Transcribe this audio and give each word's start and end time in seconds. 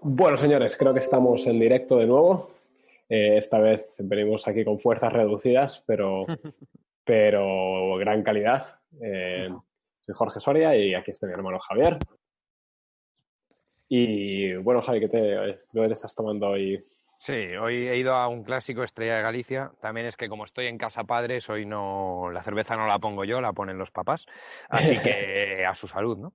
Bueno, 0.00 0.36
señores, 0.36 0.76
creo 0.76 0.94
que 0.94 1.00
estamos 1.00 1.46
en 1.46 1.58
directo 1.58 1.96
de 1.96 2.06
nuevo. 2.06 2.50
Eh, 3.08 3.38
esta 3.38 3.58
vez 3.58 3.94
venimos 3.98 4.46
aquí 4.46 4.64
con 4.64 4.78
fuerzas 4.78 5.12
reducidas, 5.12 5.82
pero, 5.86 6.24
pero 7.04 7.96
gran 7.96 8.22
calidad. 8.22 8.80
Eh, 9.02 9.48
soy 10.00 10.14
Jorge 10.14 10.40
Soria 10.40 10.76
y 10.76 10.94
aquí 10.94 11.10
está 11.10 11.26
mi 11.26 11.32
hermano 11.32 11.58
Javier. 11.58 11.98
Y 13.88 14.54
bueno, 14.56 14.82
Javi, 14.82 15.00
¿qué 15.00 15.08
te, 15.08 15.18
¿qué 15.72 15.86
te 15.86 15.92
estás 15.92 16.14
tomando 16.14 16.48
hoy? 16.48 16.80
Sí, 17.16 17.56
hoy 17.56 17.88
he 17.88 17.96
ido 17.96 18.14
a 18.14 18.28
un 18.28 18.44
clásico 18.44 18.84
Estrella 18.84 19.16
de 19.16 19.22
Galicia. 19.22 19.72
También 19.80 20.06
es 20.06 20.16
que 20.16 20.28
como 20.28 20.44
estoy 20.44 20.66
en 20.66 20.78
casa 20.78 21.04
padres, 21.04 21.48
hoy 21.50 21.66
no 21.66 22.30
la 22.30 22.44
cerveza 22.44 22.76
no 22.76 22.86
la 22.86 23.00
pongo 23.00 23.24
yo, 23.24 23.40
la 23.40 23.52
ponen 23.52 23.78
los 23.78 23.90
papás. 23.90 24.26
Así 24.68 24.96
que 25.02 25.66
a 25.66 25.74
su 25.74 25.88
salud, 25.88 26.18
¿no? 26.18 26.32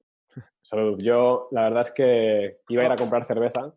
Salud. 0.61 0.99
Yo, 1.01 1.47
la 1.51 1.63
verdad 1.63 1.81
es 1.81 1.91
que 1.91 2.59
iba 2.69 2.83
a 2.83 2.85
ir 2.85 2.91
a 2.91 2.95
comprar 2.95 3.25
cerveza, 3.25 3.73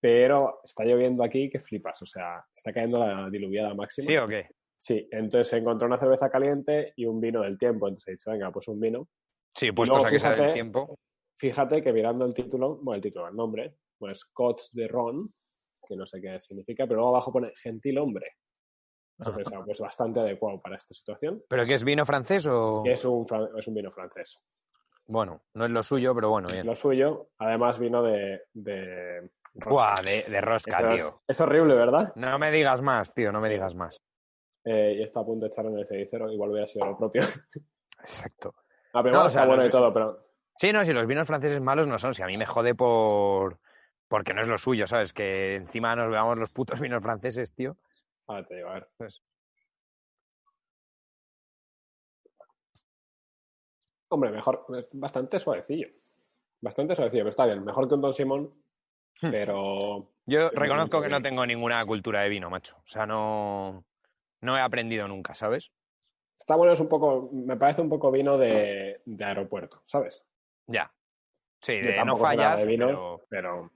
pero 0.00 0.60
está 0.64 0.84
lloviendo 0.84 1.24
aquí 1.24 1.48
que 1.48 1.58
flipas. 1.58 2.00
O 2.02 2.06
sea, 2.06 2.44
está 2.54 2.72
cayendo 2.72 2.98
la 2.98 3.28
diluviada 3.30 3.74
máxima. 3.74 4.06
¿Sí 4.06 4.16
o 4.16 4.28
qué? 4.28 4.48
Sí, 4.78 5.08
entonces 5.10 5.52
encontré 5.54 5.86
una 5.86 5.98
cerveza 5.98 6.28
caliente 6.28 6.92
y 6.96 7.06
un 7.06 7.20
vino 7.20 7.40
del 7.42 7.56
tiempo. 7.58 7.88
Entonces 7.88 8.08
he 8.08 8.10
dicho, 8.12 8.30
venga, 8.30 8.52
pues 8.52 8.68
un 8.68 8.78
vino. 8.80 9.08
Sí, 9.54 9.72
pues 9.72 9.88
Luego, 9.88 10.02
cosa 10.04 10.10
que 10.12 10.18
sea 10.18 10.30
del 10.30 10.38
fíjate- 10.40 10.52
tiempo. 10.54 10.98
Fíjate 11.36 11.82
que 11.82 11.92
mirando 11.92 12.24
el 12.26 12.34
título, 12.34 12.76
bueno, 12.76 12.96
el 12.96 13.02
título, 13.02 13.26
el 13.28 13.34
nombre, 13.34 13.76
pues 13.98 14.24
Cots 14.26 14.70
de 14.72 14.86
Ron, 14.86 15.32
que 15.86 15.96
no 15.96 16.06
sé 16.06 16.20
qué 16.20 16.38
significa, 16.38 16.84
pero 16.86 16.96
luego 17.00 17.10
abajo 17.16 17.32
pone 17.32 17.52
gentil 17.56 17.98
hombre. 17.98 18.26
Pensaba, 19.16 19.64
pues 19.64 19.78
bastante 19.80 20.20
adecuado 20.20 20.60
para 20.60 20.76
esta 20.76 20.92
situación. 20.92 21.42
¿Pero 21.48 21.64
qué 21.66 21.74
es 21.74 21.84
vino 21.84 22.04
francés 22.04 22.46
o...? 22.46 22.82
Es 22.84 23.04
un, 23.04 23.26
es 23.56 23.66
un 23.68 23.74
vino 23.74 23.90
francés. 23.92 24.38
Bueno, 25.06 25.42
no 25.54 25.64
es 25.66 25.70
lo 25.70 25.82
suyo, 25.82 26.14
pero 26.14 26.30
bueno, 26.30 26.48
bien. 26.50 26.66
Lo 26.66 26.74
suyo, 26.74 27.28
además 27.38 27.78
vino 27.78 28.02
de... 28.02 28.42
de 28.54 29.30
rosca. 29.54 29.70
Buah, 29.70 29.94
de, 30.02 30.22
de 30.30 30.40
rosca, 30.40 30.78
Eso 30.80 30.88
tío. 30.94 31.22
Es 31.28 31.40
horrible, 31.40 31.74
¿verdad? 31.74 32.12
No 32.16 32.38
me 32.38 32.50
digas 32.50 32.80
más, 32.82 33.12
tío, 33.12 33.30
no 33.30 33.40
me 33.40 33.48
digas 33.50 33.74
más. 33.74 34.00
Eh, 34.64 34.96
y 34.98 35.02
está 35.02 35.20
a 35.20 35.24
punto 35.24 35.44
de 35.44 35.48
echar 35.48 35.66
en 35.66 35.78
el 35.78 35.86
cenicero, 35.86 36.30
igual 36.32 36.50
hubiera 36.50 36.66
sido 36.66 36.86
lo 36.86 36.96
propio. 36.96 37.22
Exacto. 38.00 38.54
Ah, 38.94 39.02
pero 39.02 39.14
No, 39.14 39.20
bueno, 39.20 39.26
o 39.26 39.30
sea, 39.30 39.40
está 39.42 39.46
bueno 39.46 39.62
los- 39.64 39.68
y 39.68 39.72
todo, 39.72 39.92
pero 39.92 40.24
Sí, 40.56 40.72
no, 40.72 40.84
si 40.84 40.92
los 40.92 41.06
vinos 41.06 41.26
franceses 41.26 41.60
malos 41.60 41.86
no 41.88 41.98
son, 41.98 42.14
si 42.14 42.22
a 42.22 42.26
mí 42.26 42.36
me 42.36 42.46
jode 42.46 42.74
por... 42.74 43.58
Porque 44.08 44.32
no 44.34 44.40
es 44.40 44.46
lo 44.46 44.56
suyo, 44.56 44.86
¿sabes? 44.86 45.12
Que 45.12 45.56
encima 45.56 45.96
nos 45.96 46.08
veamos 46.10 46.38
los 46.38 46.50
putos 46.50 46.78
vinos 46.80 47.02
franceses, 47.02 47.52
tío. 47.54 47.76
ahora 48.28 48.46
te 48.46 48.54
digo, 48.56 48.68
a 48.68 48.74
ver. 48.74 48.88
Pues- 48.96 49.20
Hombre, 54.14 54.30
mejor, 54.30 54.64
es 54.78 54.88
bastante 54.92 55.38
suavecillo. 55.40 55.88
Bastante 56.60 56.94
suavecillo, 56.94 57.22
pero 57.24 57.30
está 57.30 57.46
bien. 57.46 57.64
Mejor 57.64 57.88
que 57.88 57.94
un 57.94 58.00
Don 58.00 58.12
Simón, 58.12 58.54
Hmm. 59.20 59.30
pero 59.30 60.08
Yo 60.26 60.50
reconozco 60.50 61.00
que 61.00 61.08
no 61.08 61.22
tengo 61.22 61.46
ninguna 61.46 61.84
cultura 61.84 62.22
de 62.22 62.28
vino, 62.28 62.50
macho. 62.50 62.76
O 62.78 62.88
sea, 62.88 63.06
no... 63.06 63.84
No 64.40 64.56
he 64.56 64.60
aprendido 64.60 65.06
nunca, 65.08 65.34
¿sabes? 65.34 65.70
está 66.36 66.56
bueno, 66.56 66.72
es 66.72 66.80
un 66.80 66.88
poco, 66.88 67.30
me 67.32 67.56
parece 67.56 67.80
un 67.80 67.88
poco 67.88 68.10
vino 68.10 68.36
de, 68.36 69.00
de 69.04 69.24
aeropuerto, 69.24 69.80
¿sabes? 69.84 70.24
Ya. 70.66 70.92
Sí, 71.62 71.76
de 71.76 72.04
no 72.04 72.18
fallas, 72.18 72.58
de 72.58 72.66
vino, 72.66 72.86
pero... 72.86 73.20
pero 73.28 73.70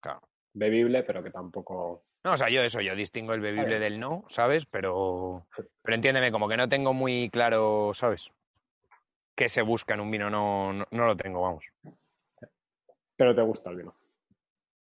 Claro. 0.00 0.20
bebible, 0.54 1.02
pero 1.02 1.22
que 1.22 1.30
tampoco... 1.30 2.04
No, 2.24 2.32
o 2.32 2.36
sea, 2.36 2.48
yo 2.48 2.62
eso, 2.62 2.80
yo 2.80 2.94
distingo 2.94 3.34
el 3.34 3.40
bebible 3.40 3.78
del 3.78 3.98
no, 4.00 4.24
¿sabes? 4.30 4.64
Pero, 4.66 5.46
pero 5.82 5.94
entiéndeme, 5.94 6.30
como 6.32 6.48
que 6.48 6.56
no 6.56 6.68
tengo 6.68 6.92
muy 6.94 7.28
claro, 7.30 7.92
¿sabes? 7.94 8.30
¿Qué 9.34 9.48
se 9.48 9.62
busca 9.62 9.94
en 9.94 10.00
un 10.00 10.10
vino? 10.10 10.30
No, 10.30 10.72
no, 10.72 10.86
no 10.90 11.06
lo 11.06 11.16
tengo, 11.16 11.42
vamos. 11.42 11.64
Pero 13.16 13.34
te 13.34 13.42
gusta 13.42 13.70
el 13.70 13.76
vino. 13.76 13.94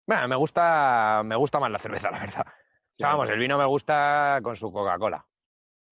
Bueno, 0.07 0.29
me 0.29 0.37
gusta, 0.37 1.23
me 1.25 1.37
gusta 1.37 1.59
más 1.61 1.71
la 1.71 1.79
cerveza, 1.79 2.11
la 2.11 2.21
verdad. 2.21 2.47
O 2.47 2.93
sea, 2.97 3.09
vamos, 3.09 3.31
el 3.31 3.39
vino 3.39 3.57
me 3.59 3.65
gusta 3.67 4.39
con 4.43 4.55
su 4.57 4.71
Coca-Cola. 4.71 5.25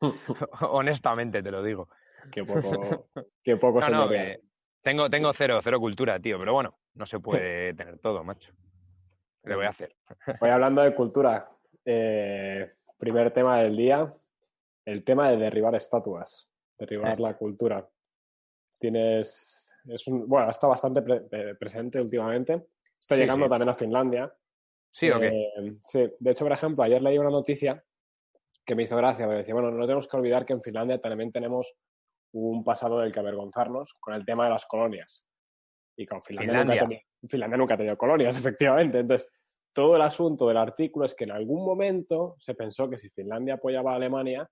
Honestamente 0.70 1.42
te 1.42 1.50
lo 1.50 1.62
digo. 1.62 1.88
Qué 2.30 2.44
poco, 2.44 3.08
qué 3.42 3.56
poco 3.56 3.80
No, 3.80 3.86
se 3.86 3.92
no, 3.92 4.06
me 4.06 4.14
que 4.16 4.40
tengo, 4.80 5.10
tengo 5.10 5.32
cero, 5.32 5.60
cero 5.62 5.80
cultura, 5.80 6.20
tío, 6.20 6.38
pero 6.38 6.52
bueno, 6.52 6.78
no 6.94 7.06
se 7.06 7.19
puede 7.20 7.74
tener 7.74 7.98
todo, 7.98 8.22
macho. 8.22 8.52
¿Qué 9.42 9.50
le 9.50 9.56
voy 9.56 9.66
a 9.66 9.70
hacer? 9.70 9.96
Voy 10.40 10.50
hablando 10.50 10.82
de 10.82 10.94
cultura. 10.94 11.48
eh, 11.84 12.72
primer 12.98 13.32
tema 13.32 13.58
del 13.58 13.76
día, 13.76 14.14
el 14.84 15.02
tema 15.02 15.28
de 15.30 15.36
derribar 15.36 15.74
estatuas, 15.74 16.48
derribar 16.78 17.19
Eh. 17.19 17.22
la 17.22 17.36
cultura. 17.36 17.88
Tienes, 18.82 19.72
es 19.87 20.06
un, 20.09 20.26
bueno, 20.28 20.50
está 20.50 20.66
bastante 20.66 21.03
pre- 21.03 21.54
presente 21.54 22.00
últimamente. 22.00 22.66
Está 22.98 23.15
Sí, 23.15 23.20
llegando 23.20 23.47
sí. 23.47 23.50
también 23.50 23.69
a 23.69 23.75
Finlandia. 23.76 24.34
¿Sí 24.91 25.09
o 25.09 25.20
qué? 25.20 25.28
Eh, 25.28 25.76
sí, 25.87 26.10
de 26.19 26.31
hecho, 26.32 26.44
por 26.44 26.50
ejemplo, 26.53 26.82
ayer 26.82 27.00
leí 27.00 27.16
una 27.16 27.31
noticia 27.31 27.81
que 28.65 28.75
me 28.75 28.82
hizo 28.82 28.97
gracia, 28.97 29.25
porque 29.26 29.38
decía, 29.38 29.54
bueno, 29.54 29.70
no 29.70 29.84
tenemos 29.87 30.09
que 30.09 30.16
olvidar 30.16 30.44
que 30.44 30.53
en 30.53 30.62
Finlandia 30.62 31.00
también 31.00 31.31
tenemos 31.31 31.72
un 32.32 32.65
pasado 32.65 32.98
del 32.98 33.12
que 33.12 33.20
avergonzarnos 33.20 33.94
con 34.00 34.15
el 34.15 34.25
tema 34.25 34.44
de 34.44 34.50
las 34.50 34.66
colonias. 34.66 35.25
Y 35.97 36.06
con 36.06 36.20
Finlandia, 36.22 36.53
Nunca, 36.54 36.60
ha 36.60 36.64
Finlandia. 36.75 36.88
tenido, 36.88 37.28
Finlandia 37.31 37.56
nunca 37.59 37.75
ha 37.75 37.76
tenido 37.76 37.97
colonias, 37.97 38.37
efectivamente. 38.37 38.99
Entonces, 38.99 39.28
todo 39.72 39.94
el 39.94 40.03
asunto 40.03 40.49
del 40.49 40.56
artículo 40.56 41.06
es 41.06 41.14
que 41.14 41.22
en 41.25 41.31
algún 41.31 41.64
momento 41.64 42.34
se 42.41 42.54
pensó 42.56 42.91
que 42.91 42.99
si 42.99 43.09
Finlandia 43.10 43.54
apoyaba 43.54 43.93
a 43.93 43.97
Alemania, 43.97 44.50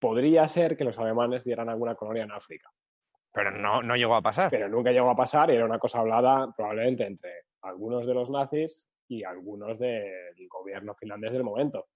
podría 0.00 0.48
ser 0.48 0.76
que 0.78 0.84
los 0.84 0.98
alemanes 0.98 1.44
dieran 1.44 1.68
alguna 1.68 1.94
colonia 1.94 2.24
en 2.24 2.32
África. 2.32 2.70
Pero 3.34 3.50
no, 3.50 3.82
no 3.82 3.96
llegó 3.96 4.14
a 4.14 4.22
pasar. 4.22 4.48
Pero 4.50 4.68
nunca 4.68 4.92
llegó 4.92 5.10
a 5.10 5.16
pasar 5.16 5.50
y 5.50 5.56
era 5.56 5.64
una 5.64 5.78
cosa 5.80 5.98
hablada 5.98 6.52
probablemente 6.56 7.04
entre 7.04 7.30
algunos 7.62 8.06
de 8.06 8.14
los 8.14 8.30
nazis 8.30 8.86
y 9.08 9.24
algunos 9.24 9.78
del 9.78 10.48
gobierno 10.48 10.94
finlandés 10.94 11.32
del 11.32 11.42
momento. 11.42 11.86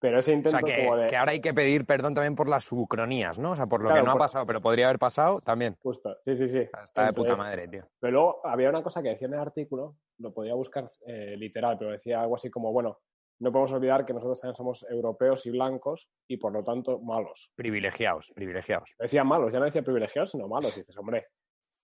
Pero 0.00 0.18
ese 0.18 0.32
O 0.32 0.34
intento 0.34 0.58
sea, 0.58 0.74
que, 0.74 0.84
como 0.84 0.96
de... 0.96 1.06
que 1.06 1.16
ahora 1.16 1.30
hay 1.32 1.40
que 1.40 1.54
pedir 1.54 1.86
perdón 1.86 2.14
también 2.14 2.34
por 2.34 2.48
las 2.48 2.70
ucronías, 2.72 3.38
¿no? 3.38 3.52
O 3.52 3.56
sea, 3.56 3.66
por 3.66 3.80
lo 3.80 3.86
Claro, 3.88 4.02
que 4.02 4.06
no 4.06 4.12
por- 4.12 4.20
ha 4.20 4.24
pasado, 4.24 4.44
pero 4.46 4.60
podría 4.60 4.86
haber 4.86 4.98
pasado 4.98 5.40
también. 5.40 5.76
Justo, 5.80 6.16
sí, 6.22 6.36
sí, 6.36 6.48
sí. 6.48 6.58
Está 6.58 7.06
de 7.06 7.12
puta 7.12 7.36
madre, 7.36 7.68
tío. 7.68 7.84
Pero 8.00 8.12
luego 8.12 8.40
había 8.44 8.68
una 8.68 8.82
cosa 8.82 9.02
que 9.02 9.10
decía 9.10 9.28
en 9.28 9.34
el 9.34 9.40
artículo, 9.40 9.96
lo 10.18 10.34
podía 10.34 10.54
buscar 10.54 10.90
eh, 11.06 11.36
literal, 11.38 11.78
pero 11.78 11.92
decía 11.92 12.20
algo 12.20 12.34
así 12.34 12.50
como, 12.50 12.72
bueno, 12.72 12.98
no 13.40 13.52
podemos 13.52 13.72
olvidar 13.72 14.04
que 14.04 14.12
nosotros 14.12 14.40
también 14.40 14.54
somos 14.54 14.86
europeos 14.88 15.44
y 15.46 15.50
blancos 15.50 16.08
y 16.28 16.36
por 16.36 16.52
lo 16.52 16.62
tanto 16.62 17.00
malos. 17.00 17.50
Privilegiados, 17.54 18.30
privilegiados. 18.34 18.94
Decía 18.98 19.24
malos, 19.24 19.52
ya 19.52 19.58
no 19.58 19.64
decía 19.64 19.82
privilegiados, 19.82 20.30
sino 20.30 20.48
malos. 20.48 20.76
Y 20.76 20.80
dices, 20.80 20.96
hombre, 20.96 21.26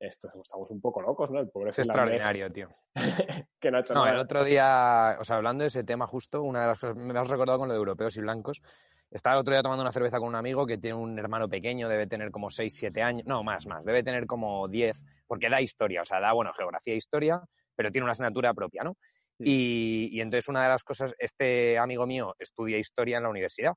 esto, 0.00 0.30
estamos 0.42 0.70
un 0.70 0.80
poco 0.80 1.02
locos, 1.02 1.30
¿no? 1.30 1.40
El 1.40 1.50
pobre 1.50 1.70
Es 1.70 1.78
extraordinario, 1.78 2.50
tío. 2.50 2.68
que 3.60 3.70
no 3.70 3.76
ha 3.76 3.80
hecho 3.80 3.92
No, 3.92 4.00
nada. 4.00 4.14
el 4.14 4.20
otro 4.20 4.44
día, 4.44 5.16
o 5.20 5.24
sea, 5.24 5.36
hablando 5.36 5.62
de 5.62 5.68
ese 5.68 5.84
tema 5.84 6.06
justo, 6.06 6.42
una 6.42 6.62
de 6.62 6.66
las 6.68 6.78
cosas, 6.78 6.96
me 6.96 7.18
has 7.18 7.28
recordado 7.28 7.58
con 7.58 7.68
lo 7.68 7.74
de 7.74 7.78
europeos 7.78 8.16
y 8.16 8.20
blancos. 8.22 8.62
Estaba 9.10 9.36
el 9.36 9.40
otro 9.40 9.52
día 9.52 9.62
tomando 9.62 9.82
una 9.82 9.92
cerveza 9.92 10.18
con 10.18 10.28
un 10.28 10.36
amigo 10.36 10.66
que 10.66 10.78
tiene 10.78 10.96
un 10.96 11.18
hermano 11.18 11.48
pequeño, 11.48 11.88
debe 11.88 12.06
tener 12.06 12.30
como 12.30 12.48
6, 12.48 12.72
7 12.74 13.02
años, 13.02 13.26
no, 13.26 13.42
más, 13.42 13.66
más, 13.66 13.84
debe 13.84 14.02
tener 14.02 14.26
como 14.26 14.68
10, 14.68 15.02
porque 15.26 15.50
da 15.50 15.60
historia, 15.60 16.02
o 16.02 16.04
sea, 16.04 16.20
da, 16.20 16.32
bueno, 16.32 16.52
geografía 16.56 16.94
e 16.94 16.96
historia, 16.96 17.42
pero 17.74 17.90
tiene 17.90 18.04
una 18.04 18.12
asignatura 18.12 18.54
propia, 18.54 18.84
¿no? 18.84 18.96
Y, 19.44 20.08
y 20.12 20.20
entonces 20.20 20.48
una 20.48 20.62
de 20.64 20.68
las 20.70 20.84
cosas, 20.84 21.14
este 21.18 21.78
amigo 21.78 22.06
mío 22.06 22.34
estudia 22.38 22.78
historia 22.78 23.16
en 23.18 23.24
la 23.24 23.30
universidad 23.30 23.74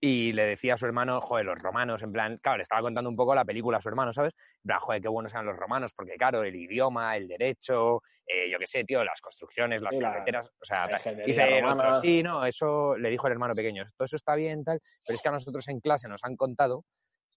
y 0.00 0.32
le 0.32 0.44
decía 0.44 0.74
a 0.74 0.76
su 0.76 0.86
hermano, 0.86 1.20
joder, 1.22 1.46
los 1.46 1.58
romanos, 1.58 2.02
en 2.02 2.12
plan, 2.12 2.38
claro, 2.42 2.58
le 2.58 2.62
estaba 2.62 2.82
contando 2.82 3.08
un 3.08 3.16
poco 3.16 3.34
la 3.34 3.44
película 3.46 3.78
a 3.78 3.80
su 3.80 3.88
hermano, 3.88 4.12
¿sabes? 4.12 4.34
En 4.62 4.68
plan, 4.68 4.80
joder, 4.80 5.00
qué 5.02 5.08
buenos 5.08 5.32
eran 5.32 5.46
los 5.46 5.56
romanos, 5.56 5.92
porque 5.96 6.14
claro, 6.18 6.44
el 6.44 6.54
idioma, 6.54 7.16
el 7.16 7.26
derecho, 7.28 8.02
eh, 8.26 8.50
yo 8.50 8.58
qué 8.58 8.66
sé, 8.66 8.84
tío, 8.84 9.02
las 9.04 9.20
construcciones, 9.22 9.80
las 9.82 9.96
la- 9.96 10.10
carreteras, 10.10 10.48
o 10.60 10.64
sea, 10.64 10.88
dice 11.24 11.58
el 11.58 11.66
otro, 11.66 11.94
sí, 11.94 12.22
no, 12.22 12.44
eso 12.44 12.96
le 12.98 13.08
dijo 13.10 13.26
el 13.26 13.32
hermano 13.32 13.54
pequeño, 13.54 13.84
todo 13.96 14.04
eso 14.04 14.16
está 14.16 14.34
bien, 14.34 14.64
tal, 14.64 14.80
pero 15.06 15.14
es 15.14 15.22
que 15.22 15.28
a 15.28 15.32
nosotros 15.32 15.66
en 15.68 15.80
clase 15.80 16.08
nos 16.08 16.24
han 16.24 16.36
contado 16.36 16.84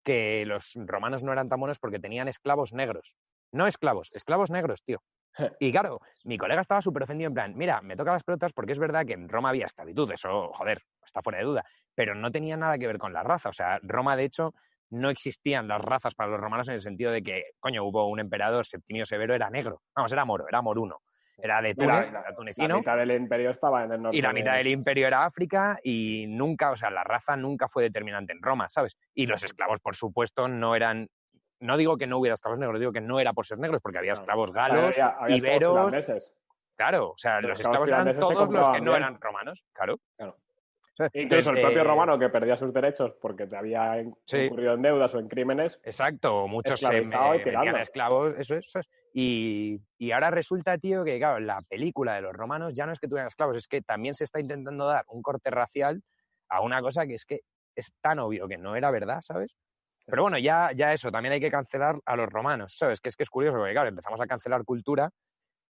que 0.04 0.46
los 0.46 0.74
romanos 0.76 1.24
no 1.24 1.32
eran 1.34 1.50
tan 1.50 1.60
buenos 1.60 1.80
porque 1.80 2.00
tenían 2.00 2.28
esclavos 2.28 2.74
negros. 2.74 3.16
No 3.52 3.68
esclavos, 3.68 4.10
esclavos 4.14 4.50
negros, 4.52 4.84
tío. 4.84 5.02
Y 5.60 5.72
claro, 5.72 6.00
mi 6.24 6.38
colega 6.38 6.62
estaba 6.62 6.82
súper 6.82 7.04
ofendido 7.04 7.28
en 7.30 7.34
plan, 7.34 7.54
mira, 7.56 7.82
me 7.82 7.96
toca 7.96 8.14
las 8.14 8.24
pelotas 8.24 8.54
porque 8.54 8.74
es 8.74 8.80
verdad 8.80 9.06
que 9.06 9.14
en 9.14 9.30
Roma 9.30 9.50
había 9.50 9.66
esclavitud, 9.66 10.12
eso, 10.12 10.52
joder, 10.54 10.82
está 11.06 11.22
fuera 11.22 11.40
de 11.40 11.46
duda, 11.46 11.66
pero 11.96 12.16
no 12.16 12.32
tenía 12.32 12.58
nada 12.58 12.78
que 12.78 12.88
ver 12.88 12.98
con 12.98 13.14
la 13.14 13.24
raza. 13.24 13.50
O 13.50 13.54
sea, 13.54 13.80
Roma, 13.84 14.16
de 14.16 14.24
hecho, 14.26 14.54
no 14.92 15.10
existían 15.10 15.68
las 15.68 15.82
razas 15.82 16.16
para 16.16 16.30
los 16.32 16.40
romanos 16.40 16.68
en 16.68 16.76
el 16.76 16.82
sentido 16.82 17.12
de 17.12 17.22
que, 17.22 17.44
coño, 17.60 17.84
hubo 17.84 18.08
un 18.08 18.20
emperador, 18.20 18.66
Septimio 18.66 19.06
Severo, 19.06 19.34
era 19.36 19.50
negro. 19.50 19.82
Vamos, 19.96 20.12
era 20.12 20.26
moro, 20.26 20.48
era 20.48 20.62
moruno. 20.62 21.02
era 21.42 21.62
de 21.62 21.74
Túnez, 21.74 22.12
la- 22.12 22.20
era 22.20 22.30
La 22.32 22.36
tunecino. 22.36 22.78
mitad 22.80 22.98
del 22.98 23.12
imperio 23.12 23.50
estaba 23.52 23.86
en 23.86 23.94
el 23.94 24.02
norte. 24.02 24.18
Y 24.18 24.22
la 24.22 24.34
mitad 24.34 24.52
de- 24.52 24.58
del 24.58 24.68
imperio 24.68 25.08
era 25.08 25.24
África 25.24 25.80
y 25.82 26.26
nunca, 26.28 26.72
o 26.72 26.76
sea, 26.76 26.90
la 26.90 27.06
raza 27.06 27.38
nunca 27.38 27.70
fue 27.70 27.84
determinante 27.84 28.34
en 28.34 28.42
Roma, 28.42 28.68
¿sabes? 28.68 28.98
Y 29.14 29.26
los 29.26 29.42
esclavos, 29.44 29.80
por 29.80 29.96
supuesto, 29.96 30.50
no 30.50 30.76
eran. 30.76 31.08
No 31.60 31.76
digo 31.78 31.98
que 31.98 32.08
no 32.08 32.18
hubiera 32.20 32.36
esclavos 32.36 32.60
negros, 32.60 32.80
digo 32.80 32.92
que 32.94 33.02
no 33.02 33.20
era 33.20 33.34
por 33.34 33.46
ser 33.46 33.58
negros, 33.60 33.82
porque 33.82 33.98
había 33.98 34.14
esclavos 34.14 34.52
galos, 34.52 34.94
Había- 34.94 35.08
había 35.20 35.36
esclavos 35.36 35.58
iberos. 35.62 35.76
finlandeses. 35.76 36.34
Claro, 36.76 37.10
o 37.10 37.18
sea, 37.18 37.42
Los 37.42 37.50
los 37.50 37.60
esclavos 37.60 37.88
esclavos 37.90 38.08
eran 38.08 38.20
todos 38.22 38.50
los 38.50 38.68
que 38.70 38.82
no 38.82 38.96
eran 38.96 39.20
romanos, 39.20 39.66
claro. 39.74 39.98
Claro. 40.18 40.38
Incluso 41.14 41.52
el 41.52 41.58
Entonces, 41.58 41.62
propio 41.62 41.82
eh, 41.82 41.84
romano 41.86 42.20
que 42.20 42.28
perdía 42.30 42.56
sus 42.58 42.74
derechos 42.74 43.14
porque 43.22 43.48
te 43.48 43.56
había 43.58 44.04
Sí. 44.26 44.38
incurrido 44.38 44.74
en 44.74 44.82
deudas 44.82 45.16
o 45.16 45.20
en 45.20 45.30
crímenes. 45.30 45.80
Exacto, 45.84 46.46
muchos 46.50 46.78
se 46.80 46.90
tirando. 46.90 47.78
esclavos, 47.78 48.34
eso 48.38 48.56
es. 48.56 48.68
eso 48.68 48.80
es. 48.80 48.90
Y, 49.14 49.80
y 49.98 50.12
ahora 50.12 50.30
resulta, 50.30 50.78
tío, 50.78 51.06
que 51.06 51.18
claro, 51.18 51.40
la 51.40 51.62
película 51.70 52.16
de 52.16 52.22
los 52.22 52.34
romanos 52.34 52.74
ya 52.74 52.86
no 52.86 52.92
es 52.92 53.00
que 53.00 53.08
tuvieran 53.08 53.28
esclavos, 53.30 53.56
es 53.56 53.68
que 53.70 53.82
también 53.82 54.14
se 54.14 54.26
está 54.26 54.42
intentando 54.42 54.86
dar 54.88 55.06
un 55.08 55.22
corte 55.22 55.50
racial 55.50 56.02
a 56.50 56.62
una 56.62 56.82
cosa 56.82 57.06
que 57.08 57.16
es 57.16 57.26
que 57.26 57.40
es 57.76 57.94
tan 58.02 58.20
obvio 58.20 58.48
que 58.50 58.58
no 58.58 58.76
era 58.76 58.92
verdad, 58.92 59.20
¿sabes? 59.22 59.56
Pero 60.08 60.24
bueno, 60.24 60.38
ya, 60.38 60.72
ya 60.76 60.94
eso, 60.94 61.12
también 61.12 61.34
hay 61.34 61.40
que 61.40 61.52
cancelar 61.52 62.00
a 62.06 62.16
los 62.16 62.30
romanos, 62.30 62.76
¿sabes? 62.78 63.00
Que 63.02 63.10
es 63.10 63.16
que 63.16 63.24
es 63.24 63.30
curioso, 63.30 63.58
porque 63.58 63.74
claro, 63.74 63.90
empezamos 63.90 64.20
a 64.22 64.28
cancelar 64.28 64.64
cultura 64.66 65.10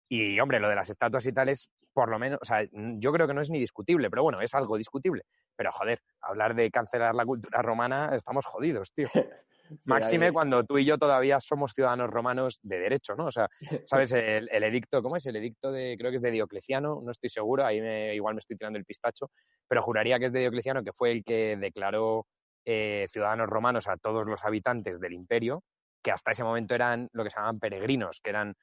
y, 0.10 0.39
hombre, 0.39 0.60
lo 0.60 0.69
de 0.69 0.75
las 0.75 0.89
estatuas 0.89 1.25
y 1.25 1.33
tal 1.33 1.50
es, 1.50 1.69
por 1.94 2.10
lo 2.10 2.19
menos, 2.19 2.39
o 2.42 2.45
sea, 2.45 2.63
yo 2.72 3.12
creo 3.12 3.27
que 3.27 3.33
no 3.33 3.42
es 3.42 3.50
ni 3.50 3.60
discutible, 3.60 4.10
pero 4.10 4.24
bueno, 4.24 4.42
es 4.42 4.54
algo 4.54 4.77
discutible. 4.77 5.24
Pero 5.56 5.72
joder, 5.72 6.00
hablar 6.22 6.54
de 6.54 6.69
cancelar 6.69 7.16
la 7.16 7.25
cultura 7.25 7.62
romana, 7.62 8.12
estamos 8.16 8.45
jodidos, 8.45 8.92
tío. 8.94 9.07
Sí, 9.68 9.89
Máxime 9.89 10.27
ahí- 10.27 10.31
cuando 10.31 10.63
tú 10.63 10.77
y 10.77 10.86
yo 10.86 11.00
todavía 11.00 11.39
somos 11.39 11.74
ciudadanos 11.74 12.12
romanos 12.12 12.60
de 12.62 12.77
derecho, 12.77 13.16
¿no? 13.16 13.25
O 13.25 13.31
sea, 13.31 13.50
¿sabes? 13.88 14.12
El, 14.12 14.48
el 14.51 14.63
edicto, 14.63 15.01
¿cómo 15.01 15.16
es? 15.16 15.25
El 15.25 15.38
edicto 15.38 15.72
de, 15.72 15.95
creo 15.98 16.12
que 16.12 16.18
es 16.18 16.22
de 16.22 16.30
Diocleciano, 16.30 17.00
no 17.04 17.10
estoy 17.10 17.30
seguro, 17.31 17.66
ahí 17.66 17.81
me- 17.81 18.13
igual 18.13 18.36
me 18.36 18.42
estoy 18.42 18.57
tirando 18.57 18.77
el 18.77 18.86
pistacho, 18.86 19.31
pero 19.68 19.81
juraría 19.81 20.19
que 20.19 20.25
es 20.25 20.33
de 20.33 20.42
Diocleciano, 20.42 20.83
que 20.83 20.94
fue 20.94 21.12
el 21.12 21.24
que 21.24 21.57
declaró 21.60 22.27
eh, 22.66 23.06
ciudadanos 23.10 23.48
romanos 23.48 23.88
a 23.88 23.98
todos 23.98 24.26
los 24.26 24.44
habitantes 24.44 25.00
del 25.00 25.14
imperio, 25.14 25.64
que 26.02 26.12
hasta 26.12 26.32
ese 26.32 26.44
momento 26.44 26.76
eran 26.76 27.10
lo 27.14 27.24
que 27.24 27.30
se 27.30 27.38
llamaban 27.38 27.60
peregrinos, 27.60 28.20
que 28.22 28.30
eran, 28.30 28.56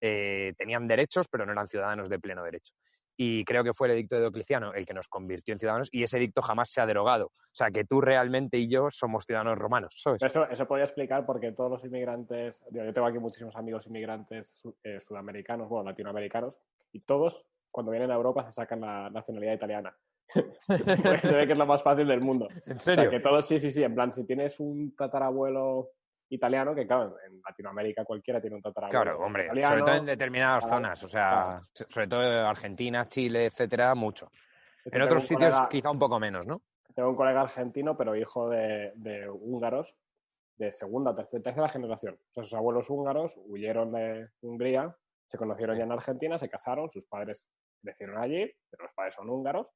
eh, 0.00 0.52
tenían 0.56 0.88
derechos, 0.88 1.28
pero 1.28 1.46
no 1.46 1.52
eran 1.52 1.68
ciudadanos 1.68 2.08
de 2.08 2.18
pleno 2.18 2.42
derecho. 2.42 2.74
Y 3.16 3.44
creo 3.44 3.62
que 3.62 3.74
fue 3.74 3.88
el 3.88 3.94
edicto 3.94 4.14
de 4.16 4.22
Diocleciano 4.22 4.72
el 4.74 4.86
que 4.86 4.94
nos 4.94 5.06
convirtió 5.06 5.52
en 5.52 5.58
ciudadanos 5.58 5.88
y 5.92 6.02
ese 6.02 6.16
edicto 6.16 6.40
jamás 6.40 6.70
se 6.70 6.80
ha 6.80 6.86
derogado. 6.86 7.26
O 7.26 7.54
sea, 7.54 7.70
que 7.70 7.84
tú 7.84 8.00
realmente 8.00 8.56
y 8.56 8.68
yo 8.68 8.90
somos 8.90 9.26
ciudadanos 9.26 9.58
romanos. 9.58 9.94
Eso, 10.20 10.48
eso 10.48 10.66
podría 10.66 10.86
explicar 10.86 11.26
porque 11.26 11.52
todos 11.52 11.70
los 11.70 11.84
inmigrantes, 11.84 12.62
yo 12.70 12.90
tengo 12.92 13.06
aquí 13.06 13.18
muchísimos 13.18 13.54
amigos 13.54 13.86
inmigrantes 13.86 14.62
eh, 14.82 14.98
sudamericanos, 14.98 15.68
bueno, 15.68 15.90
latinoamericanos, 15.90 16.58
y 16.90 17.00
todos 17.00 17.46
cuando 17.70 17.92
vienen 17.92 18.10
a 18.10 18.14
Europa 18.14 18.44
se 18.44 18.52
sacan 18.52 18.80
la 18.80 19.10
nacionalidad 19.10 19.54
italiana. 19.54 19.96
Porque 20.66 21.28
se 21.28 21.34
ve 21.34 21.46
que 21.46 21.52
es 21.52 21.58
lo 21.58 21.66
más 21.66 21.82
fácil 21.82 22.06
del 22.06 22.20
mundo. 22.20 22.48
¿En 22.66 22.72
O 22.74 22.78
sea, 22.78 22.94
serio? 22.96 23.10
que 23.10 23.20
todos, 23.20 23.46
sí, 23.46 23.58
sí, 23.58 23.70
sí, 23.70 23.82
en 23.82 23.94
plan, 23.94 24.12
si 24.12 24.24
tienes 24.26 24.58
un 24.60 24.94
tatarabuelo 24.96 25.90
italiano, 26.30 26.74
que 26.74 26.86
claro, 26.86 27.16
en 27.26 27.40
Latinoamérica 27.46 28.04
cualquiera 28.04 28.40
tiene 28.40 28.56
un 28.56 28.62
tatarabuelo 28.62 29.02
Claro, 29.04 29.20
hombre, 29.24 29.44
italiano. 29.44 29.68
sobre 29.68 29.82
todo 29.82 29.94
en 29.96 30.06
determinadas 30.06 30.64
claro, 30.64 30.76
zonas, 30.78 31.02
o 31.04 31.08
sea, 31.08 31.28
claro. 31.28 31.66
so- 31.72 31.86
sobre 31.90 32.06
todo 32.08 32.46
Argentina, 32.46 33.06
Chile, 33.08 33.46
etcétera, 33.46 33.94
mucho. 33.94 34.30
En 34.84 35.02
otros 35.02 35.22
sitios 35.22 35.52
colega- 35.54 35.68
quizá 35.68 35.90
un 35.90 35.98
poco 35.98 36.18
menos, 36.18 36.46
¿no? 36.46 36.62
Tengo 36.94 37.10
un 37.10 37.16
colega 37.16 37.42
argentino, 37.42 37.96
pero 37.96 38.16
hijo 38.16 38.48
de, 38.48 38.92
de 38.96 39.28
húngaros 39.28 39.94
de 40.56 40.70
segunda, 40.72 41.14
tercera, 41.14 41.42
tercera 41.42 41.68
generación. 41.68 42.14
O 42.30 42.32
sea, 42.32 42.42
sus 42.44 42.54
abuelos 42.54 42.88
húngaros 42.90 43.38
huyeron 43.46 43.92
de 43.92 44.28
Hungría, 44.42 44.94
se 45.26 45.38
conocieron 45.38 45.76
ya 45.78 45.84
en 45.84 45.92
Argentina, 45.92 46.38
se 46.38 46.48
casaron, 46.50 46.90
sus 46.90 47.06
padres 47.06 47.48
crecieron 47.82 48.18
allí, 48.18 48.50
pero 48.70 48.82
los 48.84 48.92
padres 48.92 49.14
son 49.14 49.28
húngaros. 49.30 49.70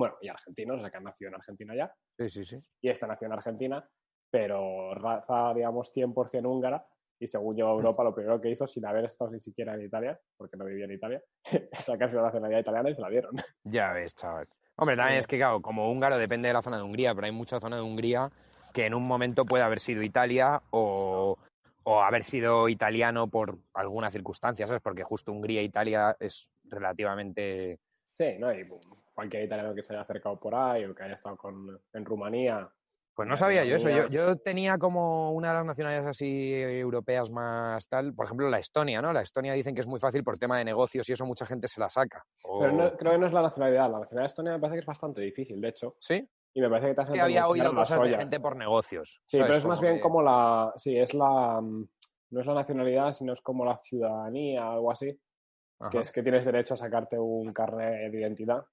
Bueno, 0.00 0.16
y 0.22 0.28
argentinos, 0.28 0.78
o 0.78 0.80
sea, 0.80 0.90
que 0.90 0.96
han 0.96 1.04
nacido 1.04 1.28
en 1.28 1.34
Argentina 1.34 1.74
ya. 1.76 1.94
Sí, 2.16 2.30
sí, 2.30 2.44
sí. 2.46 2.58
Y 2.80 2.88
esta 2.88 3.06
nació 3.06 3.26
en 3.26 3.34
Argentina, 3.34 3.86
pero 4.30 4.94
raza, 4.94 5.52
digamos, 5.52 5.94
100% 5.94 6.46
húngara. 6.46 6.86
Y 7.18 7.26
según 7.26 7.54
llegó 7.54 7.68
a 7.68 7.72
Europa, 7.72 8.02
lo 8.02 8.14
primero 8.14 8.40
que 8.40 8.48
hizo, 8.48 8.66
sin 8.66 8.86
haber 8.86 9.04
estado 9.04 9.30
ni 9.30 9.42
siquiera 9.42 9.74
en 9.74 9.82
Italia, 9.82 10.18
porque 10.38 10.56
no 10.56 10.64
vivía 10.64 10.86
en 10.86 10.92
Italia, 10.92 11.22
es 11.70 11.84
sacarse 11.84 12.16
la 12.16 12.22
nacionalidad 12.22 12.60
italiana 12.60 12.88
y 12.88 12.94
se 12.94 13.00
la 13.02 13.10
dieron. 13.10 13.32
Ya 13.64 13.92
ves, 13.92 14.14
chaval. 14.14 14.48
Hombre, 14.76 14.96
también 14.96 15.18
es 15.18 15.26
que, 15.26 15.36
claro, 15.36 15.60
como 15.60 15.92
húngaro 15.92 16.16
depende 16.16 16.48
de 16.48 16.54
la 16.54 16.62
zona 16.62 16.78
de 16.78 16.82
Hungría, 16.82 17.14
pero 17.14 17.26
hay 17.26 17.32
mucha 17.32 17.60
zona 17.60 17.76
de 17.76 17.82
Hungría 17.82 18.30
que 18.72 18.86
en 18.86 18.94
un 18.94 19.06
momento 19.06 19.44
puede 19.44 19.64
haber 19.64 19.80
sido 19.80 20.02
Italia 20.02 20.62
o, 20.70 21.36
o 21.82 22.00
haber 22.00 22.24
sido 22.24 22.70
italiano 22.70 23.28
por 23.28 23.58
alguna 23.74 24.10
circunstancia, 24.10 24.66
¿sabes? 24.66 24.80
Porque 24.80 25.04
justo 25.04 25.30
Hungría 25.30 25.60
e 25.60 25.64
Italia 25.64 26.16
es 26.18 26.50
relativamente... 26.64 27.78
Sí, 28.12 28.38
¿no? 28.38 28.50
Y 28.50 28.64
cualquier 29.20 29.44
italiano 29.44 29.74
que 29.74 29.82
se 29.82 29.92
haya 29.92 30.00
acercado 30.02 30.40
por 30.40 30.54
ahí 30.54 30.84
o 30.86 30.94
que 30.94 31.02
haya 31.02 31.14
estado 31.14 31.36
con, 31.36 31.78
en 31.92 32.04
Rumanía. 32.06 32.66
Pues 33.14 33.28
no 33.28 33.36
sabía 33.36 33.64
yo 33.64 33.76
eso. 33.76 33.90
Yo, 33.90 34.08
yo 34.08 34.36
tenía 34.36 34.78
como 34.78 35.32
una 35.32 35.48
de 35.48 35.54
las 35.56 35.66
nacionalidades 35.66 36.08
así 36.08 36.54
europeas 36.54 37.28
más 37.30 37.86
tal, 37.86 38.14
por 38.14 38.24
ejemplo, 38.24 38.48
la 38.48 38.58
Estonia, 38.60 39.02
¿no? 39.02 39.12
La 39.12 39.20
Estonia 39.20 39.52
dicen 39.52 39.74
que 39.74 39.82
es 39.82 39.86
muy 39.86 40.00
fácil 40.00 40.24
por 40.24 40.38
tema 40.38 40.56
de 40.56 40.64
negocios 40.64 41.06
y 41.08 41.12
eso 41.12 41.26
mucha 41.26 41.44
gente 41.44 41.68
se 41.68 41.80
la 41.80 41.90
saca. 41.90 42.24
O- 42.44 42.60
Pero 42.60 42.72
no- 42.72 42.96
creo 42.96 43.12
que 43.12 43.18
no 43.18 43.26
es 43.26 43.32
la 43.34 43.42
nacionalidad. 43.42 43.90
La 43.90 43.98
nacionalidad 43.98 44.26
estonia 44.28 44.52
me 44.52 44.58
parece 44.58 44.76
que 44.76 44.80
es 44.80 44.86
bastante 44.86 45.20
difícil, 45.20 45.60
de 45.60 45.68
hecho. 45.68 45.96
¿Sí? 46.00 46.26
Y 46.54 46.60
me 46.62 46.70
parece 46.70 46.88
que 46.88 46.94
te 46.94 47.00
hacen 47.02 47.14
que 47.14 47.20
había 47.20 47.46
oído 47.46 47.74
cosas 47.74 48.00
de 48.02 48.16
gente 48.16 48.40
por 48.40 48.56
negocios. 48.56 49.20
Sí, 49.26 49.36
¿sabes? 49.36 49.48
pero 49.50 49.58
es 49.58 49.66
más 49.66 49.80
bien 49.82 50.00
como 50.00 50.22
la. 50.22 50.72
Sí, 50.76 50.96
es 50.98 51.12
la. 51.12 51.60
mm, 51.60 51.88
No 52.30 52.40
es 52.40 52.46
la 52.46 52.54
nacionalidad, 52.54 53.12
sino 53.12 53.32
es 53.34 53.40
como 53.42 53.64
la 53.66 53.76
ciudadanía, 53.76 54.70
algo 54.72 54.90
así. 54.92 55.20
Ajá. 55.80 55.90
Que 55.90 55.98
es 55.98 56.10
que 56.12 56.22
tienes 56.22 56.44
derecho 56.44 56.74
a 56.74 56.76
sacarte 56.76 57.18
un 57.18 57.52
carnet 57.52 58.10
de 58.12 58.18
identidad. 58.20 58.64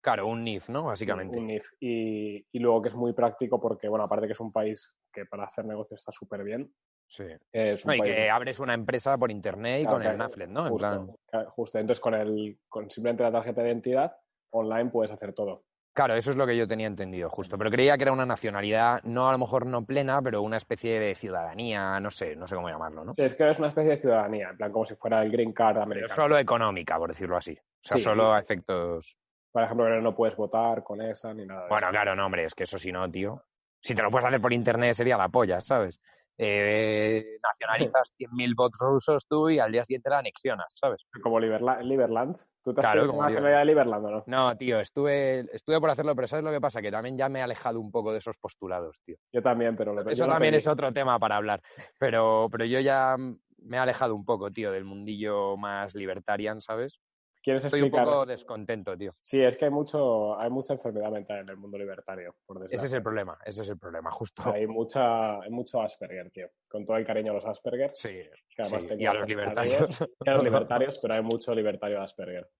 Claro, 0.00 0.26
un 0.28 0.44
NIF, 0.44 0.68
¿no? 0.68 0.84
Básicamente. 0.84 1.38
Un 1.38 1.46
NIF. 1.48 1.66
Y, 1.80 2.46
y 2.52 2.58
luego 2.60 2.80
que 2.82 2.88
es 2.88 2.94
muy 2.94 3.12
práctico 3.12 3.60
porque, 3.60 3.88
bueno, 3.88 4.04
aparte 4.04 4.26
que 4.26 4.32
es 4.32 4.40
un 4.40 4.52
país 4.52 4.94
que 5.12 5.26
para 5.26 5.44
hacer 5.44 5.64
negocios 5.64 6.00
está 6.00 6.12
súper 6.12 6.44
bien. 6.44 6.72
Sí. 7.10 7.24
es 7.52 7.84
un 7.84 7.88
No, 7.88 7.94
y 7.94 7.98
país 8.00 8.14
que 8.14 8.30
abres 8.30 8.60
una 8.60 8.74
empresa 8.74 9.16
por 9.18 9.30
internet 9.30 9.80
y 9.80 9.84
Claro, 9.84 9.98
con 9.98 10.06
el 10.06 10.18
Naflet, 10.18 10.48
¿no? 10.50 10.66
En 10.66 10.72
Justo, 10.72 10.88
plan... 10.88 11.16
claro, 11.30 11.50
justo. 11.50 11.78
Entonces, 11.78 12.00
con, 12.00 12.14
el, 12.14 12.58
con 12.68 12.90
simplemente 12.90 13.22
la 13.24 13.32
tarjeta 13.32 13.62
de 13.62 13.68
identidad, 13.68 14.12
online 14.50 14.90
puedes 14.90 15.10
hacer 15.10 15.32
todo. 15.32 15.64
Claro, 15.94 16.14
eso 16.14 16.30
es 16.30 16.36
lo 16.36 16.46
que 16.46 16.56
yo 16.56 16.68
tenía 16.68 16.86
entendido, 16.86 17.28
justo. 17.28 17.58
Pero 17.58 17.70
creía 17.72 17.96
que 17.96 18.04
era 18.04 18.12
una 18.12 18.24
nacionalidad, 18.26 19.02
no 19.02 19.28
a 19.28 19.32
lo 19.32 19.38
mejor 19.38 19.66
no 19.66 19.84
plena, 19.84 20.22
pero 20.22 20.42
una 20.42 20.58
especie 20.58 21.00
de 21.00 21.16
ciudadanía, 21.16 21.98
no 21.98 22.10
sé, 22.10 22.36
no 22.36 22.46
sé 22.46 22.54
cómo 22.54 22.68
llamarlo, 22.68 23.04
¿no? 23.04 23.14
Sí, 23.14 23.22
es 23.22 23.34
que 23.34 23.48
es 23.48 23.58
una 23.58 23.68
especie 23.68 23.92
de 23.92 24.00
ciudadanía, 24.00 24.50
en 24.50 24.56
plan 24.58 24.70
como 24.70 24.84
si 24.84 24.94
fuera 24.94 25.22
el 25.22 25.30
green 25.32 25.52
card 25.52 25.74
Pero 25.74 25.82
americano. 25.82 26.14
solo 26.14 26.38
económica, 26.38 26.96
por 26.98 27.08
decirlo 27.08 27.36
así. 27.36 27.52
O 27.54 27.64
sea, 27.80 27.96
Sí. 27.96 28.04
solo 28.04 28.32
a 28.32 28.38
efectos... 28.38 29.16
Por 29.58 29.64
ejemplo, 29.64 29.86
que 29.86 30.00
no 30.00 30.14
puedes 30.14 30.36
votar 30.36 30.84
con 30.84 31.02
esa 31.02 31.34
ni 31.34 31.44
nada 31.44 31.62
de 31.62 31.68
Bueno, 31.68 31.88
eso. 31.88 31.90
claro, 31.90 32.14
no, 32.14 32.26
hombre, 32.26 32.44
es 32.44 32.54
que 32.54 32.62
eso 32.62 32.78
si 32.78 32.92
no, 32.92 33.10
tío. 33.10 33.42
Si 33.80 33.92
te 33.92 34.02
lo 34.02 34.08
puedes 34.12 34.24
hacer 34.28 34.40
por 34.40 34.52
internet 34.52 34.94
sería 34.94 35.16
la 35.16 35.28
polla, 35.28 35.60
¿sabes? 35.60 36.00
Eh, 36.36 37.38
nacionalizas 37.42 38.12
100.000 38.16 38.54
votos 38.54 38.78
rusos 38.80 39.26
tú 39.26 39.50
y 39.50 39.58
al 39.58 39.72
día 39.72 39.84
siguiente 39.84 40.10
la 40.10 40.18
anexionas, 40.20 40.68
¿sabes? 40.76 41.04
Como 41.20 41.40
Liberla- 41.40 41.82
Liberland. 41.82 42.36
¿Tú 42.62 42.72
te 42.72 42.82
has 42.82 42.86
Claro, 42.86 43.08
como 43.08 43.22
nacionalidad 43.22 43.58
de 43.58 43.64
Liberland 43.64 44.06
o 44.06 44.10
no? 44.12 44.24
No, 44.28 44.56
tío, 44.56 44.78
estuve, 44.78 45.40
estuve 45.52 45.80
por 45.80 45.90
hacerlo, 45.90 46.14
pero 46.14 46.28
¿sabes 46.28 46.44
lo 46.44 46.52
que 46.52 46.60
pasa? 46.60 46.80
Que 46.80 46.92
también 46.92 47.18
ya 47.18 47.28
me 47.28 47.40
he 47.40 47.42
alejado 47.42 47.80
un 47.80 47.90
poco 47.90 48.12
de 48.12 48.18
esos 48.18 48.38
postulados, 48.38 49.00
tío. 49.04 49.16
Yo 49.32 49.42
también, 49.42 49.76
pero 49.76 49.92
lo 49.92 50.08
Eso 50.08 50.28
también 50.28 50.54
es 50.54 50.68
otro 50.68 50.92
tema 50.92 51.18
para 51.18 51.34
hablar. 51.34 51.60
Pero, 51.98 52.46
pero 52.52 52.64
yo 52.64 52.78
ya 52.78 53.16
me 53.18 53.76
he 53.76 53.80
alejado 53.80 54.14
un 54.14 54.24
poco, 54.24 54.52
tío, 54.52 54.70
del 54.70 54.84
mundillo 54.84 55.56
más 55.56 55.96
libertarian, 55.96 56.60
¿sabes? 56.60 57.00
¿Quieres 57.48 57.64
Estoy 57.64 57.80
un 57.80 57.90
poco 57.90 58.26
descontento, 58.26 58.94
tío. 58.94 59.14
Sí, 59.16 59.42
es 59.42 59.56
que 59.56 59.64
hay 59.64 59.70
mucho, 59.70 60.38
hay 60.38 60.50
mucha 60.50 60.74
enfermedad 60.74 61.10
mental 61.10 61.38
en 61.38 61.48
el 61.48 61.56
mundo 61.56 61.78
libertario, 61.78 62.36
por 62.44 62.58
desgracia. 62.58 62.76
Ese 62.76 62.86
es 62.88 62.92
el 62.92 63.02
problema, 63.02 63.38
ese 63.42 63.62
es 63.62 63.70
el 63.70 63.78
problema, 63.78 64.10
justo. 64.10 64.42
Hay 64.52 64.66
mucha, 64.66 65.40
hay 65.40 65.48
mucho 65.48 65.80
Asperger, 65.80 66.30
tío. 66.30 66.50
Con 66.68 66.84
todo 66.84 66.98
el 66.98 67.06
cariño 67.06 67.32
a 67.32 67.36
los 67.36 67.46
Asperger, 67.46 67.92
Sí, 67.94 68.10
que 68.54 68.62
además 68.62 68.82
sí, 68.82 68.88
tengo 68.88 69.00
y 69.02 69.06
a 69.06 69.14
los 69.14 69.26
libertarios. 69.26 70.00
y 70.26 70.28
a 70.28 70.32
los 70.34 70.44
libertarios, 70.44 70.98
pero 71.02 71.14
hay 71.14 71.22
mucho 71.22 71.54
libertario 71.54 72.02
Asperger 72.02 72.50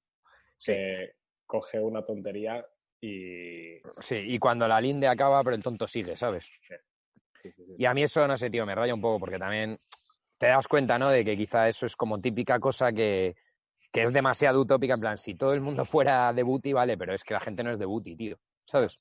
Sí. 0.56 0.72
que 0.72 1.12
coge 1.44 1.78
una 1.78 2.02
tontería 2.02 2.66
y... 2.98 3.76
Sí, 3.98 4.16
y 4.16 4.38
cuando 4.38 4.66
la 4.66 4.80
linde 4.80 5.06
acaba, 5.06 5.44
pero 5.44 5.54
el 5.54 5.62
tonto 5.62 5.86
sigue, 5.86 6.16
¿sabes? 6.16 6.48
Sí, 6.62 7.52
sí, 7.52 7.66
sí. 7.66 7.74
Y 7.76 7.84
a 7.84 7.92
mí 7.92 8.04
eso, 8.04 8.26
no 8.26 8.38
sé, 8.38 8.48
tío, 8.48 8.64
me 8.64 8.74
raya 8.74 8.94
un 8.94 9.02
poco 9.02 9.20
porque 9.20 9.38
también 9.38 9.78
te 10.38 10.46
das 10.46 10.66
cuenta, 10.66 10.98
¿no? 10.98 11.10
De 11.10 11.26
que 11.26 11.36
quizá 11.36 11.68
eso 11.68 11.84
es 11.84 11.94
como 11.94 12.18
típica 12.22 12.58
cosa 12.58 12.90
que, 12.90 13.36
que 13.92 14.02
es 14.02 14.12
demasiado 14.12 14.60
utópica. 14.60 14.94
En 14.94 15.00
plan, 15.00 15.18
si 15.18 15.34
todo 15.34 15.52
el 15.54 15.60
mundo 15.60 15.84
fuera 15.84 16.32
de 16.32 16.42
booty, 16.42 16.72
vale, 16.72 16.96
pero 16.98 17.14
es 17.14 17.24
que 17.24 17.34
la 17.34 17.40
gente 17.40 17.62
no 17.62 17.70
es 17.70 17.78
de 17.78 17.86
booty, 17.86 18.16
tío, 18.16 18.36
¿sabes? 18.66 18.98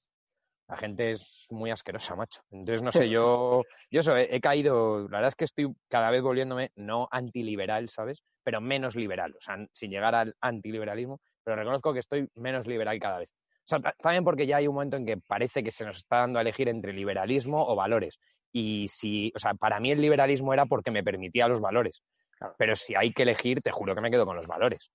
La 0.68 0.76
gente 0.76 1.12
es 1.12 1.48
muy 1.50 1.72
asquerosa, 1.72 2.16
macho. 2.16 2.42
Entonces, 2.52 2.84
no 2.84 2.92
sé, 2.92 3.08
yo, 3.10 3.64
yo 3.92 4.00
eso, 4.02 4.18
he, 4.18 4.36
he 4.36 4.42
caído, 4.42 5.04
la 5.04 5.18
verdad 5.20 5.30
es 5.30 5.36
que 5.36 5.46
estoy 5.46 5.74
cada 5.88 6.12
vez 6.12 6.22
volviéndome 6.22 6.72
no 6.76 7.08
antiliberal, 7.10 7.88
¿sabes? 7.90 8.22
Pero 8.44 8.60
menos 8.60 8.96
liberal, 8.96 9.34
o 9.38 9.42
sea, 9.42 9.58
sin 9.72 9.92
llegar 9.92 10.14
al 10.16 10.36
antiliberalismo, 10.42 11.22
pero 11.44 11.56
reconozco 11.56 11.94
que 11.94 12.00
estoy 12.00 12.30
menos 12.36 12.68
liberal 12.68 13.00
cada 13.00 13.20
vez. 13.20 13.30
O 13.30 13.70
sea, 13.70 13.80
ta- 13.80 13.96
también 13.98 14.26
porque 14.26 14.46
ya 14.46 14.58
hay 14.58 14.68
un 14.68 14.76
momento 14.76 14.98
en 14.98 15.06
que 15.06 15.18
parece 15.18 15.64
que 15.64 15.72
se 15.72 15.86
nos 15.86 15.98
está 15.98 16.18
dando 16.18 16.40
a 16.40 16.42
elegir 16.42 16.68
entre 16.68 16.92
liberalismo 16.92 17.66
o 17.66 17.76
valores. 17.76 18.20
Y 18.52 18.88
si, 18.90 19.32
o 19.36 19.40
sea, 19.40 19.54
para 19.54 19.80
mí 19.80 19.92
el 19.92 20.02
liberalismo 20.02 20.54
era 20.54 20.66
porque 20.66 20.92
me 20.92 21.04
permitía 21.04 21.48
los 21.48 21.62
valores. 21.62 22.04
Claro. 22.38 22.56
Pero 22.58 22.76
si 22.76 22.96
hay 22.96 23.14
que 23.14 23.24
elegir, 23.24 23.62
te 23.62 23.72
juro 23.72 23.96
que 23.96 24.02
me 24.02 24.12
quedo 24.12 24.26
con 24.26 24.36
los 24.36 24.48
valores. 24.48 24.92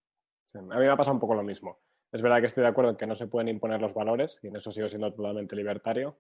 A 0.55 0.61
mí 0.61 0.69
me 0.69 0.89
ha 0.89 0.97
pasado 0.97 1.15
un 1.15 1.21
poco 1.21 1.35
lo 1.35 1.43
mismo. 1.43 1.79
Es 2.13 2.21
verdad 2.21 2.41
que 2.41 2.47
estoy 2.47 2.63
de 2.63 2.69
acuerdo 2.69 2.91
en 2.91 2.97
que 2.97 3.07
no 3.07 3.15
se 3.15 3.27
pueden 3.27 3.49
imponer 3.49 3.81
los 3.81 3.95
valores, 3.95 4.39
y 4.43 4.49
en 4.49 4.57
eso 4.57 4.71
sigo 4.71 4.89
siendo 4.89 5.13
totalmente 5.13 5.57
libertario, 5.57 6.19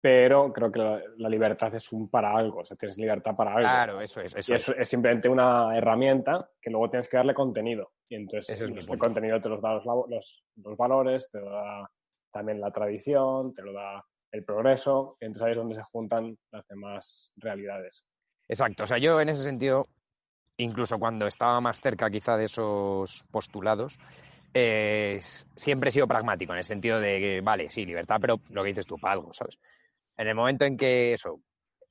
pero 0.00 0.52
creo 0.52 0.72
que 0.72 0.78
la, 0.78 1.28
libertad 1.28 1.74
es 1.74 1.92
un 1.92 2.08
para 2.08 2.34
algo, 2.34 2.60
o 2.60 2.64
sea, 2.64 2.76
tienes 2.76 2.96
libertad 2.96 3.32
para 3.36 3.50
algo. 3.50 3.68
Claro, 3.68 4.00
eso 4.00 4.22
es. 4.22 4.34
Eso 4.34 4.74
es. 4.74 4.88
simplemente 4.88 5.28
una 5.28 5.76
herramienta 5.76 6.50
que 6.60 6.70
luego 6.70 6.88
tienes 6.88 7.08
que 7.08 7.18
darle 7.18 7.34
contenido. 7.34 7.92
Y 8.08 8.16
entonces 8.16 8.60
el 8.60 8.98
contenido 8.98 9.40
te 9.40 9.48
los 9.48 9.60
da 9.60 9.74
los, 9.74 10.44
los, 10.56 10.76
valores, 10.76 11.28
te 11.30 11.38
lo 11.38 11.50
da 11.50 11.88
también 12.32 12.60
la 12.60 12.72
tradición, 12.72 13.54
te 13.54 13.62
lo 13.62 13.72
da 13.72 14.04
el 14.32 14.44
progreso, 14.44 15.16
y 15.20 15.26
entonces 15.26 15.46
ahí 15.46 15.52
es 15.52 15.58
donde 15.58 15.74
se 15.74 15.82
juntan 15.82 16.36
las 16.50 16.66
demás 16.66 17.30
realidades. 17.36 18.04
Exacto, 18.48 18.84
o 18.84 18.86
sea, 18.86 18.98
yo 18.98 19.20
en 19.20 19.28
ese 19.28 19.42
sentido, 19.42 19.86
incluso 20.60 20.98
cuando 20.98 21.26
estaba 21.26 21.60
más 21.60 21.80
cerca 21.80 22.10
quizá 22.10 22.36
de 22.36 22.44
esos 22.44 23.24
postulados, 23.30 23.98
eh, 24.52 25.18
siempre 25.56 25.88
he 25.88 25.92
sido 25.92 26.06
pragmático, 26.06 26.52
en 26.52 26.58
el 26.58 26.64
sentido 26.64 27.00
de 27.00 27.18
que, 27.18 27.40
vale, 27.40 27.70
sí, 27.70 27.84
libertad, 27.84 28.18
pero 28.20 28.40
lo 28.50 28.62
que 28.62 28.68
dices 28.68 28.86
tú, 28.86 28.98
para 28.98 29.14
algo, 29.14 29.32
¿sabes? 29.32 29.58
En 30.16 30.28
el 30.28 30.34
momento 30.34 30.64
en 30.64 30.76
que 30.76 31.12
eso, 31.12 31.40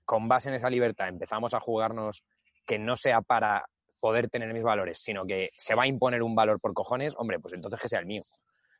con 0.05 0.27
base 0.27 0.49
en 0.49 0.55
esa 0.55 0.69
libertad, 0.69 1.07
empezamos 1.07 1.53
a 1.53 1.59
jugarnos 1.59 2.23
que 2.65 2.77
no 2.77 2.95
sea 2.95 3.21
para 3.21 3.65
poder 3.99 4.29
tener 4.29 4.53
mis 4.53 4.63
valores, 4.63 4.99
sino 4.99 5.25
que 5.25 5.49
se 5.57 5.75
va 5.75 5.83
a 5.83 5.87
imponer 5.87 6.21
un 6.21 6.35
valor 6.35 6.59
por 6.59 6.73
cojones, 6.73 7.15
hombre, 7.17 7.39
pues 7.39 7.53
entonces 7.53 7.79
que 7.79 7.89
sea 7.89 7.99
el 7.99 8.05
mío, 8.05 8.23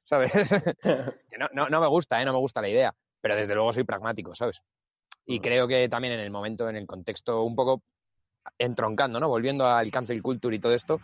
¿sabes? 0.04 0.32
no, 1.54 1.70
no, 1.70 1.82
me 1.82 1.88
gusta, 1.88 2.22
¿eh? 2.22 2.26
No 2.26 2.34
me 2.34 2.40
gusta 2.40 2.62
la 2.62 2.70
idea, 2.70 2.94
pero 3.22 3.36
desde 3.36 3.56
luego 3.56 3.74
soy 3.74 3.84
pragmático, 3.84 4.36
¿sabes? 4.36 4.62
Y 5.26 5.40
creo 5.40 5.68
que 5.68 5.90
también 5.90 6.14
en 6.14 6.20
el 6.20 6.32
momento, 6.32 6.70
en 6.70 6.76
el 6.76 6.88
contexto, 6.88 7.44
un 7.44 7.56
poco 7.56 7.84
entroncando, 8.58 9.20
¿no? 9.20 9.28
Volviendo 9.28 9.66
al 9.68 9.92
cancel 9.92 10.22
culture 10.22 10.56
y 10.56 10.60
todo 10.60 10.74
esto, 10.74 11.00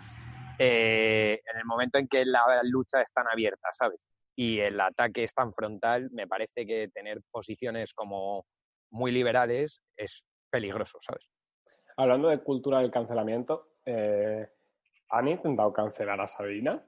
eh, 0.58 1.42
en 1.46 1.60
el 1.60 1.66
momento 1.66 1.98
en 1.98 2.08
que 2.08 2.25
la 2.25 2.44
lucha 2.64 3.02
es 3.02 3.12
tan 3.12 3.28
abierta, 3.28 3.70
¿sabes? 3.74 4.00
Y 4.36 4.60
el 4.60 4.80
ataque 4.80 5.24
es 5.24 5.34
tan 5.34 5.54
frontal, 5.54 6.10
me 6.12 6.28
parece 6.28 6.66
que 6.66 6.90
tener 6.94 7.22
posiciones 7.32 7.94
como 7.94 8.46
muy 8.92 9.12
liberales 9.12 9.82
es 9.96 10.24
peligroso, 10.50 10.98
¿sabes? 11.02 11.25
Hablando 11.98 12.30
de 12.30 12.40
cultura 12.40 12.80
del 12.80 12.92
cancelamiento, 12.92 13.70
eh, 13.86 14.48
¿han 15.10 15.28
intentado 15.28 15.72
cancelar 15.72 16.20
a 16.20 16.28
Sabina? 16.28 16.86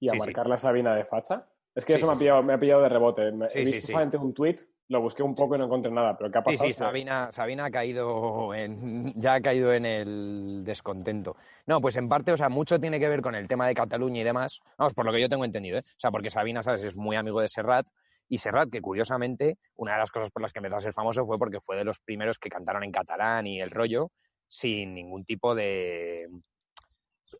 ¿Y 0.00 0.08
a 0.08 0.14
marcar 0.14 0.48
la 0.48 0.58
Sabina 0.58 0.94
de 0.94 1.04
facha? 1.04 1.46
Es 1.74 1.84
que 1.84 1.94
eso 1.94 2.06
me, 2.06 2.14
ha 2.14 2.16
pillado, 2.16 2.42
me 2.42 2.52
ha 2.54 2.58
pillado 2.58 2.82
de 2.82 2.88
rebote. 2.88 3.28
he 3.54 3.64
visto 3.64 3.88
solamente 3.88 4.16
un 4.16 4.32
tweet 4.32 4.56
lo 4.88 5.02
busqué 5.02 5.22
un 5.22 5.34
poco 5.34 5.54
y 5.54 5.58
no 5.58 5.66
encontré 5.66 5.92
nada, 5.92 6.16
pero 6.16 6.30
¿qué 6.30 6.38
ha 6.38 6.42
pasado? 6.42 6.66
Sí, 6.66 6.72
sí, 6.72 6.78
Sabina, 6.78 7.30
Sabina 7.30 7.66
ha 7.66 7.70
caído 7.70 8.54
en, 8.54 9.12
ya 9.20 9.34
ha 9.34 9.40
caído 9.40 9.72
en 9.72 9.84
el 9.84 10.62
descontento. 10.64 11.36
No, 11.66 11.80
pues 11.80 11.96
en 11.96 12.08
parte, 12.08 12.32
o 12.32 12.36
sea, 12.36 12.48
mucho 12.48 12.78
tiene 12.78 12.98
que 12.98 13.08
ver 13.08 13.20
con 13.20 13.34
el 13.34 13.48
tema 13.48 13.66
de 13.66 13.74
Cataluña 13.74 14.20
y 14.20 14.24
demás, 14.24 14.60
vamos, 14.78 14.94
por 14.94 15.04
lo 15.04 15.12
que 15.12 15.20
yo 15.20 15.28
tengo 15.28 15.44
entendido, 15.44 15.78
¿eh? 15.78 15.84
O 15.86 16.00
sea, 16.00 16.10
porque 16.10 16.30
Sabina, 16.30 16.62
¿sabes? 16.62 16.82
Es 16.84 16.96
muy 16.96 17.16
amigo 17.16 17.40
de 17.40 17.48
Serrat, 17.48 17.86
y 18.28 18.38
Serrat, 18.38 18.70
que 18.70 18.80
curiosamente, 18.80 19.56
una 19.76 19.92
de 19.92 19.98
las 19.98 20.10
cosas 20.10 20.30
por 20.30 20.42
las 20.42 20.52
que 20.52 20.58
empezó 20.58 20.76
a 20.76 20.80
ser 20.80 20.92
famoso 20.92 21.24
fue 21.26 21.38
porque 21.38 21.60
fue 21.60 21.76
de 21.76 21.84
los 21.84 21.98
primeros 22.00 22.38
que 22.38 22.50
cantaron 22.50 22.84
en 22.84 22.92
catalán 22.92 23.46
y 23.46 23.60
el 23.60 23.70
rollo, 23.70 24.10
sin 24.46 24.94
ningún 24.94 25.24
tipo 25.24 25.54
de, 25.54 26.28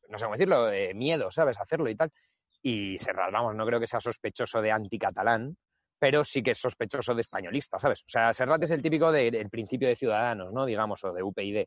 no 0.09 0.19
sé 0.19 0.25
cómo 0.25 0.35
decirlo, 0.35 0.67
de 0.67 0.95
miedo, 0.95 1.31
¿sabes? 1.31 1.59
Hacerlo 1.59 1.89
y 1.91 1.95
tal. 1.95 2.11
Y 2.63 2.99
Serrat, 2.99 3.33
vamos, 3.33 3.55
no 3.55 3.67
creo 3.67 3.81
que 3.81 3.87
sea 3.87 4.01
sospechoso 4.01 4.61
de 4.63 4.73
anticatalán, 4.73 5.57
pero 5.99 6.25
sí 6.25 6.43
que 6.43 6.53
es 6.53 6.59
sospechoso 6.59 7.15
de 7.15 7.23
españolista, 7.23 7.79
¿sabes? 7.79 8.03
O 8.03 8.09
sea, 8.09 8.33
Serrat 8.33 8.63
es 8.63 8.71
el 8.71 8.83
típico 8.83 9.11
del 9.11 9.51
principio 9.51 9.89
de 9.89 9.97
Ciudadanos, 9.97 10.53
¿no? 10.53 10.65
Digamos, 10.65 11.03
o 11.05 11.13
de 11.13 11.23
UPyD. 11.23 11.65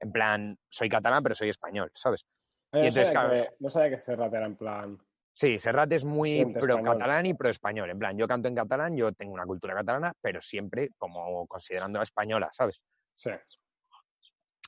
En 0.00 0.12
plan, 0.12 0.56
soy 0.68 0.88
catalán, 0.88 1.22
pero 1.22 1.34
soy 1.34 1.48
español, 1.48 1.90
¿sabes? 1.94 2.24
y 2.72 2.78
entonces, 2.78 3.10
que, 3.10 3.48
no 3.60 3.70
sabía 3.70 3.90
que 3.90 3.98
Serrat 3.98 4.32
era 4.32 4.46
en 4.46 4.56
plan... 4.56 4.98
Sí, 5.32 5.58
Serrat 5.58 5.92
es 5.92 6.04
muy 6.04 6.44
pro-catalán 6.52 7.24
y 7.26 7.34
pro-español. 7.34 7.88
En 7.90 7.98
plan, 7.98 8.18
yo 8.18 8.26
canto 8.26 8.48
en 8.48 8.56
catalán, 8.56 8.96
yo 8.96 9.12
tengo 9.12 9.32
una 9.32 9.46
cultura 9.46 9.74
catalana, 9.74 10.12
pero 10.20 10.40
siempre 10.40 10.90
como 10.98 11.46
considerando 11.46 11.98
la 11.98 12.02
española, 12.02 12.48
¿sabes? 12.52 12.80
Sí. 13.14 13.30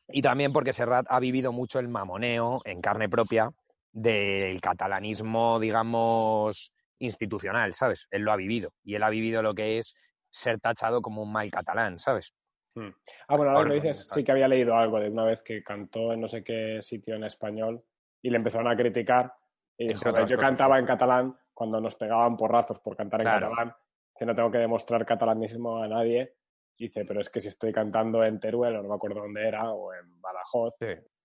Y 0.09 0.23
también 0.23 0.53
porque 0.53 0.73
Serrat 0.73 1.07
ha 1.09 1.19
vivido 1.19 1.53
mucho 1.53 1.81
el 1.81 1.89
mamoneo 1.89 2.63
en 2.65 2.81
carne 2.81 3.09
propia 3.09 3.51
del 3.93 4.61
catalanismo, 4.61 5.59
digamos, 5.59 6.73
institucional, 7.01 7.75
¿sabes? 7.75 8.07
Él 8.11 8.23
lo 8.23 8.33
ha 8.33 8.37
vivido 8.37 8.73
y 8.85 8.95
él 8.95 9.03
ha 9.03 9.11
vivido 9.11 9.43
lo 9.43 9.55
que 9.55 9.79
es 9.79 9.95
ser 10.31 10.61
tachado 10.61 11.03
como 11.03 11.23
un 11.23 11.33
mal 11.33 11.51
catalán, 11.51 11.99
¿sabes? 11.99 12.33
Hmm. 12.75 12.91
Ah, 13.27 13.35
bueno, 13.37 13.51
ahora 13.51 13.69
me 13.69 13.75
dices, 13.77 14.09
sí 14.09 14.23
que 14.23 14.31
había 14.31 14.47
leído 14.47 14.77
algo 14.77 15.01
de 15.01 15.11
una 15.11 15.25
vez 15.25 15.43
que 15.43 15.65
cantó 15.65 16.13
en 16.13 16.21
no 16.21 16.29
sé 16.29 16.45
qué 16.45 16.81
sitio 16.83 17.17
en 17.17 17.25
español 17.25 17.83
y 18.23 18.31
le 18.31 18.37
empezaron 18.37 18.69
a 18.69 18.77
criticar 18.77 19.33
y 19.77 19.89
dijo, 19.89 20.27
yo 20.27 20.39
cantaba 20.39 20.79
en 20.79 20.85
catalán 20.85 21.37
cuando 21.55 21.81
nos 21.81 21.97
pegaban 21.97 22.37
porrazos 22.37 22.81
por 22.81 22.97
cantar 22.97 23.23
en 23.23 23.27
catalán, 23.27 23.75
que 24.15 24.27
no 24.27 24.35
tengo 24.35 24.51
que 24.51 24.59
demostrar 24.59 25.05
catalanismo 25.07 25.83
a 25.83 25.89
nadie. 25.89 26.37
Dice, 26.79 27.05
pero 27.05 27.21
es 27.21 27.31
que 27.31 27.41
si 27.41 27.49
estoy 27.49 27.73
cantando 27.73 28.23
en 28.25 28.39
Teruel, 28.39 28.77
o 28.77 28.83
no 28.83 28.89
me 28.91 28.95
acuerdo 28.95 29.21
dónde 29.21 29.49
era, 29.49 29.71
o 29.71 29.93
en 29.95 30.21
Badajoz. 30.21 30.75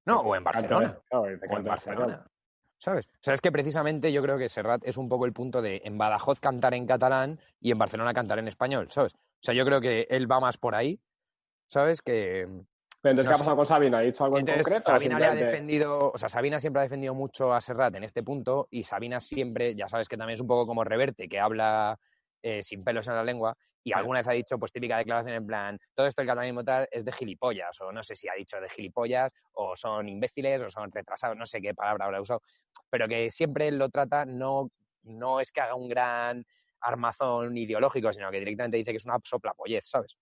No, 0.05 0.21
o 0.21 0.35
en 0.35 0.43
Barcelona. 0.43 0.97
o 1.11 1.27
en 1.27 1.39
Barcelona. 1.63 2.25
¿Sabes? 2.85 3.07
O 3.07 3.23
sea, 3.23 3.33
es 3.33 3.41
que 3.41 3.51
precisamente 3.51 4.13
yo 4.13 4.21
creo 4.21 4.37
que 4.37 4.47
Serrat 4.47 4.85
es 4.85 4.97
un 4.97 5.09
poco 5.09 5.25
el 5.25 5.33
punto 5.33 5.63
de 5.63 5.81
en 5.85 5.97
Badajoz 5.97 6.39
cantar 6.39 6.75
en 6.75 6.85
catalán 6.85 7.39
y 7.59 7.71
en 7.71 7.79
Barcelona 7.79 8.13
cantar 8.13 8.37
en 8.37 8.47
español, 8.47 8.89
¿sabes? 8.91 9.13
O 9.13 9.41
sea, 9.41 9.55
yo 9.55 9.65
creo 9.65 9.81
que 9.81 10.05
él 10.07 10.31
va 10.31 10.39
más 10.39 10.57
por 10.57 10.75
ahí, 10.75 10.99
¿sabes? 11.67 12.03
Que... 12.03 12.41
entonces, 12.41 13.27
¿qué 13.27 13.33
ha 13.33 13.39
pasado 13.39 13.55
con 13.55 13.65
Sabina? 13.65 13.97
¿Ha 13.97 14.01
dicho 14.01 14.23
algo 14.23 14.37
en 14.37 14.45
concreto? 14.45 14.81
Sabina 14.81 15.17
le 15.17 15.25
ha 15.25 15.33
defendido, 15.33 16.11
o 16.13 16.17
sea, 16.19 16.29
Sabina 16.29 16.59
siempre 16.59 16.81
ha 16.81 16.83
defendido 16.83 17.15
mucho 17.15 17.55
a 17.55 17.59
Serrat 17.59 17.95
en 17.95 18.03
este 18.03 18.21
punto 18.21 18.67
y 18.69 18.83
Sabina 18.83 19.19
siempre, 19.19 19.73
ya 19.73 19.87
sabes 19.87 20.07
que 20.07 20.15
también 20.15 20.35
es 20.35 20.41
un 20.41 20.47
poco 20.47 20.67
como 20.67 20.83
Reverte, 20.83 21.27
que 21.27 21.39
habla 21.39 21.97
eh, 22.43 22.61
sin 22.61 22.83
pelos 22.83 23.07
en 23.07 23.15
la 23.15 23.23
lengua 23.23 23.57
y 23.85 23.93
alguna 23.93 24.19
vez 24.19 24.27
ha 24.27 24.31
dicho, 24.31 24.57
pues 24.57 24.71
típica 24.71 24.97
declaración 24.97 25.35
en 25.35 25.45
plan, 25.45 25.79
todo 25.93 26.07
esto 26.07 26.23
el 26.23 26.27
catalanismo 26.27 26.63
tal 26.63 26.87
es 26.91 27.05
de 27.05 27.11
gilipollas, 27.11 27.79
o 27.81 27.91
no 27.91 28.03
sé 28.03 28.15
si 28.15 28.27
ha 28.27 28.33
dicho 28.33 28.59
de 28.59 28.67
gilipollas, 28.67 29.31
o 29.53 29.75
son 29.75 30.09
imbéciles, 30.09 30.59
o 30.63 30.69
son 30.69 30.91
retrasados, 30.91 31.37
no 31.37 31.45
sé 31.45 31.61
qué 31.61 31.75
palabra 31.75 32.05
habrá 32.05 32.19
usado, 32.19 32.41
pero 32.89 33.07
que 33.07 33.29
siempre 33.29 33.69
lo 33.69 33.87
trata, 33.89 34.25
no, 34.25 34.71
no 35.03 35.39
es 35.39 35.51
que 35.51 35.61
haga 35.61 35.75
un 35.75 35.87
gran 35.87 36.43
armazón 36.81 37.55
ideológico, 37.55 38.11
sino 38.11 38.31
que 38.31 38.39
directamente 38.39 38.77
dice 38.77 38.89
que 38.89 38.97
es 38.97 39.05
una 39.05 39.19
soplapollez, 39.23 39.87
¿sabes? 39.87 40.17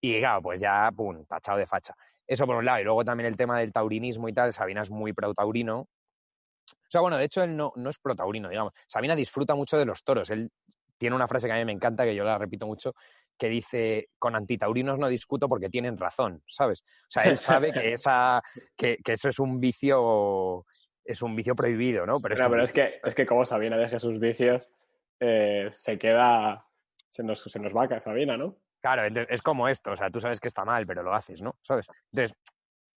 Y 0.00 0.18
claro, 0.18 0.40
pues 0.40 0.62
ya, 0.62 0.90
pum, 0.96 1.26
tachado 1.26 1.58
de 1.58 1.66
facha. 1.66 1.94
Eso 2.26 2.46
por 2.46 2.56
un 2.56 2.64
lado. 2.64 2.80
Y 2.80 2.84
luego 2.84 3.04
también 3.04 3.26
el 3.26 3.36
tema 3.36 3.58
del 3.58 3.72
taurinismo 3.72 4.28
y 4.28 4.32
tal. 4.32 4.52
Sabina 4.52 4.82
es 4.82 4.90
muy 4.90 5.12
pro-taurino. 5.12 5.80
O 5.80 5.88
sea, 6.90 7.00
bueno, 7.00 7.16
de 7.16 7.24
hecho 7.24 7.42
él 7.42 7.56
no, 7.56 7.72
no 7.76 7.90
es 7.90 7.98
pro-taurino, 7.98 8.48
digamos. 8.48 8.72
Sabina 8.86 9.16
disfruta 9.16 9.54
mucho 9.54 9.78
de 9.78 9.86
los 9.86 10.04
toros. 10.04 10.28
Él 10.30 10.50
tiene 10.98 11.16
una 11.16 11.28
frase 11.28 11.46
que 11.46 11.52
a 11.52 11.56
mí 11.56 11.64
me 11.64 11.72
encanta, 11.72 12.04
que 12.04 12.14
yo 12.14 12.24
la 12.24 12.38
repito 12.38 12.66
mucho, 12.66 12.94
que 13.38 13.48
dice, 13.48 14.08
con 14.18 14.34
antitaurinos 14.34 14.98
no 14.98 15.08
discuto 15.08 15.48
porque 15.48 15.68
tienen 15.68 15.98
razón, 15.98 16.42
¿sabes? 16.46 16.82
O 16.82 17.10
sea, 17.10 17.24
él 17.24 17.36
sabe 17.36 17.72
que, 17.72 17.92
esa, 17.92 18.42
que, 18.76 18.98
eso 19.04 19.28
es 19.28 19.38
un 19.38 19.60
vicio 19.60 20.64
es 21.04 21.22
un 21.22 21.36
vicio 21.36 21.54
prohibido, 21.54 22.04
¿no? 22.04 22.20
Pero, 22.20 22.34
es, 22.34 22.40
pero 22.40 22.62
es, 22.62 22.72
que, 22.72 23.00
es 23.04 23.14
que 23.14 23.26
como 23.26 23.44
Sabina 23.44 23.76
deje 23.76 24.00
sus 24.00 24.18
vicios, 24.18 24.68
eh, 25.20 25.70
se 25.72 25.98
queda, 25.98 26.66
se 27.08 27.22
nos, 27.22 27.40
se 27.42 27.60
nos 27.60 27.72
va 27.72 28.00
Sabina, 28.00 28.36
¿no? 28.36 28.56
Claro, 28.80 29.02
es 29.28 29.42
como 29.42 29.68
esto, 29.68 29.92
o 29.92 29.96
sea, 29.96 30.10
tú 30.10 30.20
sabes 30.20 30.40
que 30.40 30.48
está 30.48 30.64
mal, 30.64 30.86
pero 30.86 31.02
lo 31.02 31.14
haces, 31.14 31.42
¿no? 31.42 31.56
¿Sabes? 31.62 31.86
Entonces, 32.12 32.36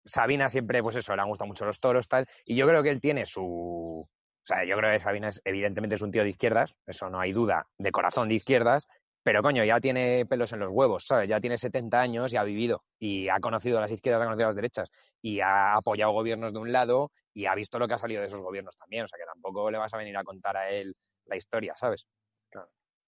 Sabina 0.05 0.49
siempre, 0.49 0.83
pues 0.83 0.97
eso, 0.97 1.15
le 1.15 1.23
han 1.23 1.29
gustado 1.29 1.49
mucho 1.49 1.65
los 1.67 1.81
toros, 1.81 2.09
tal, 2.09 2.27
y 2.45 2.57
yo 2.57 2.67
creo 2.67 2.83
que 2.83 2.91
él 2.91 3.01
tiene 3.01 3.27
su, 3.27 4.09
sea, 4.49 4.65
yo 4.65 4.77
creo 4.77 4.93
que 4.93 5.01
Sabina 5.01 5.29
es, 5.29 5.41
evidentemente 5.45 5.97
es 5.97 6.03
un 6.03 6.11
tío 6.11 6.23
de 6.23 6.31
izquierdas, 6.31 6.77
eso 6.87 7.09
no 7.11 7.21
hay 7.21 7.33
duda, 7.33 7.67
de 7.79 7.91
corazón 7.93 8.29
de 8.29 8.35
izquierdas, 8.35 8.87
pero 9.23 9.43
coño, 9.43 9.63
ya 9.65 9.81
tiene 9.81 10.25
pelos 10.27 10.53
en 10.53 10.61
los 10.61 10.73
huevos, 10.73 11.05
¿sabes? 11.07 11.29
Ya 11.29 11.41
tiene 11.41 11.59
70 11.59 12.01
años 12.01 12.33
y 12.33 12.37
ha 12.37 12.45
vivido 12.45 12.83
y 12.99 13.29
ha 13.29 13.41
conocido 13.41 13.81
las 13.81 13.91
izquierdas, 13.91 14.23
ha 14.23 14.25
conocido 14.25 14.49
las 14.49 14.57
derechas 14.57 14.89
y 15.21 15.41
ha 15.41 15.75
apoyado 15.75 16.13
gobiernos 16.13 16.53
de 16.53 16.61
un 16.61 16.73
lado 16.73 17.11
y 17.35 17.47
ha 17.47 17.55
visto 17.55 17.79
lo 17.79 17.87
que 17.87 17.95
ha 17.95 17.99
salido 17.99 18.23
de 18.23 18.29
esos 18.29 18.41
gobiernos 18.41 18.77
también, 18.77 19.05
o 19.05 19.09
sea 19.09 19.19
que 19.19 19.27
tampoco 19.27 19.71
le 19.71 19.79
vas 19.79 19.93
a 19.93 19.99
venir 19.99 20.17
a 20.17 20.25
contar 20.25 20.57
a 20.57 20.71
él 20.71 20.95
la 21.27 21.37
historia, 21.37 21.75
¿sabes? 21.77 22.07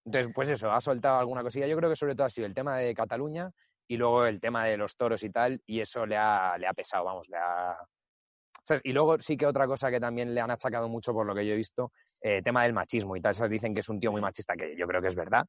Entonces, 0.05 0.31
pues 0.33 0.49
eso, 0.49 0.71
ha 0.71 0.81
soltado 0.81 1.19
alguna 1.19 1.43
cosilla. 1.43 1.67
Yo 1.67 1.77
creo 1.77 1.89
que 1.89 1.95
sobre 1.95 2.15
todo 2.15 2.25
ha 2.25 2.29
sido 2.29 2.47
el 2.47 2.53
tema 2.53 2.77
de 2.77 2.93
Cataluña 2.93 3.51
y 3.87 3.97
luego 3.97 4.25
el 4.25 4.39
tema 4.39 4.65
de 4.65 4.77
los 4.77 4.95
toros 4.95 5.23
y 5.23 5.29
tal, 5.29 5.61
y 5.65 5.81
eso 5.81 6.05
le 6.05 6.17
ha, 6.17 6.57
le 6.57 6.67
ha 6.67 6.73
pesado, 6.73 7.03
vamos, 7.03 7.29
le 7.29 7.37
ha, 7.37 7.77
y 8.83 8.93
luego 8.93 9.19
sí 9.19 9.37
que 9.37 9.45
otra 9.45 9.67
cosa 9.67 9.89
que 9.89 9.99
también 9.99 10.33
le 10.33 10.41
han 10.41 10.51
achacado 10.51 10.87
mucho 10.87 11.13
por 11.13 11.25
lo 11.25 11.33
que 11.33 11.45
yo 11.45 11.53
he 11.53 11.57
visto, 11.57 11.91
eh, 12.21 12.41
tema 12.41 12.63
del 12.63 12.73
machismo 12.73 13.15
y 13.15 13.21
tal. 13.21 13.31
Esas 13.31 13.49
dicen 13.49 13.73
que 13.73 13.79
es 13.79 13.89
un 13.89 13.99
tío 13.99 14.11
muy 14.11 14.21
machista, 14.21 14.55
que 14.55 14.75
yo 14.77 14.87
creo 14.87 15.01
que 15.01 15.07
es 15.07 15.15
verdad. 15.15 15.45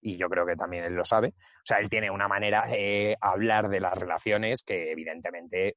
Y 0.00 0.16
yo 0.18 0.28
creo 0.28 0.44
que 0.44 0.56
también 0.56 0.84
él 0.84 0.94
lo 0.94 1.04
sabe. 1.04 1.28
O 1.28 1.64
sea, 1.64 1.78
él 1.78 1.88
tiene 1.88 2.10
una 2.10 2.28
manera 2.28 2.66
de 2.66 3.16
hablar 3.20 3.68
de 3.68 3.80
las 3.80 3.96
relaciones 3.96 4.62
que 4.62 4.92
evidentemente 4.92 5.76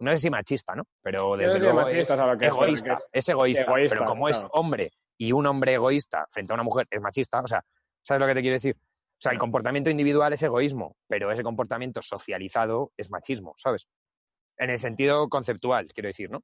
no 0.00 0.10
sé 0.12 0.18
si 0.18 0.30
machista, 0.30 0.74
¿no? 0.74 0.84
Pero 1.02 1.36
desde 1.36 1.58
luego 1.58 1.80
es, 1.88 2.08
egoísta, 2.08 2.98
es, 3.12 3.28
egoísta, 3.28 3.64
pero 3.90 4.04
como 4.04 4.28
es 4.28 4.44
hombre 4.52 4.90
y 5.16 5.32
un 5.32 5.46
hombre 5.46 5.74
egoísta 5.74 6.26
frente 6.30 6.52
a 6.52 6.54
una 6.54 6.62
mujer 6.62 6.86
es 6.90 7.00
machista, 7.00 7.40
o 7.40 7.48
sea, 7.48 7.64
¿sabes 8.02 8.20
lo 8.20 8.26
que 8.26 8.34
te 8.34 8.40
quiero 8.40 8.54
decir? 8.54 8.76
O 8.76 9.20
sea, 9.20 9.32
el 9.32 9.38
comportamiento 9.38 9.90
individual 9.90 10.32
es 10.32 10.42
egoísmo, 10.42 10.94
pero 11.08 11.32
ese 11.32 11.42
comportamiento 11.42 12.00
socializado 12.02 12.92
es 12.96 13.10
machismo, 13.10 13.54
¿sabes? 13.56 13.88
En 14.58 14.70
el 14.70 14.78
sentido 14.78 15.28
conceptual, 15.28 15.86
quiero 15.94 16.08
decir, 16.08 16.30
¿no? 16.30 16.42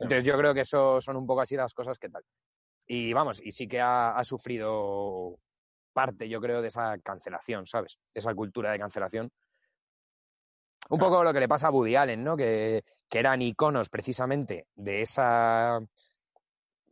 Entonces 0.00 0.24
yo 0.24 0.36
creo 0.36 0.52
que 0.52 0.62
eso 0.62 1.00
son 1.00 1.16
un 1.16 1.26
poco 1.26 1.42
así 1.42 1.56
las 1.56 1.72
cosas 1.72 1.98
que 1.98 2.08
tal. 2.08 2.22
Y 2.86 3.12
vamos, 3.12 3.40
y 3.42 3.52
sí 3.52 3.68
que 3.68 3.80
ha, 3.80 4.20
sufrido 4.24 5.38
parte, 5.92 6.28
yo 6.28 6.40
creo, 6.40 6.60
de 6.60 6.68
esa 6.68 6.98
cancelación, 6.98 7.66
¿sabes? 7.66 7.98
esa 8.12 8.34
cultura 8.34 8.72
de 8.72 8.78
cancelación. 8.78 9.30
Un 10.90 10.98
poco 10.98 11.22
lo 11.22 11.32
que 11.32 11.40
le 11.40 11.48
pasa 11.48 11.68
a 11.68 11.70
Woody 11.70 11.96
Allen, 11.96 12.24
¿no? 12.24 12.36
Que, 12.36 12.82
eran 13.10 13.42
iconos 13.42 13.88
precisamente 13.90 14.66
de 14.74 15.02
esa... 15.02 15.78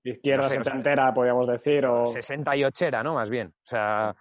Izquierda 0.05 0.49
setentera, 0.49 1.13
podríamos 1.13 1.49
decir, 1.49 1.85
o... 1.85 2.07
68 2.07 2.85
era, 2.85 3.03
¿no? 3.03 3.15
Más 3.15 3.29
bien. 3.29 3.49
O 3.49 3.67
sea, 3.67 4.15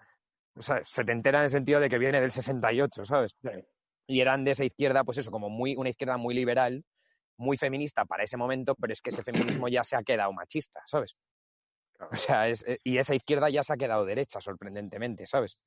o 0.55 0.63
sea, 0.63 0.81
setentera 0.83 1.39
en 1.39 1.43
el 1.43 1.50
sentido 1.51 1.79
de 1.79 1.89
que 1.89 2.00
viene 2.00 2.19
del 2.19 2.31
68, 2.31 3.05
¿sabes? 3.05 3.36
Y 4.08 4.22
eran 4.22 4.43
de 4.43 4.51
esa 4.51 4.65
izquierda, 4.65 5.03
pues 5.03 5.17
eso, 5.17 5.31
como 5.31 5.50
muy, 5.50 5.75
una 5.75 5.89
izquierda 5.89 6.17
muy 6.17 6.34
liberal, 6.34 6.84
muy 7.38 7.58
feminista 7.58 8.05
para 8.05 8.24
ese 8.24 8.38
momento, 8.38 8.75
pero 8.75 8.93
es 8.93 9.01
que 9.01 9.10
ese 9.10 9.24
feminismo 9.24 9.67
ya 9.67 9.84
se 9.84 9.96
ha 9.96 10.03
quedado 10.03 10.31
machista, 10.34 10.81
¿sabes? 10.86 11.15
O 12.12 12.15
sea, 12.15 12.50
eh, 12.50 12.79
y 12.84 12.98
esa 12.98 13.15
izquierda 13.15 13.50
ya 13.50 13.63
se 13.63 13.74
ha 13.74 13.77
quedado 13.77 14.05
derecha, 14.05 14.41
sorprendentemente, 14.41 15.25
¿sabes? 15.25 15.58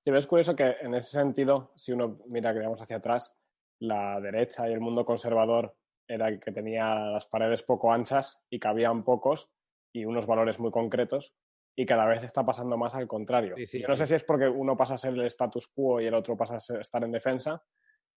Sí, 0.00 0.10
pero 0.10 0.18
es 0.18 0.26
curioso 0.26 0.54
que 0.54 0.76
en 0.80 0.94
ese 0.94 1.10
sentido, 1.10 1.72
si 1.76 1.92
uno 1.92 2.18
mira 2.26 2.52
que 2.52 2.60
vamos 2.60 2.80
hacia 2.80 2.96
atrás, 2.96 3.32
la 3.78 4.20
derecha 4.20 4.68
y 4.68 4.72
el 4.72 4.80
mundo 4.80 5.04
conservador 5.04 5.76
era 6.08 6.28
el 6.28 6.40
que 6.40 6.52
tenía 6.52 6.94
las 6.94 7.26
paredes 7.26 7.62
poco 7.62 7.92
anchas 7.92 8.38
y 8.48 8.58
cabían 8.58 9.04
pocos 9.04 9.50
y 9.92 10.04
unos 10.04 10.26
valores 10.26 10.58
muy 10.58 10.70
concretos 10.70 11.34
y 11.76 11.84
cada 11.84 12.06
vez 12.06 12.24
está 12.24 12.44
pasando 12.44 12.76
más 12.76 12.94
al 12.94 13.06
contrario. 13.06 13.54
Yo 13.56 13.88
no 13.88 13.96
sé 13.96 14.06
si 14.06 14.14
es 14.14 14.24
porque 14.24 14.48
uno 14.48 14.76
pasa 14.76 14.94
a 14.94 14.98
ser 14.98 15.12
el 15.12 15.26
status 15.26 15.68
quo 15.68 16.00
y 16.00 16.06
el 16.06 16.14
otro 16.14 16.36
pasa 16.36 16.54
a 16.54 16.80
estar 16.80 17.04
en 17.04 17.12
defensa 17.12 17.62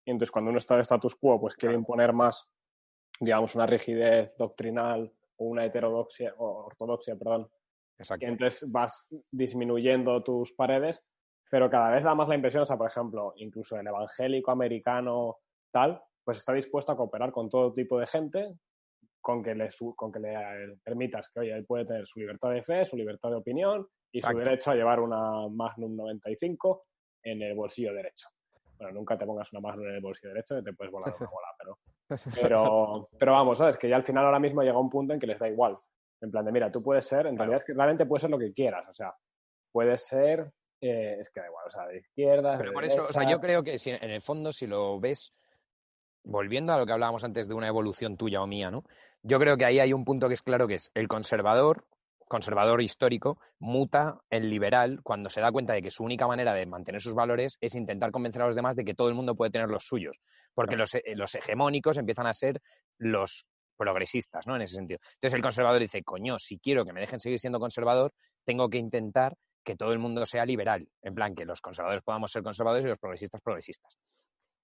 y 0.04 0.10
entonces 0.10 0.32
cuando 0.32 0.48
uno 0.48 0.58
está 0.58 0.74
en 0.74 0.80
status 0.80 1.14
quo 1.16 1.38
pues 1.38 1.54
quiere 1.54 1.74
imponer 1.74 2.14
más, 2.14 2.48
digamos, 3.20 3.54
una 3.54 3.66
rigidez 3.66 4.34
doctrinal 4.38 5.12
o 5.36 5.44
una 5.44 5.64
heterodoxia, 5.66 6.34
o 6.38 6.64
ortodoxia, 6.64 7.16
perdón, 7.16 7.50
Exacto. 7.98 8.24
Y 8.24 8.28
entonces 8.30 8.72
vas 8.72 9.06
disminuyendo 9.30 10.22
tus 10.22 10.54
paredes, 10.54 11.04
pero 11.50 11.68
cada 11.68 11.90
vez 11.90 12.02
da 12.02 12.14
más 12.14 12.30
la 12.30 12.34
impresión, 12.34 12.62
o 12.62 12.66
sea, 12.66 12.78
por 12.78 12.88
ejemplo, 12.88 13.34
incluso 13.36 13.78
el 13.78 13.86
evangélico 13.86 14.50
americano 14.50 15.36
tal, 15.70 16.02
pues 16.24 16.38
está 16.38 16.54
dispuesto 16.54 16.92
a 16.92 16.96
cooperar 16.96 17.30
con 17.30 17.50
todo 17.50 17.74
tipo 17.74 17.98
de 17.98 18.06
gente 18.06 18.54
con 19.20 19.42
que 19.42 19.54
le, 19.54 19.68
con 19.96 20.10
que 20.10 20.20
le 20.20 20.78
permitas 20.82 21.28
que, 21.30 21.40
oye, 21.40 21.52
él 21.52 21.66
puede 21.66 21.84
tener 21.84 22.06
su 22.06 22.20
libertad 22.20 22.50
de 22.50 22.62
fe, 22.62 22.84
su 22.84 22.96
libertad 22.96 23.30
de 23.30 23.36
opinión 23.36 23.86
y 24.12 24.20
su 24.20 24.36
derecho 24.36 24.70
a 24.70 24.74
llevar 24.74 25.00
una 25.00 25.48
Magnum 25.48 25.94
95 25.94 26.84
en 27.22 27.42
el 27.42 27.54
bolsillo 27.54 27.92
derecho. 27.92 28.28
Bueno, 28.78 28.94
nunca 28.94 29.18
te 29.18 29.26
pongas 29.26 29.52
una 29.52 29.60
Magnum 29.60 29.86
en 29.88 29.94
el 29.96 30.00
bolsillo 30.00 30.30
derecho 30.30 30.56
que 30.56 30.62
te 30.62 30.72
puedes 30.72 30.90
volar 30.90 31.14
una 31.18 31.30
bola, 31.30 31.48
pero, 31.58 31.78
pero, 32.40 33.08
pero 33.18 33.32
vamos, 33.32 33.58
¿sabes? 33.58 33.76
Que 33.76 33.88
ya 33.88 33.96
al 33.96 34.04
final 34.04 34.24
ahora 34.24 34.40
mismo 34.40 34.62
llega 34.62 34.78
un 34.78 34.90
punto 34.90 35.12
en 35.12 35.20
que 35.20 35.26
les 35.26 35.38
da 35.38 35.48
igual. 35.48 35.76
En 36.22 36.30
plan 36.30 36.44
de, 36.44 36.52
mira, 36.52 36.70
tú 36.70 36.82
puedes 36.82 37.06
ser, 37.06 37.26
en 37.26 37.36
realidad 37.36 37.62
realmente 37.68 38.06
puedes 38.06 38.22
ser 38.22 38.30
lo 38.30 38.38
que 38.38 38.52
quieras, 38.52 38.86
o 38.88 38.92
sea, 38.92 39.14
puedes 39.72 40.06
ser, 40.06 40.50
eh, 40.80 41.16
es 41.18 41.30
que 41.30 41.40
da 41.40 41.46
igual, 41.46 41.66
o 41.66 41.70
sea, 41.70 41.86
de 41.86 41.98
izquierda. 41.98 42.58
Pero 42.58 42.72
por 42.72 42.84
eso, 42.84 43.06
o 43.08 43.12
sea, 43.12 43.28
yo 43.28 43.40
creo 43.40 43.62
que 43.62 43.78
si, 43.78 43.90
en 43.90 44.10
el 44.10 44.20
fondo, 44.20 44.52
si 44.52 44.66
lo 44.66 45.00
ves, 45.00 45.32
volviendo 46.24 46.72
a 46.72 46.78
lo 46.78 46.86
que 46.86 46.92
hablábamos 46.92 47.24
antes 47.24 47.48
de 47.48 47.54
una 47.54 47.68
evolución 47.68 48.16
tuya 48.16 48.42
o 48.42 48.46
mía, 48.46 48.70
¿no? 48.70 48.84
Yo 49.22 49.38
creo 49.38 49.56
que 49.56 49.64
ahí 49.64 49.78
hay 49.78 49.92
un 49.92 50.04
punto 50.04 50.28
que 50.28 50.34
es 50.34 50.42
claro 50.42 50.66
que 50.66 50.74
es 50.74 50.90
el 50.94 51.06
conservador, 51.08 51.86
conservador 52.26 52.80
histórico, 52.80 53.38
muta 53.58 54.20
el 54.30 54.48
liberal 54.48 55.00
cuando 55.02 55.28
se 55.28 55.40
da 55.40 55.52
cuenta 55.52 55.74
de 55.74 55.82
que 55.82 55.90
su 55.90 56.04
única 56.04 56.26
manera 56.26 56.54
de 56.54 56.64
mantener 56.64 57.02
sus 57.02 57.14
valores 57.14 57.58
es 57.60 57.74
intentar 57.74 58.12
convencer 58.12 58.42
a 58.42 58.46
los 58.46 58.56
demás 58.56 58.76
de 58.76 58.84
que 58.84 58.94
todo 58.94 59.08
el 59.08 59.14
mundo 59.14 59.34
puede 59.34 59.50
tener 59.50 59.68
los 59.68 59.84
suyos. 59.84 60.16
Porque 60.54 60.76
los, 60.76 60.94
eh, 60.94 61.02
los 61.16 61.34
hegemónicos 61.34 61.96
empiezan 61.96 62.26
a 62.26 62.32
ser 62.32 62.60
los 62.98 63.46
progresistas, 63.76 64.46
¿no? 64.46 64.56
En 64.56 64.62
ese 64.62 64.76
sentido. 64.76 65.00
Entonces 65.14 65.34
el 65.34 65.42
conservador 65.42 65.80
dice, 65.80 66.02
coño, 66.02 66.38
si 66.38 66.58
quiero 66.58 66.84
que 66.84 66.92
me 66.92 67.00
dejen 67.00 67.18
seguir 67.18 67.40
siendo 67.40 67.58
conservador, 67.58 68.12
tengo 68.44 68.68
que 68.68 68.78
intentar 68.78 69.36
que 69.64 69.76
todo 69.76 69.92
el 69.92 69.98
mundo 69.98 70.24
sea 70.24 70.46
liberal, 70.46 70.88
en 71.02 71.14
plan 71.14 71.34
que 71.34 71.44
los 71.44 71.60
conservadores 71.60 72.02
podamos 72.02 72.30
ser 72.30 72.42
conservadores 72.42 72.84
y 72.84 72.88
los 72.88 72.98
progresistas 72.98 73.40
progresistas. 73.42 73.98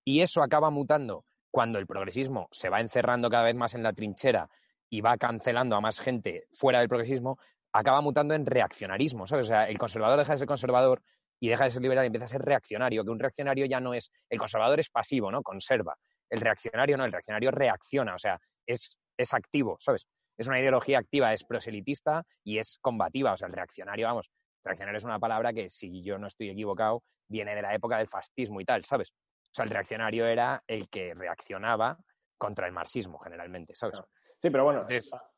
Y 0.04 0.20
eso 0.20 0.42
acaba 0.42 0.70
mutando 0.70 1.24
cuando 1.50 1.78
el 1.78 1.86
progresismo 1.86 2.48
se 2.50 2.68
va 2.68 2.80
encerrando 2.80 3.30
cada 3.30 3.44
vez 3.44 3.54
más 3.54 3.74
en 3.74 3.82
la 3.82 3.92
trinchera 3.92 4.48
y 4.90 5.00
va 5.00 5.16
cancelando 5.16 5.76
a 5.76 5.80
más 5.80 6.00
gente 6.00 6.46
fuera 6.52 6.80
del 6.80 6.88
progresismo, 6.88 7.38
acaba 7.72 8.00
mutando 8.00 8.34
en 8.34 8.46
reaccionarismo, 8.46 9.26
¿sabes? 9.26 9.46
O 9.46 9.48
sea, 9.48 9.68
el 9.68 9.78
conservador 9.78 10.18
deja 10.18 10.32
de 10.32 10.38
ser 10.38 10.48
conservador 10.48 11.02
y 11.40 11.48
deja 11.48 11.64
de 11.64 11.70
ser 11.70 11.82
liberal 11.82 12.04
y 12.04 12.06
empieza 12.06 12.26
a 12.26 12.28
ser 12.28 12.42
reaccionario, 12.42 13.04
que 13.04 13.10
un 13.10 13.18
reaccionario 13.18 13.66
ya 13.66 13.80
no 13.80 13.94
es, 13.94 14.10
el 14.30 14.38
conservador 14.38 14.80
es 14.80 14.88
pasivo, 14.88 15.30
¿no? 15.30 15.42
Conserva. 15.42 15.96
El 16.30 16.40
reaccionario 16.40 16.96
no, 16.96 17.04
el 17.04 17.12
reaccionario 17.12 17.50
reacciona, 17.50 18.14
o 18.14 18.18
sea, 18.18 18.38
es 18.66 18.90
es 19.16 19.34
activo, 19.34 19.76
¿sabes? 19.80 20.06
Es 20.36 20.48
una 20.48 20.60
ideología 20.60 20.98
activa, 20.98 21.32
es 21.32 21.44
proselitista 21.44 22.24
y 22.44 22.58
es 22.58 22.78
combativa. 22.80 23.32
O 23.32 23.36
sea, 23.36 23.48
el 23.48 23.54
reaccionario, 23.54 24.06
vamos, 24.06 24.30
reaccionario 24.64 24.98
es 24.98 25.04
una 25.04 25.18
palabra 25.18 25.52
que, 25.52 25.70
si 25.70 26.02
yo 26.02 26.18
no 26.18 26.26
estoy 26.26 26.50
equivocado, 26.50 27.02
viene 27.28 27.54
de 27.54 27.62
la 27.62 27.74
época 27.74 27.98
del 27.98 28.08
fascismo 28.08 28.60
y 28.60 28.64
tal, 28.64 28.84
¿sabes? 28.84 29.12
O 29.56 29.58
sea, 29.58 29.64
el 29.64 29.70
reaccionario 29.70 30.26
era 30.26 30.62
el 30.66 30.90
que 30.90 31.14
reaccionaba 31.14 31.98
contra 32.36 32.66
el 32.66 32.74
marxismo, 32.74 33.18
generalmente, 33.20 33.74
¿sabes? 33.74 33.98
Sí, 34.38 34.50
pero 34.50 34.64
bueno, 34.64 34.86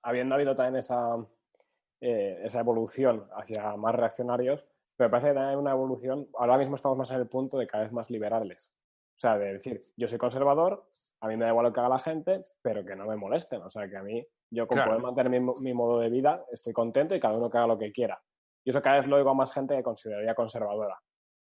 habiendo 0.02 0.35
habido 0.35 0.57
también 0.57 0.74
esa, 0.74 1.16
eh, 2.00 2.40
esa 2.42 2.59
evolución 2.59 3.28
hacia 3.37 3.76
más 3.76 3.94
reaccionarios, 3.94 4.66
pero 4.96 5.09
me 5.09 5.11
parece 5.12 5.28
que 5.28 5.35
también 5.35 5.50
hay 5.50 5.57
una 5.57 5.70
evolución, 5.70 6.28
ahora 6.37 6.59
mismo 6.59 6.74
estamos 6.74 6.98
más 6.98 7.12
en 7.12 7.18
el 7.18 7.28
punto 7.28 7.59
de 7.59 7.68
cada 7.68 7.85
vez 7.85 7.92
más 7.92 8.11
liberales. 8.11 8.72
O 9.14 9.20
sea, 9.20 9.38
de 9.38 9.52
decir, 9.52 9.87
yo 9.96 10.09
soy 10.09 10.18
conservador, 10.18 10.88
a 11.20 11.28
mí 11.28 11.37
me 11.37 11.44
da 11.44 11.52
igual 11.52 11.66
lo 11.66 11.72
que 11.72 11.78
haga 11.78 11.88
la 11.88 12.00
gente, 12.00 12.44
pero 12.61 12.85
que 12.85 12.96
no 12.96 13.07
me 13.07 13.14
molesten. 13.14 13.62
O 13.62 13.70
sea, 13.70 13.88
que 13.88 13.98
a 13.98 14.02
mí, 14.02 14.26
yo 14.50 14.66
con 14.66 14.83
poder 14.83 15.00
mantener 15.00 15.40
mi, 15.40 15.74
modo 15.74 16.00
de 16.00 16.11
vida, 16.11 16.44
estoy 16.50 16.72
contento 16.72 17.14
y 17.14 17.20
cada 17.20 17.38
uno 17.38 17.48
que 17.48 17.59
haga 17.59 17.68
lo 17.68 17.78
que 17.78 17.92
quiera. 17.92 18.20
Y 18.64 18.70
eso 18.70 18.83
cada 18.83 18.96
vez 18.96 19.07
lo 19.07 19.14
oigo 19.14 19.31
a 19.31 19.35
más 19.35 19.52
gente 19.52 19.76
que 19.76 19.85
consideraría 19.85 20.35
conservadora. 20.35 21.00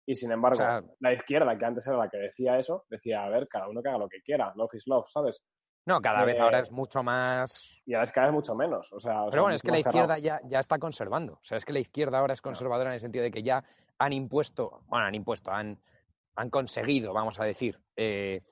Y 0.05 0.15
sin 0.15 0.33
embargo, 0.33 0.65
la 0.99 1.13
izquierda, 1.13 1.57
que 1.57 1.65
antes 1.65 1.87
era 1.87 1.97
la 1.97 2.09
que 2.09 2.19
decía 2.19 2.59
eso, 2.59 2.85
decía, 2.89 3.25
a 3.25 3.29
ver, 3.29 3.47
cada 3.49 3.69
uno 3.69 3.83
que 3.83 3.89
haga 3.89 3.99
lo 3.99 4.09
que 4.09 4.21
quiera. 4.21 4.53
Love 4.57 4.75
is 4.75 4.87
love, 4.87 5.09
¿sabes? 5.09 5.45
No, 5.85 6.01
cada 6.01 6.25
vez 6.25 6.39
ahora 6.39 6.59
eh, 6.59 6.63
es 6.63 6.71
mucho 6.71 7.03
más. 7.03 7.81
Y 7.85 7.95
ahora 7.95 8.05
es 8.05 8.13
cada 8.13 8.29
vez 8.29 8.35
mucho 8.35 8.55
menos. 8.55 8.93
O 8.93 9.01
sea, 9.01 9.25
Pero 9.31 9.43
bueno, 9.43 9.57
es 9.57 9.63
que 9.63 9.71
la 9.71 9.81
izquierda 9.81 10.19
ya, 10.19 10.41
ya, 10.45 10.61
está 10.61 10.79
conservando. 10.79 11.35
O 11.35 11.43
sea, 11.43 11.59
es 11.59 11.65
que 11.65 11.73
la 11.73 11.81
izquierda 11.81 12.19
ahora 12.19 12.35
es 12.35 12.41
conservadora 12.41 12.91
en 12.91 12.95
el 12.95 13.01
sentido 13.01 13.25
de 13.25 13.31
que 13.31 13.43
ya 13.43 13.65
han 13.99 14.13
impuesto, 14.13 14.83
bueno, 14.87 15.07
han 15.07 15.15
impuesto, 15.15 15.51
han, 15.51 15.79
han 16.37 16.51
conseguido, 16.51 17.13
vamos 17.13 17.41
a 17.41 17.45
decir, 17.45 17.81
eh, 17.97 18.43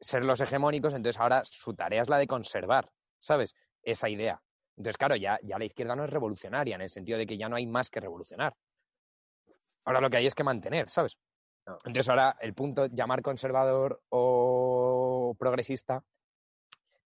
ser 0.00 0.24
los 0.24 0.40
hegemónicos, 0.40 0.92
entonces 0.92 1.20
ahora 1.20 1.42
su 1.44 1.74
tarea 1.74 2.02
es 2.02 2.08
la 2.08 2.18
de 2.18 2.26
conservar, 2.26 2.90
¿sabes? 3.20 3.54
Esa 3.82 4.08
idea. 4.08 4.40
Entonces, 4.76 4.98
claro, 4.98 5.16
ya, 5.16 5.38
ya 5.42 5.58
la 5.58 5.64
izquierda 5.64 5.96
no 5.96 6.04
es 6.04 6.10
revolucionaria, 6.10 6.74
en 6.74 6.82
el 6.82 6.90
sentido 6.90 7.18
de 7.18 7.26
que 7.26 7.38
ya 7.38 7.48
no 7.48 7.56
hay 7.56 7.66
más 7.66 7.88
que 7.90 8.00
revolucionar. 8.00 8.54
Ahora 9.84 10.00
lo 10.00 10.10
que 10.10 10.18
hay 10.18 10.26
es 10.26 10.34
que 10.34 10.44
mantener, 10.44 10.88
¿sabes? 10.88 11.16
Entonces 11.66 12.08
ahora 12.08 12.36
el 12.40 12.54
punto 12.54 12.86
llamar 12.86 13.22
conservador 13.22 14.02
o 14.10 15.34
progresista 15.38 16.02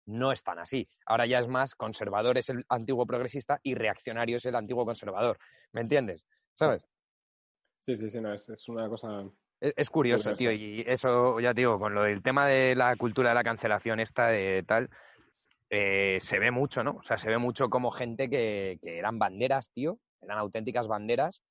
no 0.07 0.33
es 0.33 0.43
tan 0.43 0.59
así. 0.59 0.89
Ahora 1.07 1.27
ya 1.27 1.39
es 1.39 1.49
más 1.49 1.75
conservador 1.75 2.39
es 2.39 2.49
el 2.49 2.65
antiguo 2.69 3.07
progresista 3.07 3.61
y 3.63 3.75
reaccionario 3.75 4.39
es 4.39 4.47
el 4.47 4.57
antiguo 4.57 4.85
conservador. 4.85 5.39
¿Me 5.73 5.83
entiendes? 5.83 6.25
¿Sabes? 6.55 6.89
Sí, 7.81 7.95
sí, 7.95 8.11
sí, 8.11 8.21
no, 8.21 8.33
es, 8.33 8.49
es 8.49 8.69
una 8.69 8.89
cosa 8.89 9.29
es, 9.61 9.91
curioso, 9.91 10.35
tío, 10.35 10.53
y 10.53 10.85
eso, 10.87 11.41
ya 11.41 11.53
digo, 11.53 11.79
con 11.79 11.95
lo 11.95 12.05
del 12.05 12.23
tema 12.23 12.47
de 12.47 12.77
la 12.77 12.95
cultura 12.97 13.31
de 13.31 13.35
la 13.35 13.43
cancelación 13.43 13.99
esta 13.99 14.29
de 14.29 14.63
tal, 14.67 14.89
eh, 15.69 16.19
se 16.21 16.39
ve 16.39 16.53
mucho, 16.53 16.85
¿no? 16.85 16.93
O 16.93 17.03
sea, 17.03 17.19
se 17.19 17.29
ve 17.29 17.39
mucho 17.39 17.69
como 17.69 17.91
gente 17.91 18.31
que, 18.31 18.79
que 18.81 18.99
eran 18.99 19.19
banderas, 19.19 19.73
tío, 19.73 19.99
eran 20.21 20.39
auténticas 20.39 20.87
banderas, 20.87 21.43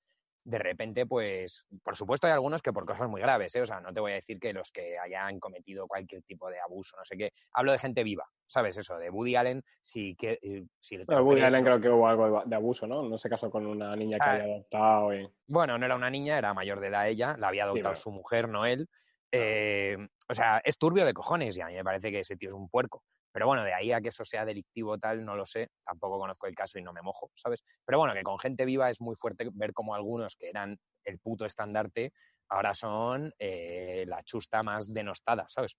de 0.48 0.60
repente, 0.60 1.06
pues, 1.06 1.66
por 1.84 1.98
supuesto 1.98 2.26
hay 2.26 2.32
algunos 2.32 2.62
que 2.62 2.72
por 2.72 2.86
cosas 2.86 3.10
muy 3.10 3.20
graves, 3.20 3.54
¿eh? 3.56 3.62
O 3.62 3.66
sea, 3.66 3.82
no 3.82 3.92
te 3.92 4.00
voy 4.00 4.14
a 4.14 4.16
decir 4.16 4.40
que 4.40 4.54
los 4.54 4.72
que 4.72 4.98
hayan 4.98 5.42
cometido 5.42 5.88
cualquier 5.88 6.24
tipo 6.24 6.50
de 6.50 6.58
abuso, 6.62 6.96
no 6.96 7.04
sé 7.04 7.18
qué. 7.18 7.34
Hablo 7.52 7.74
de 7.74 7.80
gente 7.80 8.02
viva, 8.02 8.24
¿sabes? 8.46 8.78
Eso, 8.78 8.98
de 8.98 9.10
Woody 9.10 9.36
Allen, 9.36 9.62
si... 9.82 10.16
Que, 10.16 10.40
eh, 10.42 10.64
si 10.80 11.00
Woody 11.00 11.42
Allen 11.42 11.66
creo 11.66 11.82
que 11.82 11.90
hubo 11.90 12.08
algo 12.08 12.44
de 12.46 12.56
abuso, 12.56 12.88
¿no? 12.88 13.04
No 13.04 13.18
se 13.18 13.28
casó 13.28 13.52
con 13.52 13.66
una 13.66 13.94
niña 13.98 14.20
que 14.20 14.24
ah, 14.24 14.32
había 14.32 14.44
adoptado 14.46 15.14
y... 15.14 15.30
Bueno, 15.48 15.78
no 15.78 15.86
era 15.86 15.98
una 15.98 16.10
niña, 16.10 16.38
era 16.38 16.54
mayor 16.54 16.80
de 16.80 16.88
edad 16.88 17.10
ella, 17.10 17.36
la 17.38 17.50
había 17.50 17.66
adoptado 17.66 17.96
su 17.96 18.12
mujer, 18.12 18.48
no 18.48 18.66
él. 18.66 18.88
Eh, 19.34 19.98
o 20.30 20.34
sea, 20.34 20.62
es 20.64 20.78
turbio 20.78 21.06
de 21.06 21.14
cojones 21.14 21.58
y 21.58 21.62
a 21.62 21.68
mí 21.68 21.74
me 21.74 21.84
parece 21.84 22.10
que 22.10 22.22
ese 22.22 22.38
tío 22.38 22.52
es 22.52 22.56
un 22.56 22.70
puerco. 22.70 23.04
Pero 23.38 23.46
bueno, 23.46 23.64
de 23.64 23.72
ahí 23.72 23.92
a 23.92 24.02
que 24.02 24.10
eso 24.10 24.26
sea 24.26 24.46
delictivo 24.46 24.98
tal, 24.98 25.24
no 25.24 25.36
lo 25.36 25.46
sé, 25.46 25.70
tampoco 25.86 26.18
conozco 26.18 26.48
el 26.48 26.56
caso 26.56 26.80
y 26.80 26.82
no 26.82 26.92
me 26.92 27.04
mojo, 27.04 27.30
¿sabes? 27.36 27.64
Pero 27.86 28.00
bueno, 28.00 28.16
que 28.16 28.24
con 28.24 28.40
gente 28.40 28.66
viva 28.66 28.90
es 28.90 29.00
muy 29.00 29.16
fuerte 29.16 29.48
ver 29.54 29.74
como 29.74 29.94
algunos 29.94 30.36
que 30.36 30.50
eran 30.50 30.76
el 31.04 31.20
puto 31.20 31.46
estandarte 31.46 32.14
ahora 32.50 32.74
son 32.74 33.32
eh, 33.38 34.06
la 34.08 34.24
chusta 34.24 34.64
más 34.64 34.92
denostada, 34.92 35.46
¿sabes? 35.50 35.78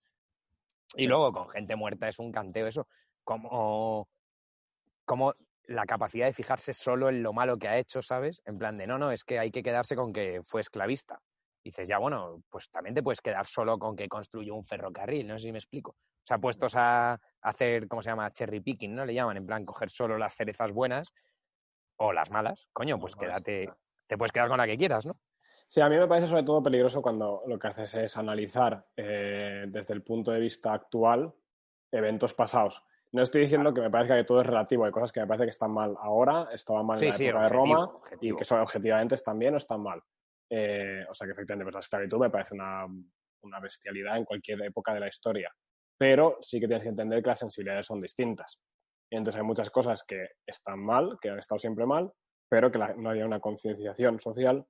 Y 0.94 1.08
luego 1.08 1.32
con 1.32 1.48
gente 1.48 1.74
muerta 1.74 2.06
es 2.06 2.20
un 2.20 2.30
canteo 2.30 2.68
eso, 2.68 2.86
como, 3.24 4.08
como 5.04 5.34
la 5.64 5.84
capacidad 5.84 6.26
de 6.26 6.34
fijarse 6.34 6.72
solo 6.72 7.08
en 7.08 7.24
lo 7.24 7.32
malo 7.32 7.58
que 7.58 7.66
ha 7.66 7.76
hecho, 7.76 8.02
¿sabes? 8.02 8.40
En 8.44 8.56
plan 8.56 8.78
de, 8.78 8.86
no, 8.86 8.98
no, 8.98 9.10
es 9.10 9.24
que 9.24 9.40
hay 9.40 9.50
que 9.50 9.64
quedarse 9.64 9.96
con 9.96 10.12
que 10.12 10.42
fue 10.44 10.60
esclavista. 10.60 11.18
dices, 11.64 11.88
ya, 11.88 11.98
bueno, 11.98 12.40
pues 12.50 12.70
también 12.70 12.94
te 12.94 13.02
puedes 13.02 13.20
quedar 13.20 13.48
solo 13.48 13.80
con 13.80 13.96
que 13.96 14.06
construyó 14.06 14.54
un 14.54 14.64
ferrocarril, 14.64 15.26
no 15.26 15.40
sé 15.40 15.46
si 15.46 15.52
me 15.52 15.58
explico. 15.58 15.96
Sea, 16.28 16.36
puestos 16.36 16.74
a 16.76 17.18
hacer, 17.40 17.88
¿cómo 17.88 18.02
se 18.02 18.10
llama? 18.10 18.30
Cherry 18.30 18.60
picking, 18.60 18.94
¿no? 18.94 19.06
Le 19.06 19.14
llaman, 19.14 19.38
en 19.38 19.46
plan, 19.46 19.64
coger 19.64 19.88
solo 19.88 20.18
las 20.18 20.36
cerezas 20.36 20.72
buenas 20.72 21.14
o 21.96 22.12
las 22.12 22.30
malas. 22.30 22.68
Coño, 22.74 22.98
pues 23.00 23.16
quédate, 23.16 23.72
te 24.06 24.18
puedes 24.18 24.30
quedar 24.30 24.50
con 24.50 24.58
la 24.58 24.66
que 24.66 24.76
quieras, 24.76 25.06
¿no? 25.06 25.18
Sí, 25.66 25.80
a 25.80 25.88
mí 25.88 25.96
me 25.96 26.06
parece 26.06 26.26
sobre 26.26 26.42
todo 26.42 26.62
peligroso 26.62 27.00
cuando 27.00 27.44
lo 27.46 27.58
que 27.58 27.68
haces 27.68 27.94
es 27.94 28.14
analizar 28.18 28.88
eh, 28.94 29.64
desde 29.68 29.94
el 29.94 30.02
punto 30.02 30.30
de 30.30 30.40
vista 30.40 30.74
actual 30.74 31.32
eventos 31.90 32.34
pasados. 32.34 32.84
No 33.10 33.22
estoy 33.22 33.40
diciendo 33.40 33.72
que 33.72 33.80
me 33.80 33.90
parezca 33.90 34.14
que 34.14 34.24
todo 34.24 34.42
es 34.42 34.46
relativo, 34.46 34.84
hay 34.84 34.92
cosas 34.92 35.12
que 35.12 35.20
me 35.20 35.26
parece 35.26 35.44
que 35.44 35.50
están 35.52 35.70
mal 35.70 35.96
ahora, 35.98 36.50
estaban 36.52 36.84
mal 36.84 37.02
en 37.02 37.08
la 37.08 37.16
época 37.16 37.42
de 37.42 37.48
Roma 37.48 37.90
y 38.20 38.36
que 38.36 38.44
son, 38.44 38.60
objetivamente 38.60 39.14
están 39.14 39.38
bien 39.38 39.54
o 39.54 39.56
están 39.56 39.82
mal. 39.82 40.02
Eh, 40.50 41.06
o 41.08 41.14
sea 41.14 41.26
que 41.26 41.32
efectivamente 41.32 41.64
pues 41.64 41.74
la 41.74 41.80
esclavitud 41.80 42.18
me 42.18 42.28
parece 42.28 42.54
una, 42.54 42.84
una 42.84 43.60
bestialidad 43.60 44.18
en 44.18 44.26
cualquier 44.26 44.60
época 44.60 44.92
de 44.92 45.00
la 45.00 45.08
historia. 45.08 45.50
Pero 45.98 46.38
sí 46.40 46.60
que 46.60 46.66
tienes 46.66 46.84
que 46.84 46.90
entender 46.90 47.22
que 47.22 47.28
las 47.28 47.40
sensibilidades 47.40 47.86
son 47.86 48.00
distintas. 48.00 48.58
Y 49.10 49.16
entonces 49.16 49.40
hay 49.40 49.46
muchas 49.46 49.70
cosas 49.70 50.04
que 50.04 50.28
están 50.46 50.78
mal, 50.78 51.18
que 51.20 51.30
han 51.30 51.38
estado 51.38 51.58
siempre 51.58 51.84
mal, 51.86 52.10
pero 52.48 52.70
que 52.70 52.78
no 52.78 53.10
había 53.10 53.26
una 53.26 53.40
concienciación 53.40 54.18
social 54.18 54.64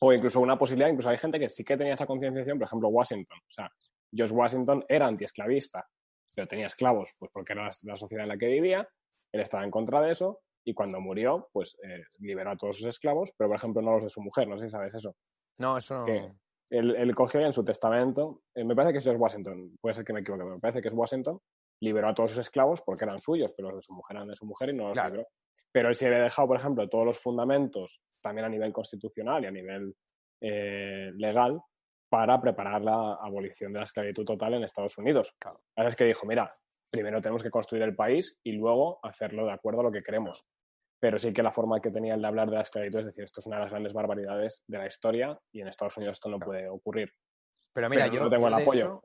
o 0.00 0.12
incluso 0.12 0.40
una 0.40 0.58
posibilidad, 0.58 0.90
incluso 0.90 1.10
hay 1.10 1.18
gente 1.18 1.38
que 1.38 1.48
sí 1.48 1.64
que 1.64 1.76
tenía 1.76 1.94
esa 1.94 2.06
concienciación, 2.06 2.58
por 2.58 2.66
ejemplo, 2.66 2.88
Washington. 2.88 3.38
O 3.38 3.52
sea, 3.52 3.70
George 4.12 4.34
Washington 4.34 4.84
era 4.88 5.06
antiesclavista, 5.06 5.86
pero 6.34 6.48
tenía 6.48 6.66
esclavos, 6.66 7.10
pues 7.18 7.30
porque 7.32 7.52
era 7.52 7.70
la, 7.82 7.96
sociedad 7.96 8.24
en 8.24 8.28
la 8.28 8.36
que 8.36 8.48
vivía, 8.48 8.88
él 9.32 9.40
estaba 9.40 9.64
en 9.64 9.70
contra 9.70 10.00
de 10.00 10.12
eso, 10.12 10.40
y 10.64 10.74
cuando 10.74 11.00
murió, 11.00 11.48
pues 11.52 11.76
eh, 11.84 12.02
liberó 12.18 12.50
a 12.50 12.56
todos 12.56 12.78
sus 12.78 12.86
esclavos, 12.86 13.32
pero 13.36 13.48
por 13.48 13.56
ejemplo 13.56 13.82
no 13.82 13.92
los 13.92 14.04
de 14.04 14.10
su 14.10 14.20
mujer, 14.20 14.48
no 14.48 14.58
sé 14.58 14.64
si 14.64 14.70
sabes 14.70 14.94
eso. 14.94 15.14
No, 15.58 15.78
eso 15.78 15.98
no. 15.98 16.04
Que 16.04 16.32
él, 16.72 17.14
cogió 17.14 17.40
en 17.40 17.52
su 17.52 17.64
testamento, 17.64 18.42
eh, 18.54 18.64
me 18.64 18.74
parece 18.74 18.92
que 18.92 18.98
eso 18.98 19.12
es 19.12 19.18
Washington, 19.18 19.76
puede 19.80 19.94
ser 19.94 20.04
que 20.04 20.12
me 20.12 20.20
equivoque, 20.20 20.44
pero 20.44 20.54
me 20.54 20.60
parece 20.60 20.80
que 20.80 20.88
es 20.88 20.94
Washington, 20.94 21.38
liberó 21.82 22.08
a 22.08 22.14
todos 22.14 22.30
sus 22.30 22.40
esclavos 22.40 22.80
porque 22.80 23.04
eran 23.04 23.18
suyos, 23.18 23.52
pero 23.54 23.68
los 23.68 23.78
de 23.78 23.82
su 23.82 23.92
mujer 23.92 24.16
eran 24.16 24.28
de 24.28 24.36
su 24.36 24.46
mujer 24.46 24.70
y 24.70 24.72
no 24.72 24.88
los 24.88 24.96
liberó. 24.96 25.26
Pero 25.70 25.88
él 25.88 25.94
sí 25.94 26.06
había 26.06 26.22
dejado, 26.22 26.48
por 26.48 26.56
ejemplo, 26.56 26.88
todos 26.88 27.04
los 27.04 27.18
fundamentos, 27.18 28.00
también 28.20 28.46
a 28.46 28.48
nivel 28.48 28.72
constitucional 28.72 29.44
y 29.44 29.46
a 29.46 29.50
nivel 29.50 29.94
eh, 30.40 31.12
legal, 31.16 31.60
para 32.08 32.40
preparar 32.40 32.82
la 32.82 33.14
abolición 33.14 33.72
de 33.72 33.80
la 33.80 33.84
esclavitud 33.84 34.24
total 34.24 34.54
en 34.54 34.64
Estados 34.64 34.96
Unidos. 34.98 35.34
Claro. 35.38 35.60
Ahora 35.76 35.88
es 35.88 35.96
que 35.96 36.04
dijo, 36.04 36.26
mira, 36.26 36.50
primero 36.90 37.20
tenemos 37.20 37.42
que 37.42 37.50
construir 37.50 37.82
el 37.82 37.96
país 37.96 38.38
y 38.42 38.52
luego 38.52 38.98
hacerlo 39.02 39.46
de 39.46 39.52
acuerdo 39.52 39.80
a 39.80 39.84
lo 39.84 39.92
que 39.92 40.02
queremos. 40.02 40.44
Pero 41.02 41.18
sí 41.18 41.32
que 41.32 41.42
la 41.42 41.50
forma 41.50 41.80
que 41.80 41.90
tenía 41.90 42.14
el 42.14 42.22
de 42.22 42.28
hablar 42.28 42.48
de 42.48 42.54
la 42.54 42.62
esclavitud 42.62 43.00
es 43.00 43.06
decir, 43.06 43.24
esto 43.24 43.40
es 43.40 43.46
una 43.48 43.56
de 43.56 43.62
las 43.62 43.72
grandes 43.72 43.92
barbaridades 43.92 44.62
de 44.68 44.78
la 44.78 44.86
historia 44.86 45.36
y 45.50 45.60
en 45.60 45.66
Estados 45.66 45.96
Unidos 45.96 46.12
esto 46.14 46.28
no 46.28 46.38
puede 46.38 46.68
ocurrir. 46.68 47.12
Pero 47.74 47.90
mira, 47.90 48.06
yo 48.06 48.20
no 48.20 48.30
tengo 48.30 48.46
el 48.46 48.54
apoyo. 48.54 49.00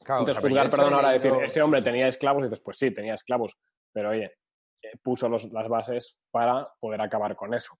Entonces, 0.00 0.38
juzgar, 0.38 0.68
perdón, 0.68 0.94
ahora 0.94 1.10
decir, 1.10 1.32
ese 1.44 1.62
hombre 1.62 1.82
tenía 1.82 2.08
esclavos 2.08 2.42
y 2.42 2.48
después 2.48 2.76
sí, 2.76 2.90
tenía 2.90 3.14
esclavos, 3.14 3.56
pero 3.92 4.10
oye, 4.10 4.32
eh, 4.82 4.90
puso 5.00 5.28
las 5.28 5.68
bases 5.68 6.16
para 6.32 6.66
poder 6.80 7.00
acabar 7.00 7.36
con 7.36 7.54
eso. 7.54 7.78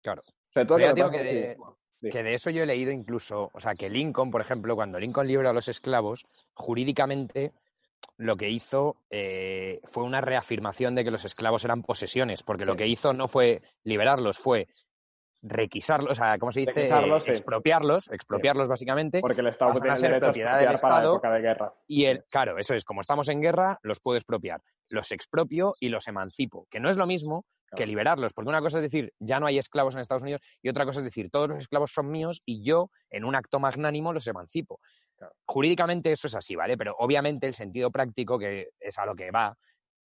Claro. 0.00 0.22
que, 0.54 0.60
de, 0.64 2.10
que, 2.12 2.22
de, 2.22 2.34
eso 2.34 2.50
yo 2.50 2.62
he 2.62 2.66
leído 2.66 2.92
incluso, 2.92 3.50
o 3.52 3.58
sea, 3.58 3.74
que 3.74 3.90
Lincoln, 3.90 4.30
por 4.30 4.42
ejemplo, 4.42 4.76
cuando 4.76 5.00
Lincoln 5.00 5.26
libra 5.26 5.50
a 5.50 5.52
los 5.52 5.66
esclavos, 5.66 6.24
jurídicamente 6.54 7.52
lo 8.16 8.36
que 8.36 8.50
hizo 8.50 8.96
eh, 9.10 9.80
fue 9.84 10.04
una 10.04 10.20
reafirmación 10.20 10.94
de 10.94 11.04
que 11.04 11.10
los 11.10 11.24
esclavos 11.24 11.64
eran 11.64 11.82
posesiones, 11.82 12.42
porque 12.42 12.64
lo 12.64 12.76
que 12.76 12.88
hizo 12.88 13.12
no 13.12 13.28
fue 13.28 13.62
liberarlos, 13.84 14.38
fue 14.38 14.68
requisarlos, 15.42 16.12
o 16.12 16.14
sea, 16.14 16.38
¿cómo 16.38 16.52
se 16.52 16.60
dice? 16.60 16.82
expropiarlos, 16.82 18.08
expropiarlos 18.10 18.68
básicamente. 18.68 19.20
Porque 19.20 19.40
el 19.40 19.48
Estado 19.48 19.72
tiene 19.80 19.96
ser 19.96 20.20
propiedad 20.20 20.58
del 20.58 20.74
Estado. 20.74 21.20
de 21.20 21.40
guerra. 21.40 21.72
Y 21.86 22.06
el, 22.06 22.24
claro, 22.24 22.58
eso 22.58 22.74
es, 22.74 22.84
como 22.84 23.00
estamos 23.00 23.28
en 23.28 23.40
guerra, 23.40 23.78
los 23.82 24.00
puedo 24.00 24.16
expropiar. 24.16 24.60
Los 24.88 25.12
expropio 25.12 25.74
y 25.80 25.88
los 25.90 26.08
emancipo, 26.08 26.66
que 26.70 26.80
no 26.80 26.90
es 26.90 26.96
lo 26.96 27.06
mismo 27.06 27.44
que 27.76 27.86
liberarlos, 27.86 28.32
porque 28.32 28.48
una 28.48 28.62
cosa 28.62 28.78
es 28.78 28.82
decir, 28.82 29.12
ya 29.18 29.40
no 29.40 29.46
hay 29.46 29.58
esclavos 29.58 29.94
en 29.94 30.00
Estados 30.00 30.22
Unidos, 30.22 30.40
y 30.62 30.70
otra 30.70 30.86
cosa 30.86 31.00
es 31.00 31.04
decir, 31.04 31.30
todos 31.30 31.50
los 31.50 31.58
esclavos 31.58 31.92
son 31.92 32.10
míos 32.10 32.40
y 32.46 32.64
yo, 32.64 32.90
en 33.10 33.26
un 33.26 33.34
acto 33.34 33.60
magnánimo, 33.60 34.14
los 34.14 34.26
emancipo. 34.26 34.80
Jurídicamente 35.46 36.10
eso 36.12 36.28
es 36.28 36.34
así, 36.34 36.56
¿vale? 36.56 36.78
Pero 36.78 36.94
obviamente 36.98 37.46
el 37.46 37.54
sentido 37.54 37.90
práctico, 37.90 38.38
que 38.38 38.70
es 38.80 38.98
a 38.98 39.04
lo 39.04 39.14
que 39.14 39.30
va, 39.30 39.54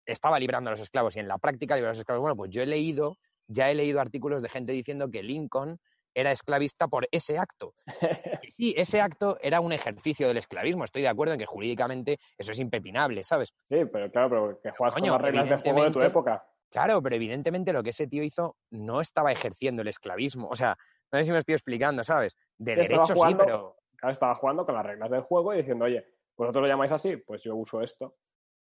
estaba 0.06 0.40
librando 0.40 0.70
a 0.70 0.72
los 0.72 0.82
esclavos 0.82 1.16
y 1.16 1.20
en 1.20 1.28
la 1.28 1.38
práctica 1.38 1.76
liberar 1.76 1.92
a 1.92 1.94
los 1.94 2.00
esclavos. 2.00 2.22
Bueno, 2.22 2.36
pues 2.36 2.52
yo 2.52 2.62
he 2.62 2.66
leído 2.66 3.18
ya 3.54 3.70
he 3.70 3.76
leído 3.76 4.02
artículos 4.02 4.42
de 4.42 4.50
gente 4.50 4.72
diciendo 4.72 5.10
que 5.10 5.24
Lincoln 5.24 5.80
era 6.16 6.32
esclavista 6.32 6.88
por 6.88 7.08
ese 7.12 7.38
acto. 7.38 7.74
sí, 8.56 8.74
ese 8.78 9.02
acto 9.02 9.38
era 9.42 9.62
un 9.62 9.72
ejercicio 9.72 10.28
del 10.28 10.38
esclavismo. 10.38 10.84
Estoy 10.84 11.02
de 11.02 11.08
acuerdo 11.08 11.34
en 11.34 11.40
que 11.40 11.46
jurídicamente 11.46 12.20
eso 12.38 12.52
es 12.52 12.60
impepinable, 12.60 13.24
¿sabes? 13.24 13.54
Sí, 13.64 13.86
pero 13.92 14.12
claro, 14.12 14.30
pero 14.30 14.60
que 14.62 14.72
juegas 14.72 14.94
con 14.94 15.08
las 15.08 15.22
reglas 15.22 15.50
de 15.50 15.58
juego 15.58 15.84
de 15.86 15.92
tu 15.92 16.02
época. 16.02 16.46
Claro, 16.70 17.02
pero 17.02 17.16
evidentemente 17.16 17.72
lo 17.72 17.84
que 17.84 17.92
ese 17.92 18.08
tío 18.08 18.24
hizo 18.24 18.58
no 18.72 19.02
estaba 19.02 19.32
ejerciendo 19.32 19.82
el 19.84 19.88
esclavismo. 19.88 20.50
O 20.50 20.56
sea, 20.56 20.76
no 21.12 21.20
sé 21.20 21.26
si 21.26 21.32
me 21.32 21.38
estoy 21.38 21.54
explicando, 21.54 22.04
¿sabes? 22.04 22.36
De 22.58 22.76
derecho 22.76 23.16
sí, 23.16 23.36
pero. 23.38 23.78
Claro, 23.96 24.12
estaba 24.12 24.36
jugando 24.36 24.66
con 24.66 24.76
las 24.76 24.86
reglas 24.86 25.10
del 25.10 25.22
juego 25.22 25.54
y 25.54 25.58
diciendo, 25.58 25.86
oye, 25.86 26.04
¿vosotros 26.36 26.64
lo 26.64 26.68
llamáis 26.68 26.92
así? 26.92 27.16
Pues 27.18 27.44
yo 27.44 27.56
uso 27.56 27.82
esto. 27.82 28.16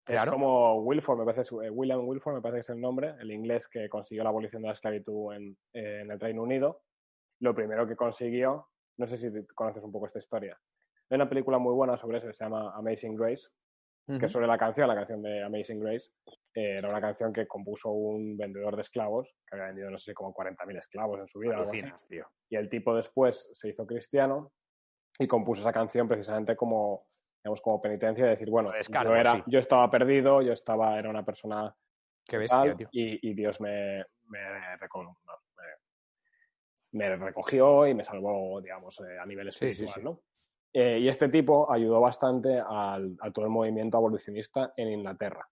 Es 0.06 0.24
como 0.26 0.80
Wilford, 0.80 1.18
me 1.18 1.24
parece, 1.24 1.54
eh, 1.62 1.70
William 1.70 2.06
Wilford 2.06 2.34
me 2.34 2.40
parece 2.40 2.56
que 2.56 2.60
es 2.60 2.68
el 2.70 2.80
nombre, 2.80 3.14
el 3.20 3.30
inglés 3.30 3.68
que 3.68 3.88
consiguió 3.88 4.24
la 4.24 4.30
abolición 4.30 4.62
de 4.62 4.68
la 4.68 4.72
esclavitud 4.72 5.34
en, 5.34 5.56
el 5.72 6.20
Reino 6.20 6.42
Unido. 6.42 6.82
Lo 7.40 7.54
primero 7.54 7.86
que 7.86 7.96
consiguió, 7.96 8.68
no 8.98 9.06
sé 9.06 9.16
si 9.16 9.30
conoces 9.54 9.84
un 9.84 9.92
poco 9.92 10.06
esta 10.06 10.18
historia, 10.18 10.58
hay 11.10 11.16
una 11.16 11.28
película 11.28 11.58
muy 11.58 11.74
buena 11.74 11.96
sobre 11.96 12.18
eso, 12.18 12.30
se 12.32 12.44
llama 12.44 12.72
Amazing 12.76 13.16
Grace, 13.16 13.48
que 14.18 14.26
es 14.26 14.32
sobre 14.32 14.48
la 14.48 14.58
canción, 14.58 14.88
la 14.88 14.96
canción 14.96 15.22
de 15.22 15.44
Amazing 15.44 15.78
Grace. 15.78 16.10
Eh, 16.54 16.78
era 16.78 16.88
una 16.88 17.00
canción 17.00 17.32
que 17.32 17.46
compuso 17.46 17.90
un 17.90 18.36
vendedor 18.36 18.74
de 18.74 18.80
esclavos, 18.80 19.36
que 19.46 19.54
había 19.54 19.68
vendido, 19.68 19.90
no 19.90 19.98
sé 19.98 20.06
si 20.06 20.14
como 20.14 20.34
40.000 20.34 20.78
esclavos 20.78 21.20
en 21.20 21.26
su 21.26 21.38
vida. 21.38 21.64
Tío. 22.08 22.26
Y 22.48 22.56
el 22.56 22.68
tipo 22.68 22.94
después 22.94 23.48
se 23.52 23.68
hizo 23.68 23.86
cristiano 23.86 24.52
y 25.18 25.28
compuso 25.28 25.60
esa 25.60 25.72
canción 25.72 26.08
precisamente 26.08 26.56
como 26.56 27.06
digamos, 27.42 27.60
como 27.60 27.80
penitencia 27.80 28.24
de 28.24 28.30
decir, 28.30 28.50
bueno, 28.50 28.70
yo, 28.72 29.14
era, 29.14 29.42
yo 29.46 29.58
estaba 29.58 29.90
perdido, 29.90 30.42
yo 30.42 30.52
estaba, 30.52 30.98
era 30.98 31.08
una 31.08 31.24
persona 31.24 31.74
Qué 32.30 32.38
bestia, 32.38 32.76
tío. 32.76 32.88
Y, 32.92 33.34
Dios 33.34 33.60
me, 33.60 34.04
me, 34.28 34.38
me, 36.92 37.16
recogió 37.16 37.86
y 37.86 37.94
me 37.94 38.04
salvó, 38.04 38.60
digamos, 38.60 39.00
eh, 39.00 39.18
a 39.18 39.26
nivel 39.26 39.48
espiritual, 39.48 40.04
¿no? 40.04 40.20
Eh, 40.72 41.00
y 41.00 41.08
este 41.08 41.28
tipo 41.28 41.70
ayudó 41.72 42.00
bastante 42.00 42.60
al, 42.60 43.16
a 43.20 43.30
todo 43.32 43.46
el 43.46 43.50
movimiento 43.50 43.96
abolicionista 43.96 44.72
en 44.76 44.92
Inglaterra. 44.92 45.44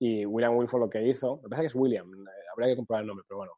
Y 0.00 0.26
William 0.26 0.56
Wilford 0.56 0.80
lo 0.80 0.90
que 0.90 1.06
hizo, 1.06 1.36
me 1.42 1.48
parece 1.48 1.62
que 1.62 1.66
es 1.68 1.74
William, 1.76 2.12
eh, 2.12 2.30
habría 2.52 2.70
que 2.70 2.76
comprobar 2.76 3.02
el 3.02 3.06
nombre, 3.06 3.24
pero 3.28 3.38
bueno, 3.38 3.52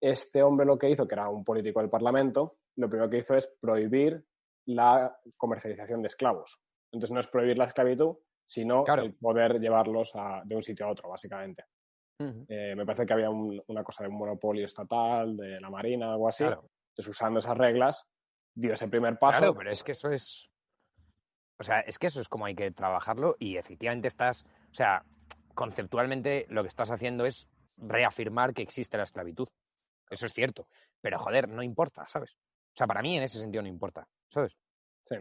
este 0.00 0.42
hombre 0.42 0.64
lo 0.64 0.78
que 0.78 0.90
hizo, 0.90 1.08
que 1.08 1.14
era 1.14 1.28
un 1.28 1.44
político 1.44 1.80
del 1.80 1.90
Parlamento, 1.90 2.58
lo 2.76 2.88
primero 2.88 3.10
que 3.10 3.18
hizo 3.18 3.34
es 3.34 3.52
prohibir 3.60 4.24
la 4.66 5.18
comercialización 5.36 6.02
de 6.02 6.08
esclavos. 6.08 6.60
Entonces 6.92 7.12
no 7.12 7.20
es 7.20 7.28
prohibir 7.28 7.58
la 7.58 7.64
esclavitud, 7.64 8.16
sino 8.44 8.84
el 8.86 9.14
poder 9.14 9.60
llevarlos 9.60 10.12
de 10.44 10.56
un 10.56 10.62
sitio 10.62 10.86
a 10.86 10.90
otro, 10.90 11.08
básicamente. 11.08 11.64
Eh, 12.48 12.74
me 12.76 12.84
parece 12.84 13.06
que 13.06 13.14
había 13.14 13.30
una 13.30 13.82
cosa 13.82 14.02
de 14.02 14.10
un 14.10 14.18
monopolio 14.18 14.66
estatal, 14.66 15.36
de 15.36 15.60
la 15.60 15.70
Marina, 15.70 16.12
algo 16.12 16.28
así. 16.28 16.44
Entonces, 16.44 17.08
usando 17.08 17.38
esas 17.38 17.56
reglas, 17.56 18.06
dio 18.54 18.74
ese 18.74 18.88
primer 18.88 19.18
paso. 19.18 19.38
Claro, 19.38 19.54
pero 19.54 19.70
es 19.70 19.82
que 19.82 19.92
eso 19.92 20.10
es. 20.10 20.50
O 21.58 21.62
sea, 21.62 21.80
es 21.80 21.98
que 21.98 22.08
eso 22.08 22.20
es 22.20 22.28
como 22.28 22.46
hay 22.46 22.54
que 22.54 22.70
trabajarlo 22.70 23.36
y 23.38 23.56
efectivamente 23.56 24.08
estás. 24.08 24.44
O 24.70 24.74
sea, 24.74 25.04
conceptualmente 25.54 26.46
lo 26.48 26.62
que 26.62 26.68
estás 26.68 26.90
haciendo 26.90 27.24
es 27.24 27.48
reafirmar 27.76 28.52
que 28.52 28.62
existe 28.62 28.96
la 28.96 29.04
esclavitud. 29.04 29.48
Eso 30.10 30.26
es 30.26 30.32
cierto. 30.32 30.66
Pero 31.00 31.18
joder, 31.18 31.48
no 31.48 31.62
importa, 31.62 32.06
¿sabes? 32.06 32.36
O 32.72 32.76
sea, 32.76 32.86
para 32.86 33.02
mí 33.02 33.16
en 33.16 33.24
ese 33.24 33.38
sentido 33.38 33.62
no 33.62 33.68
importa. 33.68 34.06
¿sabes? 34.30 34.56
Sí. 35.04 35.16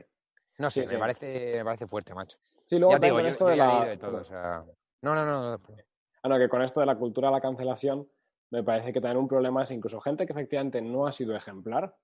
No 0.60 0.70
sé, 0.70 0.86
Me, 0.86 0.98
parece, 0.98 1.56
me 1.58 1.66
parece 1.66 1.88
fuerte, 1.88 2.14
macho. 2.14 2.38
Sí, 2.66 2.78
luego 2.78 2.98
ya 2.98 3.10
con 3.10 3.26
esto 3.26 3.48
de 3.48 3.56
la... 3.56 4.66
No, 5.02 5.16
no, 5.16 5.26
no. 5.26 5.60
Ah, 6.22 6.28
no, 6.28 6.38
que 6.38 6.50
con 6.50 6.62
esto 6.62 6.82
de 6.82 6.86
la 6.86 6.98
cultura 6.98 7.30
de 7.30 7.36
la 7.36 7.42
cancelación 7.42 8.08
me 8.52 8.64
parece 8.64 8.92
que 8.92 9.00
también 9.00 9.18
un 9.18 9.28
problema 9.28 9.64
es 9.64 9.72
incluso 9.72 10.02
gente 10.02 10.26
que 10.26 10.34
efectivamente 10.34 10.82
no 10.82 11.08
ha 11.08 11.12
sido 11.12 11.36
ejemplar, 11.36 11.96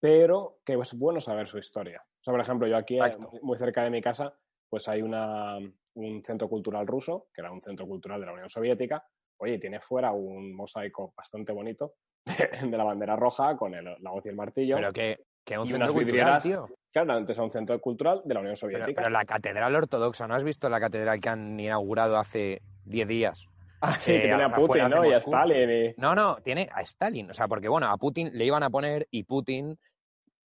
pero 0.00 0.58
que 0.64 0.74
es 0.74 0.94
bueno 0.94 1.20
saber 1.20 1.46
su 1.46 1.58
historia. 1.58 2.02
O 2.20 2.24
sea, 2.24 2.32
por 2.32 2.40
ejemplo, 2.40 2.66
yo 2.66 2.76
aquí, 2.76 2.98
eh, 2.98 3.16
muy 3.42 3.56
cerca 3.58 3.84
de 3.84 3.90
mi 3.90 4.00
casa, 4.00 4.36
pues 4.68 4.88
hay 4.88 5.02
una, 5.02 5.58
un 5.94 6.22
centro 6.24 6.48
cultural 6.48 6.86
ruso, 6.86 7.28
que 7.32 7.42
era 7.42 7.52
un 7.52 7.62
centro 7.62 7.86
cultural 7.86 8.18
de 8.20 8.26
la 8.26 8.32
Unión 8.32 8.48
Soviética. 8.48 9.06
Oye, 9.36 9.58
tiene 9.58 9.80
fuera 9.80 10.12
un 10.12 10.54
mosaico 10.54 11.12
bastante 11.16 11.52
bonito 11.52 11.94
de, 12.70 12.76
la 12.76 12.84
bandera 12.84 13.16
roja 13.16 13.56
con 13.56 13.74
el, 13.74 13.84
la 14.00 14.12
hoz 14.12 14.24
y 14.26 14.28
el 14.28 14.36
martillo. 14.36 14.76
Pero 14.76 14.92
que, 14.92 15.18
que 15.44 15.58
un 15.58 15.68
centro 15.68 15.92
cultural, 15.92 16.42
tío. 16.42 16.68
Claro, 16.92 17.12
antes 17.12 17.36
era 17.36 17.44
un 17.44 17.50
centro 17.50 17.80
cultural 17.80 18.22
de 18.24 18.34
la 18.34 18.40
Unión 18.40 18.56
Soviética. 18.56 19.02
Pero, 19.02 19.10
la 19.10 19.24
catedral 19.24 19.74
ortodoxa, 19.74 20.28
¿no 20.28 20.34
has 20.34 20.44
visto 20.44 20.68
la 20.68 20.80
catedral 20.80 21.20
que 21.20 21.28
han 21.28 21.58
inaugurado 21.58 22.16
hace 22.16 22.62
10 22.84 23.08
días? 23.08 23.48
Ah, 23.80 23.96
sí, 23.98 24.12
que 24.12 24.20
tiene 24.20 24.44
a 24.44 24.48
Putin, 24.48 24.88
¿no? 24.88 25.04
Y 25.04 25.12
a 25.12 25.18
Stalin. 25.18 25.94
No, 25.98 26.14
no, 26.14 26.36
tiene 26.36 26.68
a 26.72 26.80
Stalin. 26.82 27.30
O 27.30 27.34
sea, 27.34 27.48
porque 27.48 27.68
bueno, 27.68 27.88
a 27.88 27.96
Putin 27.98 28.30
le 28.32 28.44
iban 28.44 28.62
a 28.62 28.70
poner 28.70 29.06
y 29.10 29.24
Putin, 29.24 29.76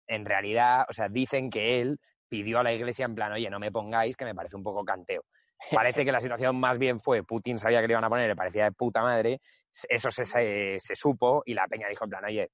en 0.06 0.24
realidad, 0.26 0.84
o 0.88 0.92
sea, 0.92 1.08
dicen 1.08 1.48
que 1.50 1.80
él 1.80 1.98
pidió 2.28 2.58
a 2.58 2.62
la 2.62 2.72
iglesia 2.72 3.04
en 3.06 3.14
plan, 3.14 3.32
oye, 3.32 3.48
no 3.48 3.58
me 3.58 3.70
pongáis, 3.70 4.16
que 4.16 4.24
me 4.24 4.34
parece 4.34 4.56
un 4.56 4.64
poco 4.64 4.84
canteo. 4.84 5.24
Parece 5.72 6.04
que 6.04 6.12
la 6.12 6.20
situación 6.20 6.56
más 6.56 6.78
bien 6.78 7.00
fue, 7.00 7.22
Putin 7.22 7.58
sabía 7.58 7.80
que 7.80 7.86
le 7.86 7.92
iban 7.92 8.04
a 8.04 8.10
poner, 8.10 8.28
le 8.28 8.36
parecía 8.36 8.64
de 8.64 8.72
puta 8.72 9.02
madre, 9.02 9.40
eso 9.88 10.10
se, 10.10 10.24
se, 10.24 10.76
se 10.78 10.94
supo 10.94 11.42
y 11.44 11.54
la 11.54 11.66
peña 11.66 11.88
dijo 11.88 12.04
en 12.04 12.10
plan, 12.10 12.24
oye, 12.24 12.50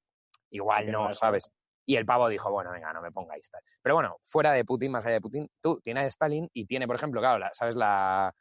igual 0.51 0.91
no, 0.91 1.13
¿sabes? 1.15 1.51
Y 1.87 1.97
el 1.97 2.07
pavo 2.07 2.29
dijo, 2.29 2.51
bueno, 2.51 2.71
venga, 2.71 2.93
no 2.93 3.03
me 3.03 3.11
pongáis 3.11 3.51
tal. 3.51 3.63
Pero 3.83 3.97
bueno, 3.97 4.17
fuera 4.23 4.53
de 4.53 4.65
Putin, 4.65 4.93
más 4.93 5.05
allá 5.05 5.15
de 5.15 5.21
Putin, 5.21 5.49
tú 5.61 5.81
tienes 5.83 6.05
a 6.05 6.07
Stalin 6.07 6.49
y 6.53 6.67
tiene, 6.67 6.87
por 6.87 6.97
ejemplo, 6.97 7.21
claro, 7.21 7.45
¿sabes? 7.53 7.75
La, 7.75 8.33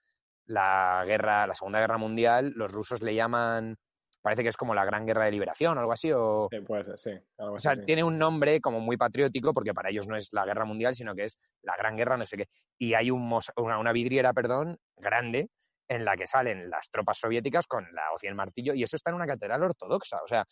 la 0.45 1.03
guerra, 1.05 1.47
la 1.47 1.55
Segunda 1.55 1.79
Guerra 1.79 1.97
Mundial, 1.97 2.53
los 2.55 2.71
rusos 2.71 3.01
le 3.01 3.15
llaman, 3.15 3.75
parece 4.21 4.43
que 4.43 4.49
es 4.49 4.57
como 4.57 4.75
la 4.75 4.85
Gran 4.85 5.05
Guerra 5.05 5.25
de 5.25 5.31
Liberación 5.31 5.77
o 5.77 5.79
algo 5.79 5.93
así. 5.93 6.11
O, 6.11 6.47
sí, 6.51 6.59
puede 6.61 6.83
ser, 6.83 6.97
sí. 6.97 7.11
o 7.37 7.59
sea, 7.59 7.81
tiene 7.81 8.03
un 8.03 8.17
nombre 8.17 8.61
como 8.61 8.79
muy 8.79 8.97
patriótico 8.97 9.53
porque 9.53 9.73
para 9.73 9.89
ellos 9.89 10.07
no 10.07 10.15
es 10.15 10.29
la 10.31 10.45
Guerra 10.45 10.65
Mundial, 10.65 10.95
sino 10.95 11.15
que 11.15 11.25
es 11.25 11.37
la 11.63 11.75
Gran 11.75 11.95
Guerra, 11.95 12.17
no 12.17 12.25
sé 12.25 12.37
qué. 12.37 12.47
Y 12.77 12.93
hay 12.93 13.09
un, 13.09 13.31
una, 13.57 13.79
una 13.79 13.91
vidriera, 13.91 14.33
perdón, 14.33 14.77
grande 14.97 15.49
en 15.89 16.05
la 16.05 16.15
que 16.15 16.27
salen 16.27 16.69
las 16.69 16.89
tropas 16.89 17.17
soviéticas 17.17 17.65
con 17.65 17.83
la 17.93 18.13
hoz 18.13 18.23
y 18.23 18.27
el 18.27 18.35
martillo, 18.35 18.73
y 18.73 18.83
eso 18.83 18.95
está 18.95 19.09
en 19.09 19.15
una 19.15 19.25
catedral 19.25 19.63
ortodoxa. 19.63 20.21
O 20.23 20.27
sea, 20.27 20.45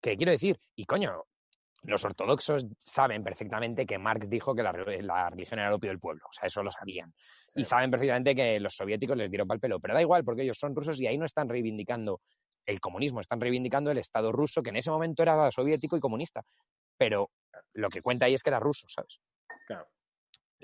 ¿qué 0.00 0.16
quiero 0.16 0.30
decir? 0.30 0.60
Y 0.76 0.84
coño, 0.84 1.24
los 1.82 2.04
ortodoxos 2.04 2.66
saben 2.78 3.24
perfectamente 3.24 3.86
que 3.86 3.96
Marx 3.96 4.28
dijo 4.28 4.54
que 4.54 4.62
la, 4.62 4.72
religión 4.72 5.58
era 5.58 5.68
el 5.68 5.74
opio 5.74 5.90
del 5.90 5.98
pueblo, 5.98 6.26
o 6.28 6.32
sea, 6.32 6.46
eso 6.46 6.62
lo 6.62 6.70
sabían. 6.70 7.14
Y 7.54 7.64
saben 7.64 7.90
perfectamente 7.90 8.34
que 8.34 8.60
los 8.60 8.76
soviéticos 8.76 9.16
les 9.16 9.30
dieron 9.30 9.48
pal 9.48 9.58
pelo, 9.58 9.80
pero 9.80 9.94
da 9.94 10.02
igual 10.02 10.22
porque 10.22 10.42
ellos 10.42 10.58
son 10.58 10.76
rusos 10.76 11.00
y 11.00 11.06
ahí 11.06 11.16
no 11.16 11.24
están 11.24 11.48
reivindicando 11.48 12.20
el 12.66 12.78
comunismo, 12.80 13.20
están 13.20 13.40
reivindicando 13.40 13.90
el 13.90 13.98
Estado 13.98 14.32
ruso, 14.32 14.62
que 14.62 14.70
en 14.70 14.76
ese 14.76 14.90
momento 14.90 15.22
era 15.22 15.50
soviético 15.50 15.96
y 15.96 16.00
comunista. 16.00 16.42
Pero 16.98 17.30
lo 17.72 17.88
que 17.88 18.02
cuenta 18.02 18.26
ahí 18.26 18.34
es 18.34 18.42
que 18.42 18.50
era 18.50 18.60
ruso, 18.60 18.86
¿sabes? 18.88 19.18
Claro. 19.66 19.86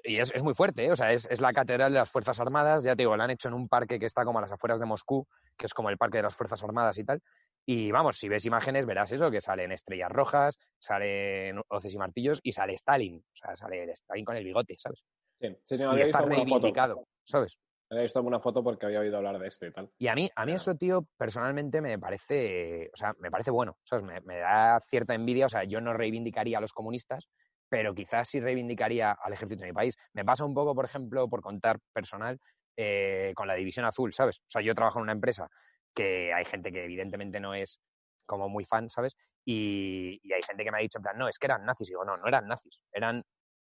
Y 0.05 0.19
es, 0.19 0.33
es 0.35 0.43
muy 0.43 0.55
fuerte, 0.55 0.87
¿eh? 0.87 0.93
o 0.93 0.97
sea, 0.97 1.13
es, 1.13 1.27
es, 1.31 1.41
la 1.41 1.53
catedral 1.53 1.93
de 1.93 1.99
las 1.99 2.11
Fuerzas 2.11 2.41
Armadas, 2.41 2.83
ya 2.83 2.97
te 2.97 3.03
digo, 3.03 3.17
la 3.17 3.25
han 3.25 3.31
hecho 3.31 3.49
en 3.49 3.55
un 3.55 3.69
parque 3.69 3.99
que 3.99 4.07
está 4.07 4.25
como 4.25 4.39
a 4.39 4.43
las 4.43 4.51
afueras 4.51 4.81
de 4.81 4.87
Moscú, 4.87 5.27
que 5.57 5.67
es 5.67 5.75
como 5.75 5.91
el 5.91 5.99
parque 5.99 6.19
de 6.19 6.25
las 6.25 6.35
Fuerzas 6.35 6.63
Armadas 6.65 6.99
y 6.99 7.05
tal, 7.05 7.21
y 7.65 7.93
vamos, 7.93 8.19
si 8.19 8.29
ves 8.29 8.45
imágenes 8.45 8.87
verás 8.87 9.13
eso, 9.13 9.31
que 9.31 9.41
salen 9.41 9.71
estrellas 9.71 10.11
rojas, 10.11 10.59
salen 10.79 11.61
hoces 11.69 11.95
y 11.95 11.99
martillos 11.99 12.41
y 12.43 12.53
sale 12.53 12.75
Stalin. 12.75 13.19
O 13.19 13.35
sea, 13.35 13.55
sale 13.55 13.85
Stalin 13.93 14.25
con 14.25 14.37
el 14.37 14.45
bigote, 14.45 14.75
¿sabes? 14.79 15.05
Sí, 15.41 15.49
sí 15.65 15.79
no, 15.79 15.91
había 15.91 16.05
y 16.05 16.07
está 16.07 16.23
reivindicado, 16.23 16.97
foto. 16.97 17.09
¿sabes? 17.25 17.59
Había 17.89 18.05
visto 18.05 18.19
alguna 18.19 18.41
foto 18.41 18.65
porque 18.65 18.87
había 18.87 19.01
oído 19.01 19.19
hablar 19.19 19.39
de 19.39 19.49
esto 19.49 19.67
y 19.67 19.73
tal. 19.73 19.91
Y 19.99 20.09
a 20.09 20.15
mí, 20.15 20.31
a 20.35 20.47
mí 20.47 20.53
eso, 20.53 20.75
tío, 20.75 21.07
personalmente 21.17 21.81
me 21.81 21.99
parece, 21.99 22.91
o 22.93 22.97
sea, 22.97 23.13
me 23.19 23.31
parece 23.31 23.51
bueno, 23.51 23.77
¿sabes? 23.85 24.05
Me, 24.05 24.21
me 24.23 24.39
da 24.39 24.81
cierta 24.81 25.15
envidia, 25.15 25.47
o 25.47 25.51
sea, 25.51 25.65
yo 25.65 25.81
no 25.81 25.93
reivindicaría 25.93 26.59
a 26.59 26.61
los 26.61 26.73
comunistas, 26.73 27.29
pero 27.73 27.95
quizás 27.95 28.29
sí 28.29 28.39
reivindicaría 28.39 29.13
al 29.13 29.33
ejército 29.33 29.63
de 29.63 29.69
mi 29.69 29.73
país. 29.73 29.97
Me 30.13 30.27
pasa 30.27 30.45
un 30.45 30.53
poco, 30.53 30.75
por 30.75 30.85
ejemplo, 30.85 31.27
por 31.27 31.41
contar 31.41 31.79
personal, 31.91 32.39
eh, 32.77 33.33
con 33.35 33.49
la 33.49 33.55
División 33.55 33.87
Azul, 33.87 34.13
¿sabes? 34.13 34.41
O 34.41 34.51
sea, 34.51 34.61
yo 34.61 34.75
trabajo 34.75 34.99
en 34.99 35.05
una 35.05 35.13
empresa 35.13 35.49
que 35.95 36.35
hay 36.35 36.45
gente 36.45 36.71
que 36.71 36.85
evidentemente 36.85 37.41
no 37.41 37.55
es 37.55 37.81
como 38.27 38.51
muy 38.51 38.67
fan, 38.67 38.91
¿sabes? 38.91 39.17
Y, 39.47 40.21
hay 40.35 40.43
gente 40.47 40.65
que 40.65 40.71
me 40.71 40.77
ha 40.77 40.81
dicho 40.83 40.99
en 40.99 41.03
plan, 41.03 41.17
no, 41.17 41.29
es 41.29 41.39
que 41.39 41.47
eran 41.47 41.65
nazis. 41.65 41.89
Y 41.89 41.93
digo, 41.93 42.05
no, 42.05 42.19
no 42.19 42.29
eran 42.29 42.47
nazis, 42.47 42.79
eran 42.93 43.23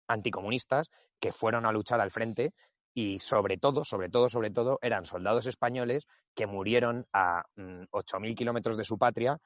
anticomunistas 0.06 0.90
que 1.18 1.32
fueron 1.32 1.64
a 1.64 1.72
luchar 1.72 2.02
al 2.02 2.10
frente 2.10 2.52
y 2.92 3.20
sobre 3.20 3.56
todo, 3.56 3.84
sobre 3.84 4.10
todo, 4.10 4.28
sobre 4.28 4.50
todo, 4.50 4.78
eran 4.82 5.06
soldados 5.06 5.46
españoles 5.46 6.06
que 6.34 6.46
murieron 6.46 7.06
a 7.14 7.42
mm, 7.56 7.84
8.000 7.90 8.36
kilómetros 8.36 8.76
de 8.76 8.84
su 8.84 8.98
patria 8.98 9.38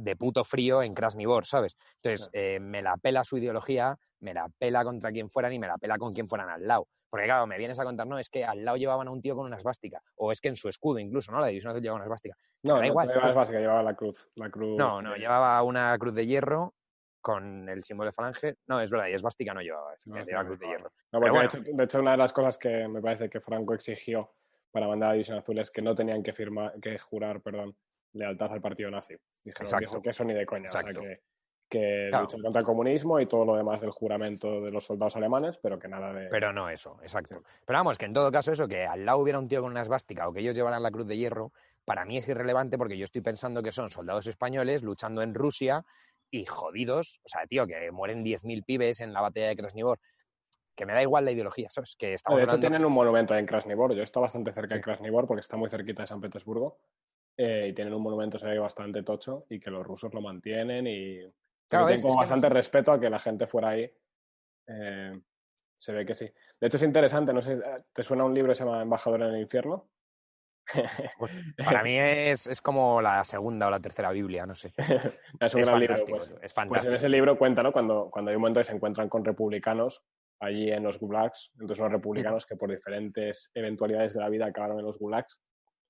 de 0.00 0.16
puto 0.16 0.44
frío 0.44 0.82
en 0.82 0.94
Krasnivor, 0.94 1.44
¿sabes? 1.46 1.76
Entonces, 1.96 2.30
eh, 2.32 2.58
me 2.58 2.82
la 2.82 2.96
pela 2.96 3.22
su 3.22 3.36
ideología, 3.36 3.98
me 4.20 4.32
la 4.32 4.48
pela 4.58 4.82
contra 4.82 5.12
quien 5.12 5.28
fueran 5.28 5.52
y 5.52 5.58
me 5.58 5.66
la 5.66 5.76
pela 5.76 5.98
con 5.98 6.12
quien 6.12 6.28
fueran 6.28 6.48
al 6.48 6.66
lado. 6.66 6.88
Porque 7.10 7.26
claro, 7.26 7.46
me 7.46 7.58
vienes 7.58 7.78
a 7.78 7.84
contar, 7.84 8.06
no, 8.06 8.18
es 8.18 8.30
que 8.30 8.44
al 8.44 8.64
lado 8.64 8.76
llevaban 8.76 9.08
a 9.08 9.10
un 9.10 9.20
tío 9.20 9.34
con 9.34 9.44
una 9.44 9.56
esvástica, 9.56 10.00
o 10.16 10.32
es 10.32 10.40
que 10.40 10.48
en 10.48 10.56
su 10.56 10.68
escudo 10.68 10.98
incluso, 11.00 11.32
¿no? 11.32 11.40
La 11.40 11.48
división 11.48 11.70
azul 11.70 11.82
llevaba 11.82 11.96
una 11.96 12.04
esvástica. 12.04 12.36
No, 12.62 12.78
da 12.78 12.86
igual. 12.86 13.08
no 13.08 13.14
llevaba 13.14 13.30
esvástica, 13.30 13.60
llevaba 13.60 13.82
la 13.82 13.94
cruz, 13.94 14.30
la 14.36 14.50
cruz. 14.50 14.78
No, 14.78 15.02
no, 15.02 15.16
llevaba 15.16 15.62
una 15.62 15.98
cruz 15.98 16.14
de 16.14 16.26
hierro 16.26 16.74
con 17.20 17.68
el 17.68 17.82
símbolo 17.82 18.08
de 18.08 18.12
falange. 18.12 18.56
No, 18.68 18.80
es 18.80 18.90
verdad, 18.90 19.08
y 19.08 19.14
esvástica 19.14 19.52
no 19.52 19.60
llevaba, 19.60 19.92
No, 20.06 20.22
llevaba 20.22 20.46
cruz 20.46 20.60
de 20.60 20.66
hierro. 20.66 20.92
No, 21.12 21.18
porque 21.18 21.30
bueno. 21.30 21.50
de, 21.50 21.58
hecho, 21.58 21.72
de 21.76 21.84
hecho 21.84 22.00
una 22.00 22.12
de 22.12 22.16
las 22.16 22.32
cosas 22.32 22.56
que 22.56 22.88
me 22.88 23.02
parece 23.02 23.28
que 23.28 23.40
Franco 23.40 23.74
exigió 23.74 24.30
para 24.70 24.86
mandar 24.86 25.08
a 25.08 25.10
la 25.10 25.14
División 25.14 25.38
Azul 25.38 25.58
es 25.58 25.70
que 25.70 25.82
no 25.82 25.94
tenían 25.94 26.22
que 26.22 26.32
firmar, 26.32 26.72
que 26.80 26.96
jurar, 26.96 27.42
perdón, 27.42 27.76
lealtad 28.12 28.52
al 28.52 28.60
partido 28.60 28.90
nazi. 28.90 29.14
Dijeron, 29.44 29.66
Exacto. 29.66 29.78
dijo 29.88 30.02
que 30.02 30.10
eso 30.10 30.24
ni 30.24 30.34
de 30.34 30.46
coña, 30.46 30.66
Exacto. 30.66 31.00
o 31.00 31.02
sea 31.02 31.14
que, 31.14 31.20
que 31.68 32.06
Claro. 32.10 32.24
luchan 32.24 32.42
contra 32.42 32.60
el 32.60 32.66
comunismo 32.66 33.20
y 33.20 33.26
todo 33.26 33.44
lo 33.44 33.54
demás 33.56 33.80
del 33.80 33.90
juramento 33.90 34.60
de 34.60 34.70
los 34.72 34.84
soldados 34.84 35.14
alemanes, 35.16 35.58
pero 35.58 35.78
que 35.78 35.86
nada 35.88 36.12
de... 36.12 36.26
Pero 36.28 36.52
no 36.52 36.68
eso, 36.68 36.98
exacto. 37.02 37.36
Sí. 37.36 37.42
Pero 37.64 37.78
vamos, 37.78 37.96
que 37.96 38.06
en 38.06 38.12
todo 38.12 38.32
caso 38.32 38.50
eso, 38.52 38.66
que 38.66 38.84
al 38.84 39.04
lado 39.06 39.18
hubiera 39.18 39.38
un 39.38 39.46
tío 39.48 39.62
con 39.62 39.70
una 39.70 39.82
esvástica 39.82 40.26
o 40.28 40.32
que 40.32 40.40
ellos 40.40 40.54
llevaran 40.56 40.82
la 40.82 40.90
cruz 40.90 41.06
de 41.06 41.16
hierro, 41.16 41.52
para 41.84 42.04
mí 42.04 42.18
es 42.18 42.28
irrelevante 42.28 42.76
porque 42.76 42.98
yo 42.98 43.04
estoy 43.04 43.20
pensando 43.20 43.62
que 43.62 43.70
son 43.72 43.90
soldados 43.90 44.26
españoles 44.26 44.82
luchando 44.82 45.22
en 45.22 45.34
Rusia 45.34 45.84
y 46.32 46.44
jodidos, 46.44 47.20
o 47.24 47.28
sea, 47.28 47.46
tío, 47.46 47.66
que 47.66 47.90
mueren 47.90 48.24
10.000 48.24 48.64
pibes 48.64 49.00
en 49.00 49.12
la 49.12 49.20
batalla 49.20 49.48
de 49.48 49.56
Krasnivor. 49.56 49.98
Que 50.76 50.86
me 50.86 50.92
da 50.92 51.02
igual 51.02 51.24
la 51.24 51.32
ideología, 51.32 51.68
¿sabes? 51.70 51.94
Que 51.98 52.14
estamos 52.14 52.38
de 52.38 52.44
hecho, 52.44 52.52
hablando- 52.52 52.68
tienen 52.68 52.84
un 52.86 52.92
monumento 52.92 53.34
ahí 53.34 53.40
en 53.40 53.46
Krasnivor. 53.46 53.92
Yo 53.94 54.02
estoy 54.02 54.22
bastante 54.22 54.52
cerca 54.52 54.74
de 54.74 54.80
Sí. 54.80 54.84
Krasnivor 54.84 55.26
porque 55.26 55.40
está 55.40 55.56
muy 55.56 55.68
cerquita 55.68 56.02
de 56.02 56.06
San 56.06 56.20
Petersburgo. 56.20 56.78
Eh, 57.42 57.68
y 57.68 57.72
tienen 57.72 57.94
un 57.94 58.02
monumento, 58.02 58.38
se 58.38 58.46
ve 58.46 58.58
bastante 58.58 59.02
tocho 59.02 59.46
y 59.48 59.58
que 59.58 59.70
los 59.70 59.86
rusos 59.86 60.12
lo 60.12 60.20
mantienen 60.20 60.86
y 60.86 61.20
Claro, 61.68 61.88
es- 61.88 62.00
es 62.00 62.02
que 62.04 62.16
bastante 62.16 62.48
respeto 62.50 62.92
a 62.92 63.00
que 63.00 63.08
la 63.08 63.18
gente 63.18 63.46
fuera 63.46 63.70
ahí. 63.70 63.90
Eh, 64.66 65.18
se 65.78 65.92
ve 65.92 66.04
que 66.04 66.14
sí. 66.14 66.30
De 66.60 66.66
hecho, 66.66 66.76
es 66.76 66.82
interesante. 66.82 67.32
No 67.32 67.40
sé, 67.40 67.58
¿te 67.94 68.02
suena 68.02 68.24
un 68.24 68.34
libro 68.34 68.50
que 68.52 68.56
se 68.56 68.64
llama 68.64 68.82
Embajador 68.82 69.22
en 69.22 69.34
el 69.34 69.40
Infierno? 69.40 69.88
Para 71.64 71.82
mí 71.82 71.96
es, 71.98 72.46
es 72.46 72.60
como 72.60 73.00
la 73.00 73.24
segunda 73.24 73.66
o 73.66 73.70
la 73.70 73.80
tercera 73.80 74.10
Biblia, 74.10 74.46
no 74.46 74.54
sé. 74.54 74.72
es 75.40 75.54
un 75.54 75.60
es 75.60 75.66
gran 75.66 75.80
libro. 75.80 75.96
fantástico, 75.96 76.16
Pues, 76.18 76.28
tío, 76.28 76.36
es 76.36 76.40
pues 76.40 76.52
fantástico. 76.52 76.90
en 76.90 76.96
ese 76.96 77.08
libro 77.08 77.38
cuenta, 77.38 77.62
¿no? 77.62 77.72
Cuando, 77.72 78.10
cuando 78.10 78.30
hay 78.30 78.36
un 78.36 78.42
momento 78.42 78.60
que 78.60 78.64
se 78.64 78.74
encuentran 78.74 79.08
con 79.08 79.24
republicanos 79.24 80.02
allí 80.40 80.70
en 80.70 80.82
los 80.82 80.98
gulags, 80.98 81.50
entonces 81.54 81.78
unos 81.80 81.92
republicanos 81.92 82.46
que 82.46 82.56
por 82.56 82.70
diferentes 82.70 83.50
eventualidades 83.54 84.14
de 84.14 84.20
la 84.20 84.28
vida 84.28 84.46
acabaron 84.46 84.78
en 84.78 84.84
los 84.86 84.98
gulags. 84.98 85.40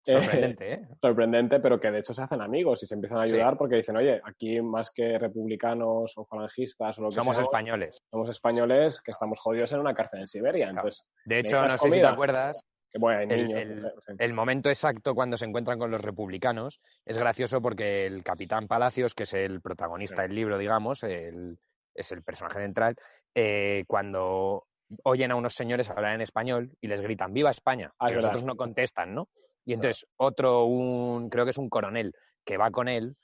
Eh, 0.07 0.13
Sorprendente, 0.13 0.73
¿eh? 0.73 0.89
sorprendente, 1.01 1.61
pero 1.61 1.79
que 1.79 1.91
de 1.91 1.99
hecho 1.99 2.15
se 2.15 2.23
hacen 2.23 2.41
amigos 2.41 2.83
y 2.83 2.87
se 2.87 2.95
empiezan 2.95 3.19
a 3.19 3.27
Sí. 3.27 3.35
ayudar 3.35 3.59
porque 3.59 3.77
dicen, 3.77 3.97
oye, 3.99 4.21
aquí 4.25 4.61
más 4.63 4.91
que 4.91 5.19
republicanos 5.19 6.15
o 6.17 6.25
falangistas 6.25 6.99
o 6.99 7.03
lo 7.03 7.09
que 7.09 7.15
Somos 7.17 7.37
seamos, 7.37 7.49
españoles. 7.49 8.03
somos 8.11 8.29
españoles 8.31 9.01
que 9.03 9.11
estamos 9.11 9.39
jodidos 9.39 9.73
en 9.73 9.81
una 9.81 9.93
cárcel 9.95 10.21
en 10.21 10.27
Siberia. 10.27 10.67
Claro. 10.71 10.79
Entonces, 10.89 11.05
De 11.27 11.39
hecho, 11.41 11.57
¿Necesitas 11.63 11.71
no 11.85 11.91
sé 11.91 11.95
si 11.97 12.01
te 12.01 12.07
acuerdas, 12.07 12.65
que 12.91 12.99
bueno, 12.99 13.21
El- 13.35 13.47
niños. 13.49 13.61
el- 13.61 13.83
no 13.83 14.01
sé. 14.01 14.15
el 14.19 14.33
momento 14.33 14.69
exacto 14.71 15.15
cuando 15.15 15.37
se 15.37 15.45
encuentran 15.45 15.79
con 15.79 15.91
los 15.91 16.01
republicanos 16.01 16.81
es 17.05 17.19
gracioso 17.19 17.61
porque 17.61 18.07
el 18.07 18.25
capitán 18.25 18.69
Palacios, 18.69 19.15
que 19.15 19.25
es 19.25 19.35
el 19.35 19.61
protagonista 19.61 20.23
Sí. 20.23 20.29
del 20.29 20.35
libro, 20.35 20.57
digamos, 20.57 21.03
el- 21.03 21.59
es 21.95 22.11
el 22.11 22.23
personaje 22.23 22.59
central, 22.61 22.97
eh, 23.35 23.85
cuando 23.87 24.65
oyen 25.05 25.31
a 25.31 25.37
unos 25.37 25.53
señores 25.55 25.89
hablar 25.91 26.15
en 26.15 26.21
español 26.23 26.71
y 26.81 26.89
les 26.89 27.03
gritan 27.03 27.33
¡Viva 27.35 27.51
España! 27.51 27.93
Ah, 27.99 28.11
y 28.11 28.15
los 28.15 28.25
otros 28.25 28.45
no 28.45 28.57
contestan, 28.57 29.15
¿no? 29.15 29.29
Y 29.65 29.75
entonces 29.75 30.07
otro, 30.17 30.65
un, 30.65 31.29
creo 31.31 31.45
que 31.45 31.51
es 31.51 31.59
un 31.59 31.69
coronel, 31.69 32.13
que 32.45 32.57
va 32.57 32.71
con 32.71 32.89
él, 32.89 33.17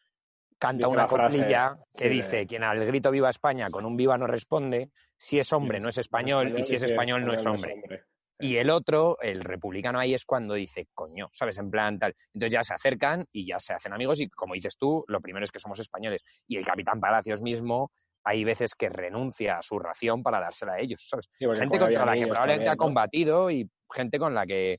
canta 0.59 0.89
una 0.89 1.07
coplilla 1.07 1.79
que 1.95 2.05
sí, 2.05 2.11
dice, 2.11 2.47
quien 2.47 2.65
al 2.65 2.85
grito 2.87 3.11
Viva 3.11 3.31
España 3.31 3.71
con 3.71 3.85
un 3.85 3.97
viva 3.97 4.17
no 4.19 4.27
responde, 4.27 4.91
si 5.17 5.39
es 5.39 5.53
hombre 5.53 5.79
Sí, 5.79 5.83
no 5.83 5.89
es 5.89 5.99
español, 5.99 6.59
y 6.59 6.65
si 6.65 6.75
es 6.75 6.83
español 6.83 7.25
no 7.25 7.33
es 7.33 7.45
hombre. 7.47 7.83
Sí. 7.89 7.97
Y 8.39 8.57
el 8.59 8.69
otro, 8.69 9.19
el 9.23 9.43
republicano 9.43 9.99
ahí 9.99 10.13
es 10.13 10.27
cuando 10.27 10.55
dice, 10.55 10.89
coño, 10.93 11.31
¿sabes? 11.33 11.57
En 11.57 11.71
plan 11.71 11.99
tal. 11.99 12.15
Entonces 12.35 12.53
ya 12.53 12.65
se 12.65 12.75
acercan 12.75 13.25
y 13.33 13.47
ya 13.47 13.59
se 13.59 13.73
hacen 13.73 13.95
amigos 13.95 14.21
y 14.21 14.29
como 14.29 14.53
dices 14.53 14.77
tú, 14.77 15.05
lo 15.09 15.21
primero 15.21 15.45
es 15.45 15.51
que 15.51 15.59
somos 15.59 15.79
españoles. 15.79 16.23
Y 16.47 16.59
el 16.59 16.67
capitán 16.67 17.01
Palacios 17.01 17.41
mismo, 17.41 17.91
hay 18.25 18.45
veces 18.45 18.75
que 18.75 18.91
renuncia 18.91 19.59
a 19.59 19.63
su 19.63 19.79
ración 19.79 20.23
para 20.23 20.41
dársela 20.41 20.75
a 20.75 20.81
ellos, 20.81 21.07
¿sabes? 21.09 21.29
Gente 21.39 21.79
contra 21.79 22.05
la 22.05 22.15
que 22.15 22.27
probablemente 22.27 22.69
ha 22.69 22.77
combatido 22.77 23.51
y 23.51 23.71
gente 23.91 24.19
con 24.19 24.35
la 24.35 24.45
que, 24.45 24.79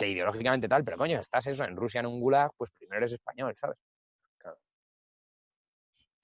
que 0.00 0.08
ideológicamente 0.08 0.66
tal, 0.66 0.82
pero 0.82 0.96
coño, 0.96 1.20
estás 1.20 1.46
eso 1.46 1.62
en 1.64 1.76
Rusia 1.76 2.00
en 2.00 2.06
un 2.06 2.20
gulag, 2.20 2.52
pues 2.56 2.70
primero 2.70 3.00
eres 3.00 3.12
español, 3.12 3.54
¿sabes? 3.54 3.76
Claro. 4.38 4.56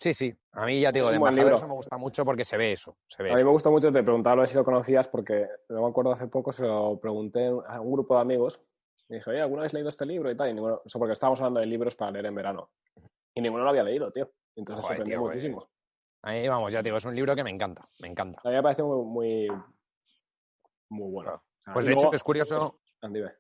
Sí, 0.01 0.15
sí. 0.15 0.35
A 0.53 0.65
mí 0.65 0.81
ya 0.81 0.91
te 0.91 0.99
digo, 0.99 1.09
Es 1.09 1.11
de 1.11 1.17
embajador 1.17 1.53
eso 1.53 1.69
me 1.69 1.75
gusta 1.75 1.99
mucho 1.99 2.25
porque 2.25 2.47
se 2.47 2.57
ve 2.57 2.73
eso. 2.73 2.97
Se 3.07 3.23
ve 3.23 3.31
A 3.31 3.35
mí 3.35 3.41
eso. 3.41 3.47
me 3.47 3.53
gustó 3.53 3.71
mucho, 3.71 3.93
te 3.93 4.03
preguntaba 4.03 4.33
a 4.33 4.39
ver 4.41 4.49
si 4.49 4.55
lo 4.55 4.65
conocías 4.65 5.09
porque 5.09 5.47
no 5.69 5.83
me 5.83 5.89
acuerdo 5.89 6.13
hace 6.13 6.27
poco, 6.27 6.53
se 6.53 6.67
lo 6.67 6.99
pregunté 6.99 7.49
a 7.49 7.81
un 7.81 7.93
grupo 7.93 8.15
de 8.15 8.23
amigos 8.23 8.63
y 9.09 9.17
dije, 9.17 9.31
oye, 9.31 9.43
¿alguna 9.43 9.63
vez 9.63 9.75
leído 9.75 9.91
este 9.91 10.07
libro 10.07 10.31
y 10.31 10.37
tal? 10.37 10.49
Y 10.49 10.55
ninguno, 10.55 10.81
o 10.83 10.89
sea, 10.89 10.99
porque 10.99 11.13
estábamos 11.13 11.41
hablando 11.41 11.61
de 11.61 11.67
libros 11.67 11.95
para 11.95 12.13
leer 12.13 12.27
en 12.27 12.35
verano. 12.35 12.71
Y 13.35 13.43
ninguno 13.43 13.63
lo 13.65 13.71
había 13.71 13.83
leído, 13.83 14.11
tío. 14.11 14.33
Entonces 14.55 14.83
Joder, 14.83 14.97
sorprendió 14.97 15.19
tío, 15.19 15.21
pues, 15.21 15.37
muchísimo. 15.37 15.69
A 16.23 16.33
mí, 16.33 16.49
vamos, 16.49 16.73
ya 16.73 16.79
te 16.79 16.85
digo, 16.85 16.97
es 16.97 17.05
un 17.05 17.15
libro 17.15 17.37
que 17.37 17.45
me 17.45 17.51
encanta, 17.51 17.87
me 17.99 18.09
encanta. 18.09 18.41
A 18.43 18.49
mí 18.49 18.55
me 18.55 18.63
parece 18.63 18.83
muy, 18.83 19.05
muy, 19.05 19.49
muy 20.89 21.13
bueno. 21.13 21.43
Claro. 21.63 21.75
Pues 21.75 21.85
y 21.85 21.89
de 21.89 21.95
hecho 21.95 22.11
que 22.11 22.17
es 22.17 22.25
curioso, 22.25 22.81
dime. 23.03 23.33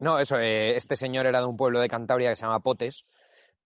No, 0.00 0.18
eso, 0.18 0.38
eh, 0.38 0.76
este 0.76 0.96
señor 0.96 1.26
era 1.26 1.40
de 1.40 1.46
un 1.46 1.56
pueblo 1.56 1.80
de 1.80 1.88
Cantabria 1.88 2.30
que 2.30 2.36
se 2.36 2.42
llama 2.44 2.60
Potes 2.60 3.04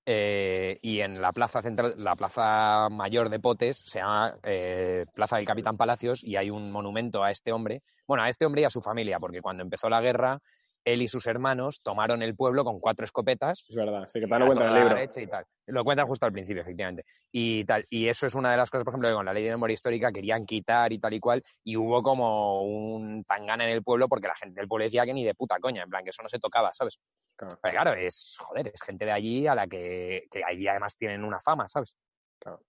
eh, 0.04 0.78
y 0.82 1.00
en 1.00 1.22
la 1.22 1.32
plaza 1.32 1.62
central, 1.62 1.94
la 1.96 2.16
plaza 2.16 2.88
mayor 2.90 3.30
de 3.30 3.38
Potes, 3.38 3.82
se 3.86 4.00
llama 4.00 4.36
eh, 4.42 5.06
Plaza 5.14 5.36
del 5.36 5.46
Capitán 5.46 5.76
Palacios, 5.76 6.24
y 6.24 6.36
hay 6.36 6.50
un 6.50 6.72
monumento 6.72 7.22
a 7.22 7.30
este 7.30 7.52
hombre, 7.52 7.82
bueno, 8.06 8.24
a 8.24 8.28
este 8.28 8.44
hombre 8.44 8.62
y 8.62 8.64
a 8.64 8.70
su 8.70 8.80
familia, 8.82 9.20
porque 9.20 9.40
cuando 9.40 9.62
empezó 9.62 9.88
la 9.88 10.00
guerra, 10.00 10.40
él 10.84 11.02
y 11.02 11.08
sus 11.08 11.26
hermanos 11.26 11.80
tomaron 11.82 12.22
el 12.22 12.34
pueblo 12.34 12.64
con 12.64 12.80
cuatro 12.80 13.04
escopetas. 13.04 13.64
Es 13.68 13.74
verdad, 13.74 14.06
sí 14.06 14.20
que 14.20 14.26
te 14.26 14.38
lo 14.38 14.46
cuenta 14.46 14.68
en 14.68 14.76
el 14.76 14.82
libro. 14.82 14.96
Y 15.02 15.26
tal. 15.26 15.44
Lo 15.66 15.84
cuentan 15.84 16.06
justo 16.06 16.26
al 16.26 16.32
principio, 16.32 16.62
efectivamente. 16.62 17.04
Y 17.30 17.64
tal. 17.64 17.86
Y 17.88 18.08
eso 18.08 18.26
es 18.26 18.34
una 18.34 18.50
de 18.50 18.56
las 18.56 18.70
cosas, 18.70 18.84
por 18.84 18.92
ejemplo, 18.92 19.08
que 19.08 19.14
con 19.14 19.24
la 19.24 19.32
ley 19.32 19.44
de 19.44 19.50
memoria 19.50 19.74
histórica 19.74 20.12
querían 20.12 20.44
quitar 20.44 20.92
y 20.92 20.98
tal 20.98 21.14
y 21.14 21.20
cual, 21.20 21.42
y 21.64 21.76
hubo 21.76 22.02
como 22.02 22.62
un 22.62 23.24
tangana 23.24 23.64
en 23.64 23.70
el 23.70 23.82
pueblo 23.82 24.08
porque 24.08 24.28
la 24.28 24.36
gente 24.36 24.60
del 24.60 24.68
pueblo 24.68 24.84
decía 24.84 25.04
que 25.04 25.14
ni 25.14 25.24
de 25.24 25.34
puta 25.34 25.58
coña, 25.60 25.82
en 25.82 25.90
plan, 25.90 26.04
que 26.04 26.10
eso 26.10 26.22
no 26.22 26.28
se 26.28 26.38
tocaba, 26.38 26.72
¿sabes? 26.72 26.98
Claro. 27.36 27.56
Pero 27.62 27.72
claro, 27.72 27.92
es, 27.94 28.36
joder, 28.38 28.68
es 28.68 28.82
gente 28.82 29.04
de 29.04 29.12
allí 29.12 29.46
a 29.46 29.54
la 29.54 29.66
que, 29.66 30.26
que 30.30 30.42
allí 30.44 30.66
además 30.66 30.96
tienen 30.96 31.24
una 31.24 31.40
fama, 31.40 31.68
¿sabes? 31.68 31.96
Claro. 32.38 32.60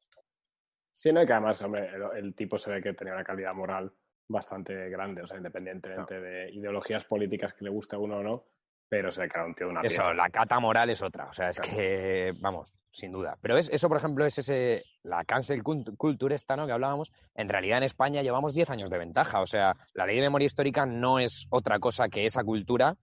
Sí, 0.93 1.11
no, 1.11 1.21
y 1.21 1.25
que 1.25 1.33
además, 1.33 1.61
hombre, 1.63 1.89
el, 1.89 2.25
el 2.25 2.35
tipo 2.35 2.57
se 2.57 2.71
ve 2.71 2.81
que 2.81 2.93
tenía 2.93 3.13
una 3.13 3.23
calidad 3.23 3.53
moral 3.53 3.91
bastante 4.33 4.89
grande, 4.89 5.21
o 5.21 5.27
sea, 5.27 5.37
independientemente 5.37 6.19
de 6.19 6.51
ideologías 6.51 7.05
políticas 7.05 7.53
que 7.53 7.63
le 7.63 7.69
guste 7.69 7.95
a 7.95 7.99
uno 7.99 8.17
o 8.17 8.23
no, 8.23 8.43
pero 8.89 9.11
se 9.11 9.21
le 9.21 9.29
queda 9.29 9.45
un 9.45 9.55
tío 9.55 9.67
de 9.67 9.71
una 9.71 9.81
Eso, 9.81 10.13
la 10.13 10.29
cata 10.29 10.59
moral 10.59 10.89
es 10.89 11.01
otra, 11.01 11.27
o 11.27 11.33
sea, 11.33 11.49
es 11.49 11.61
que, 11.61 12.33
vamos, 12.41 12.73
sin 12.91 13.11
duda. 13.11 13.33
Pero 13.41 13.57
es, 13.57 13.69
eso, 13.69 13.87
por 13.87 13.97
ejemplo, 13.97 14.25
es 14.25 14.37
ese, 14.37 14.83
la 15.03 15.23
cancel 15.23 15.63
culture 15.63 16.35
esta, 16.35 16.57
¿no?, 16.57 16.65
que 16.65 16.73
hablábamos, 16.73 17.13
en 17.35 17.47
realidad 17.47 17.77
en 17.77 17.85
España 17.85 18.21
llevamos 18.21 18.53
10 18.53 18.69
años 18.71 18.89
de 18.89 18.97
ventaja, 18.97 19.39
o 19.39 19.47
sea, 19.47 19.75
la 19.93 20.05
ley 20.05 20.17
de 20.17 20.23
memoria 20.23 20.47
histórica 20.47 20.85
no 20.85 21.19
es 21.19 21.47
otra 21.49 21.79
cosa 21.79 22.09
que 22.09 22.25
esa 22.25 22.43
cultura 22.43 22.97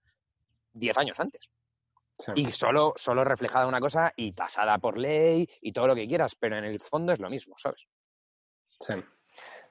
10 0.74 0.98
años 0.98 1.18
antes. 1.18 1.50
Sí. 2.18 2.32
Y 2.36 2.52
solo, 2.52 2.92
solo 2.96 3.24
reflejada 3.24 3.66
una 3.66 3.80
cosa 3.80 4.12
y 4.14 4.32
tasada 4.32 4.76
por 4.76 4.98
ley 4.98 5.48
y 5.62 5.72
todo 5.72 5.86
lo 5.86 5.94
que 5.94 6.06
quieras, 6.06 6.36
pero 6.38 6.58
en 6.58 6.64
el 6.64 6.78
fondo 6.78 7.14
es 7.14 7.18
lo 7.18 7.30
mismo, 7.30 7.54
¿sabes? 7.56 7.86
Sí. 8.78 8.94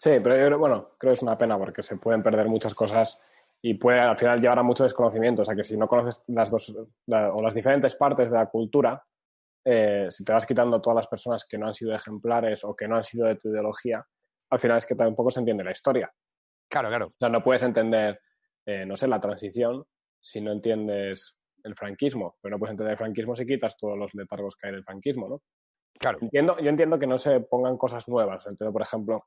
Sí, 0.01 0.11
pero 0.23 0.37
yo 0.37 0.45
creo, 0.45 0.57
bueno, 0.57 0.91
creo 0.97 1.11
que 1.11 1.15
es 1.15 1.21
una 1.21 1.37
pena 1.37 1.57
porque 1.57 1.83
se 1.83 1.97
pueden 1.97 2.23
perder 2.23 2.47
muchas 2.47 2.73
cosas 2.73 3.19
y 3.61 3.73
puede 3.73 3.99
al 3.99 4.17
final 4.17 4.39
llevar 4.39 4.59
a 4.59 4.63
mucho 4.63 4.83
desconocimiento. 4.85 5.41
O 5.41 5.45
sea, 5.45 5.55
que 5.55 5.63
si 5.65 5.75
no 5.75 5.89
conoces 5.89 6.23
las 6.27 6.49
dos 6.49 6.73
la, 7.05 7.33
o 7.33 7.41
las 7.41 7.53
diferentes 7.53 7.97
partes 7.97 8.31
de 8.31 8.37
la 8.37 8.45
cultura, 8.45 9.03
eh, 9.65 10.07
si 10.09 10.23
te 10.23 10.31
vas 10.31 10.45
quitando 10.45 10.81
todas 10.81 10.95
las 10.95 11.07
personas 11.07 11.45
que 11.45 11.57
no 11.57 11.67
han 11.67 11.73
sido 11.73 11.93
ejemplares 11.93 12.63
o 12.63 12.73
que 12.73 12.87
no 12.87 12.95
han 12.95 13.03
sido 13.03 13.27
de 13.27 13.35
tu 13.35 13.49
ideología, 13.49 14.05
al 14.51 14.59
final 14.59 14.77
es 14.77 14.85
que 14.85 14.95
tampoco 14.95 15.31
se 15.31 15.41
entiende 15.41 15.65
la 15.65 15.71
historia. 15.71 16.09
Claro, 16.69 16.87
claro. 16.87 17.07
O 17.07 17.15
sea, 17.19 17.27
no 17.27 17.43
puedes 17.43 17.63
entender, 17.63 18.21
eh, 18.65 18.85
no 18.85 18.95
sé, 18.95 19.05
la 19.05 19.19
transición 19.19 19.83
si 20.21 20.39
no 20.39 20.53
entiendes 20.53 21.35
el 21.61 21.75
franquismo, 21.75 22.37
pero 22.41 22.55
no 22.55 22.59
puedes 22.59 22.71
entender 22.71 22.93
el 22.93 22.97
franquismo 22.97 23.35
si 23.35 23.45
quitas 23.45 23.75
todos 23.75 23.97
los 23.97 24.13
letargos 24.13 24.55
que 24.55 24.67
hay 24.67 24.73
del 24.75 24.83
franquismo, 24.85 25.27
¿no? 25.27 25.41
Claro. 25.99 26.19
Entiendo, 26.21 26.57
yo 26.57 26.69
entiendo 26.69 26.97
que 26.97 27.07
no 27.07 27.17
se 27.17 27.41
pongan 27.41 27.75
cosas 27.75 28.07
nuevas. 28.07 28.45
Entiendo, 28.47 28.71
por 28.71 28.81
ejemplo, 28.81 29.25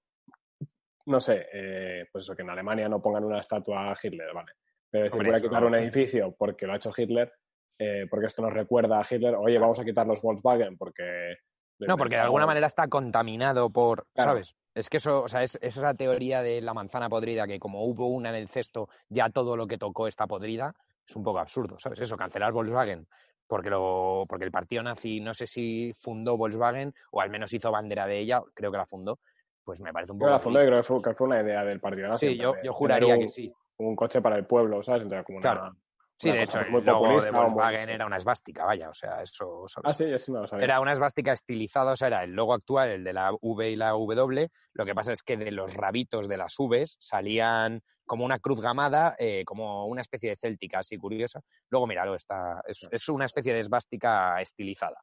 no 1.07 1.21
sé, 1.21 1.47
eh, 1.53 2.07
pues 2.11 2.25
eso, 2.25 2.35
que 2.35 2.43
en 2.43 2.51
Alemania 2.51 2.89
no 2.89 3.01
pongan 3.01 3.25
una 3.25 3.41
estatua 3.41 3.91
a 3.91 3.97
Hitler, 4.01 4.33
¿vale? 4.35 4.53
Pero 4.91 5.05
decir, 5.05 5.19
Hombre, 5.19 5.31
voy 5.31 5.39
a 5.39 5.43
quitar 5.43 5.65
un 5.65 5.75
edificio 5.75 6.35
porque 6.37 6.67
lo 6.67 6.73
ha 6.73 6.77
hecho 6.77 6.91
Hitler, 6.97 7.33
eh, 7.79 8.07
porque 8.09 8.27
esto 8.27 8.43
nos 8.43 8.53
recuerda 8.53 8.99
a 8.99 9.07
Hitler, 9.09 9.35
oye, 9.35 9.59
vamos 9.59 9.79
a 9.79 9.85
quitar 9.85 10.07
los 10.07 10.21
Volkswagen 10.21 10.77
porque... 10.77 11.37
No, 11.79 11.97
porque 11.97 12.15
de 12.15 12.23
alguna 12.23 12.47
manera 12.47 12.69
está 12.69 12.87
contaminado 12.87 13.71
por, 13.71 14.07
claro. 14.15 14.33
¿sabes? 14.33 14.55
Es 14.75 14.89
que 14.89 14.99
eso, 14.99 15.23
o 15.23 15.29
sea, 15.29 15.43
es, 15.43 15.57
es, 15.61 15.77
esa 15.77 15.95
teoría 15.95 16.43
de 16.43 16.61
la 16.61 16.75
manzana 16.75 17.09
podrida, 17.09 17.47
que 17.47 17.59
como 17.59 17.85
hubo 17.85 18.07
una 18.09 18.29
en 18.29 18.37
el 18.37 18.49
cesto, 18.49 18.89
ya 19.09 19.31
todo 19.31 19.57
lo 19.57 19.67
que 19.67 19.79
tocó 19.79 20.07
está 20.07 20.27
podrida, 20.27 20.75
es 21.07 21.17
un 21.17 21.25
poco 21.25 21.41
absurdo, 21.41 21.79
¿sabes? 21.79 22.01
Eso, 22.01 22.17
cancelar 22.17 22.53
Volkswagen 22.53 23.09
porque, 23.53 23.69
lo, 23.69 24.25
porque 24.31 24.47
el 24.47 24.51
partido 24.51 24.83
nazi, 24.83 25.21
no 25.21 25.35
sé 25.35 25.47
si 25.47 25.93
fundó 25.99 26.39
Volkswagen 26.39 26.95
o 27.11 27.21
al 27.21 27.29
menos 27.29 27.53
hizo 27.53 27.71
bandera 27.71 28.07
de 28.07 28.19
ella, 28.19 28.41
creo 28.55 28.73
que 28.73 28.79
la 28.79 28.87
fundó, 28.87 29.19
pues 29.65 29.81
me 29.81 29.93
parece 29.93 30.13
un 30.13 30.19
poco. 30.19 30.31
Yo 30.31 30.51
creo 30.51 30.77
que 30.79 30.83
fue, 30.83 31.03
que 31.03 31.15
fue, 31.15 31.27
una 31.27 31.41
idea 31.41 31.65
del 31.65 31.81
partido. 31.81 32.17
Sí, 32.17 32.37
yo, 32.37 32.55
yo 32.63 32.73
juraría 32.73 33.15
un, 33.15 33.21
que 33.21 33.29
sí. 33.29 33.53
Un 33.79 33.97
coche 33.97 34.21
para 34.21 34.37
el 34.37 34.47
pueblo, 34.47 34.83
¿sabes? 34.83 35.03
Entonces, 35.03 35.25
como 35.25 35.41
claro. 35.41 35.63
una, 35.63 35.77
Sí, 36.23 36.31
de 36.31 36.43
hecho, 36.45 36.61
el 36.61 36.71
logo 36.71 37.21
de 37.21 37.33
Volkswagen 37.33 37.89
era 37.89 38.07
una 38.07 38.17
esvástica, 38.17 38.65
vaya, 38.65 38.89
o 38.89 38.95
sea, 38.95 39.23
eso... 39.23 39.65
Ah, 39.83 39.93
sí, 39.93 40.05
sí 40.21 40.31
me 40.31 40.39
lo 40.39 40.47
sabía. 40.47 40.67
Era 40.67 40.79
una 40.79 40.93
esvástica 40.93 41.33
estilizada, 41.33 41.93
o 41.93 41.97
sea, 41.97 42.07
era 42.07 42.23
el 42.23 42.31
logo 42.31 42.55
actual, 42.55 42.91
el 42.91 43.03
de 43.03 43.13
la 43.13 43.33
V 43.41 43.71
y 43.71 43.75
la 43.75 43.89
W, 43.91 44.49
lo 44.75 44.85
que 44.85 44.95
pasa 44.95 45.13
es 45.13 45.25
que 45.25 45.37
de 45.37 45.51
los 45.51 45.75
rabitos 45.75 46.29
de 46.29 46.37
las 46.37 46.55
Vs 46.57 46.97
salían 47.01 47.83
como 48.05 48.25
una 48.25 48.39
cruz 48.39 48.61
gamada, 48.61 49.17
eh, 49.19 49.43
como 49.45 49.87
una 49.87 50.03
especie 50.03 50.31
de 50.31 50.37
céltica, 50.37 50.79
así 50.79 50.97
curiosa. 50.97 51.41
Luego, 51.71 51.89
míralo, 51.89 52.15
está, 52.15 52.63
es, 52.69 52.87
es 52.89 53.09
una 53.09 53.25
especie 53.25 53.53
de 53.53 53.59
esvástica 53.59 54.41
estilizada. 54.41 55.03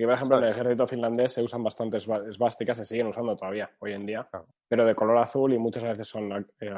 Y, 0.00 0.04
por 0.04 0.14
ejemplo, 0.14 0.38
en 0.38 0.44
el 0.44 0.50
ejército 0.50 0.86
finlandés 0.86 1.32
se 1.32 1.42
usan 1.42 1.62
bastantes 1.64 2.08
esvásticas, 2.28 2.76
se 2.76 2.84
siguen 2.84 3.08
usando 3.08 3.36
todavía 3.36 3.68
hoy 3.80 3.94
en 3.94 4.06
día, 4.06 4.28
pero 4.68 4.84
de 4.86 4.94
color 4.94 5.18
azul 5.18 5.52
y 5.52 5.58
muchas 5.58 5.82
veces 5.82 6.06
son 6.06 6.30
eh, 6.60 6.72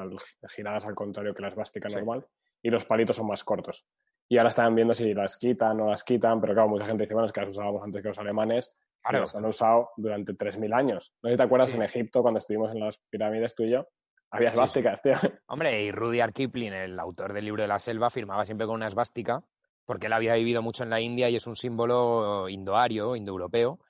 giradas 0.48 0.86
al 0.86 0.94
contrario 0.94 1.34
que 1.34 1.42
la 1.42 1.48
esvástica 1.48 1.90
Sí. 1.90 1.96
normal 1.96 2.26
y 2.62 2.70
los 2.70 2.86
palitos 2.86 3.16
son 3.16 3.26
más 3.26 3.44
cortos. 3.44 3.86
Y 4.26 4.38
ahora 4.38 4.48
están 4.48 4.74
viendo 4.74 4.94
si 4.94 5.12
las 5.12 5.36
quitan 5.36 5.72
o 5.80 5.84
no 5.84 5.90
las 5.90 6.02
quitan, 6.02 6.40
pero 6.40 6.54
claro, 6.54 6.68
mucha 6.70 6.86
gente 6.86 7.02
dice, 7.04 7.12
bueno, 7.12 7.26
es 7.26 7.32
que 7.32 7.40
las 7.42 7.50
usábamos 7.50 7.82
antes 7.82 8.00
que 8.00 8.08
los 8.08 8.18
alemanes, 8.18 8.72
y 8.74 9.02
Claro. 9.02 9.20
las 9.20 9.34
han 9.34 9.44
usado 9.44 9.90
durante 9.98 10.32
3.000 10.34 10.72
años. 10.72 11.12
No 11.22 11.28
sé 11.28 11.34
si 11.34 11.36
te 11.36 11.42
acuerdas 11.42 11.70
Sí. 11.70 11.76
en 11.76 11.82
Egipto, 11.82 12.22
cuando 12.22 12.38
estuvimos 12.38 12.72
en 12.72 12.80
las 12.80 12.98
pirámides 13.10 13.54
tú 13.54 13.64
y 13.64 13.70
yo, 13.70 13.86
había 14.30 14.48
Sí, 14.50 14.56
sí. 14.56 14.62
esvásticas, 14.62 15.02
tío. 15.02 15.14
Hombre, 15.48 15.82
y 15.82 15.90
Rudyard 15.92 16.32
Kipling, 16.32 16.72
el 16.72 16.98
autor 16.98 17.32
del 17.34 17.44
libro 17.44 17.62
de 17.62 17.68
la 17.68 17.78
selva, 17.80 18.08
firmaba 18.08 18.44
siempre 18.46 18.66
con 18.66 18.76
una 18.76 18.86
esvástica, 18.86 19.42
porque 19.90 20.06
él 20.06 20.12
había 20.12 20.34
vivido 20.34 20.62
mucho 20.62 20.84
en 20.84 20.90
la 20.90 21.00
India 21.00 21.28
y 21.30 21.34
es 21.34 21.48
un 21.48 21.56
símbolo 21.56 22.48
indoario, 22.48 23.16
indoeuropeo, 23.16 23.80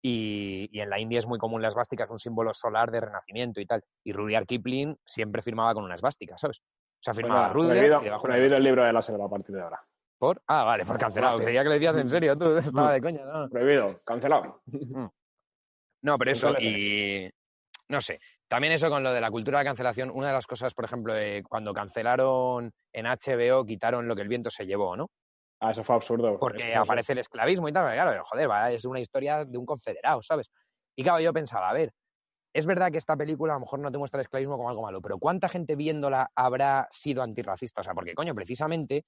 y, 0.00 0.70
y 0.72 0.80
en 0.80 0.88
la 0.88 0.98
India 0.98 1.18
es 1.18 1.26
muy 1.26 1.38
común 1.38 1.60
la 1.60 1.68
esvástica, 1.68 2.04
es 2.04 2.10
un 2.10 2.18
símbolo 2.18 2.54
solar 2.54 2.90
de 2.90 2.98
renacimiento 2.98 3.60
y 3.60 3.66
tal. 3.66 3.82
Y 4.02 4.14
Rudyard 4.14 4.46
Kipling 4.46 4.96
siempre 5.04 5.42
firmaba 5.42 5.74
con 5.74 5.84
una 5.84 5.96
esvástica, 5.96 6.38
¿sabes? 6.38 6.62
O 6.62 7.02
sea, 7.02 7.12
firmaba 7.12 7.52
Bueno, 7.52 7.52
Rudyard 7.52 7.76
prohibido, 7.76 8.00
y 8.00 8.04
debajo 8.04 8.22
prohibido 8.22 8.56
el 8.56 8.62
libro 8.62 8.84
de 8.84 8.92
la 8.94 9.02
selva 9.02 9.26
a 9.26 9.28
partir 9.28 9.54
de 9.54 9.60
ahora. 9.60 9.82
¿Por? 10.16 10.40
Ah, 10.46 10.64
vale, 10.64 10.86
por 10.86 10.96
cancelado. 10.96 11.36
Creía 11.36 11.62
que 11.62 11.68
lo 11.68 11.74
decías 11.74 11.96
en 11.98 12.08
serio, 12.08 12.38
tú. 12.38 12.56
Estaba 12.56 12.92
de 12.94 13.02
coña, 13.02 13.26
no. 13.26 13.50
Prohibido, 13.50 13.86
cancelado. 14.06 14.62
No, 16.00 16.16
pero 16.16 16.30
eso, 16.30 16.54
y 16.58 17.30
no 17.90 18.00
sé. 18.00 18.18
También 18.48 18.72
eso 18.72 18.88
con 18.88 19.02
lo 19.02 19.12
de 19.12 19.20
la 19.20 19.30
cultura 19.30 19.58
de 19.58 19.66
cancelación, 19.66 20.10
una 20.10 20.28
de 20.28 20.32
las 20.32 20.46
cosas, 20.46 20.72
por 20.72 20.86
ejemplo, 20.86 21.12
de 21.12 21.42
cuando 21.46 21.74
cancelaron 21.74 22.72
en 22.94 23.04
HBO, 23.04 23.66
quitaron 23.66 24.08
lo 24.08 24.16
que 24.16 24.22
el 24.22 24.28
viento 24.28 24.48
se 24.48 24.64
llevó, 24.64 24.96
¿no? 24.96 25.10
Ah, 25.60 25.72
eso 25.72 25.84
fue 25.84 25.94
absurdo. 25.94 26.38
Porque 26.38 26.74
aparece 26.74 27.12
el 27.12 27.18
esclavismo 27.18 27.68
y 27.68 27.72
tal, 27.72 27.84
pero 27.84 28.02
claro, 28.02 28.24
joder, 28.24 28.50
va, 28.50 28.72
es 28.72 28.84
una 28.84 29.00
historia 29.00 29.44
de 29.44 29.58
un 29.58 29.66
confederado, 29.66 30.22
¿sabes? 30.22 30.50
Y 30.96 31.02
claro, 31.02 31.20
yo 31.20 31.32
pensaba, 31.32 31.68
a 31.68 31.74
ver, 31.74 31.92
es 32.52 32.66
verdad 32.66 32.90
que 32.90 32.98
esta 32.98 33.16
película 33.16 33.52
a 33.52 33.56
lo 33.56 33.60
mejor 33.60 33.78
no 33.78 33.92
te 33.92 33.98
muestra 33.98 34.18
el 34.18 34.22
esclavismo 34.22 34.56
como 34.56 34.70
algo 34.70 34.82
malo, 34.82 35.00
pero 35.00 35.18
¿cuánta 35.18 35.48
gente 35.48 35.76
viéndola 35.76 36.30
habrá 36.34 36.88
sido 36.90 37.22
antirracista? 37.22 37.82
O 37.82 37.84
sea, 37.84 37.94
porque, 37.94 38.14
coño, 38.14 38.34
precisamente 38.34 39.04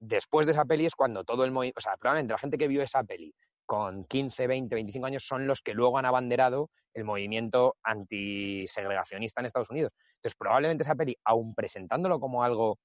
después 0.00 0.46
de 0.46 0.52
esa 0.52 0.64
peli 0.64 0.86
es 0.86 0.94
cuando 0.94 1.24
todo 1.24 1.44
el 1.44 1.52
movimiento, 1.52 1.78
o 1.78 1.80
sea, 1.80 1.96
probablemente 1.96 2.32
la 2.32 2.38
gente 2.38 2.58
que 2.58 2.68
vio 2.68 2.82
esa 2.82 3.04
peli 3.04 3.32
con 3.64 4.04
15, 4.04 4.46
20, 4.46 4.74
25 4.74 5.06
años 5.06 5.24
son 5.24 5.46
los 5.46 5.62
que 5.62 5.72
luego 5.72 5.96
han 5.96 6.04
abanderado 6.04 6.70
el 6.92 7.04
movimiento 7.04 7.76
antisegregacionista 7.82 9.40
en 9.40 9.46
Estados 9.46 9.70
Unidos. 9.70 9.92
Entonces, 10.16 10.36
probablemente 10.36 10.82
esa 10.82 10.94
peli, 10.94 11.16
aun 11.24 11.54
presentándolo 11.54 12.20
como 12.20 12.44
algo, 12.44 12.78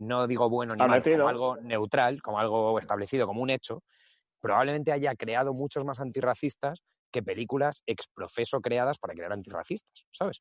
no 0.00 0.26
digo 0.26 0.48
bueno 0.50 0.74
ni 0.74 0.78
mal, 0.84 0.98
Establecido. 0.98 1.18
como 1.18 1.28
algo 1.28 1.56
neutral, 1.58 2.20
como 2.22 2.38
algo 2.40 2.78
establecido, 2.78 3.26
como 3.26 3.42
un 3.42 3.50
hecho, 3.50 3.82
probablemente 4.40 4.92
haya 4.92 5.14
creado 5.14 5.52
muchos 5.54 5.84
más 5.84 6.00
antirracistas 6.00 6.80
que 7.12 7.22
películas 7.22 7.82
exprofeso 7.86 8.60
creadas 8.60 8.98
para 8.98 9.14
crear 9.14 9.32
antirracistas, 9.32 10.04
¿sabes? 10.12 10.38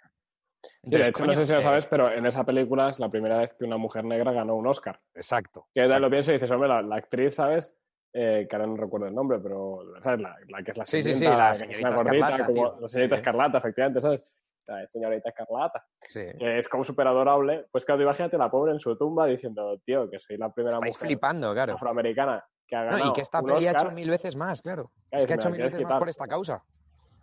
Sí, 0.62 0.69
de 0.91 0.98
Entonces, 0.98 1.10
hecho, 1.10 1.26
no 1.26 1.34
sé 1.34 1.45
si 1.45 1.54
lo 1.54 1.60
eh, 1.60 1.62
sabes, 1.62 1.86
pero 1.88 2.12
en 2.12 2.26
esa 2.26 2.43
película 2.43 2.89
es 2.89 3.00
la 3.00 3.10
primera 3.10 3.38
vez 3.38 3.54
que 3.54 3.65
una 3.65 3.78
mujer 3.78 4.04
negra 4.06 4.32
ganó 4.32 4.56
un 4.56 4.67
Oscar. 4.67 5.00
Exacto. 5.13 5.67
Que 5.74 5.82
exacto. 5.82 6.02
lo 6.02 6.10
pienso 6.10 6.32
y 6.32 6.34
dices, 6.36 6.52
hombre, 6.52 6.69
la, 6.69 6.82
la 6.82 6.95
actriz, 6.98 7.36
¿sabes? 7.36 7.74
Eh, 8.12 8.48
que 8.50 8.56
ahora 8.56 8.67
no 8.67 8.76
recuerdo 8.76 9.08
el 9.08 9.15
nombre, 9.15 9.39
pero, 9.39 9.80
¿sabes? 10.02 10.19
La, 10.22 10.36
la 10.48 10.63
que 10.63 10.72
es 10.72 10.78
la 10.78 10.86
Sí, 10.86 11.02
sí, 11.04 11.13
la 11.24 11.52
es 11.52 11.60
señorita 11.60 11.89
gordita, 11.91 12.30
Escarlata, 12.30 12.45
como 12.45 12.72
tío. 12.72 12.82
la 12.82 12.88
señorita. 12.88 13.15
Escarlata, 13.15 13.58
efectivamente, 13.60 14.02
¿sabes? 14.02 14.34
La 14.69 14.88
señorita 14.88 15.29
Escarlata. 15.29 15.84
Sí. 16.01 16.21
Que 16.38 16.60
es 16.60 16.70
como 16.70 16.84
súper 16.84 17.07
adorable. 17.07 17.65
Pues 17.72 17.86
claro, 17.86 18.01
imagínate 18.03 18.38
la 18.38 18.51
pobre 18.51 18.72
en 18.72 18.80
su 18.80 18.95
tumba 18.95 19.26
diciendo, 19.26 19.80
tío, 19.84 20.09
que 20.09 20.20
soy 20.20 20.38
la 20.38 20.53
primera 20.53 20.76
Estáis 20.78 20.95
mujer 20.95 21.07
flipando, 21.07 21.53
claro. 21.53 21.74
afroamericana 21.74 22.45
que 22.67 22.76
ha 22.76 22.84
No, 22.86 22.91
ganado 22.91 23.09
y 23.09 23.13
que 23.13 23.22
esta 23.22 23.41
peli 23.41 23.67
ha 23.67 23.72
hecho 23.72 23.91
mil 23.91 24.09
veces 24.09 24.36
más, 24.36 24.61
claro. 24.61 24.91
Es 25.09 25.26
que 25.26 25.34
ha 25.34 25.36
hecho 25.38 25.49
mil 25.49 25.61
veces 25.61 25.82
más 25.84 25.97
por 25.97 26.09
esta 26.09 26.28
causa. 26.28 26.63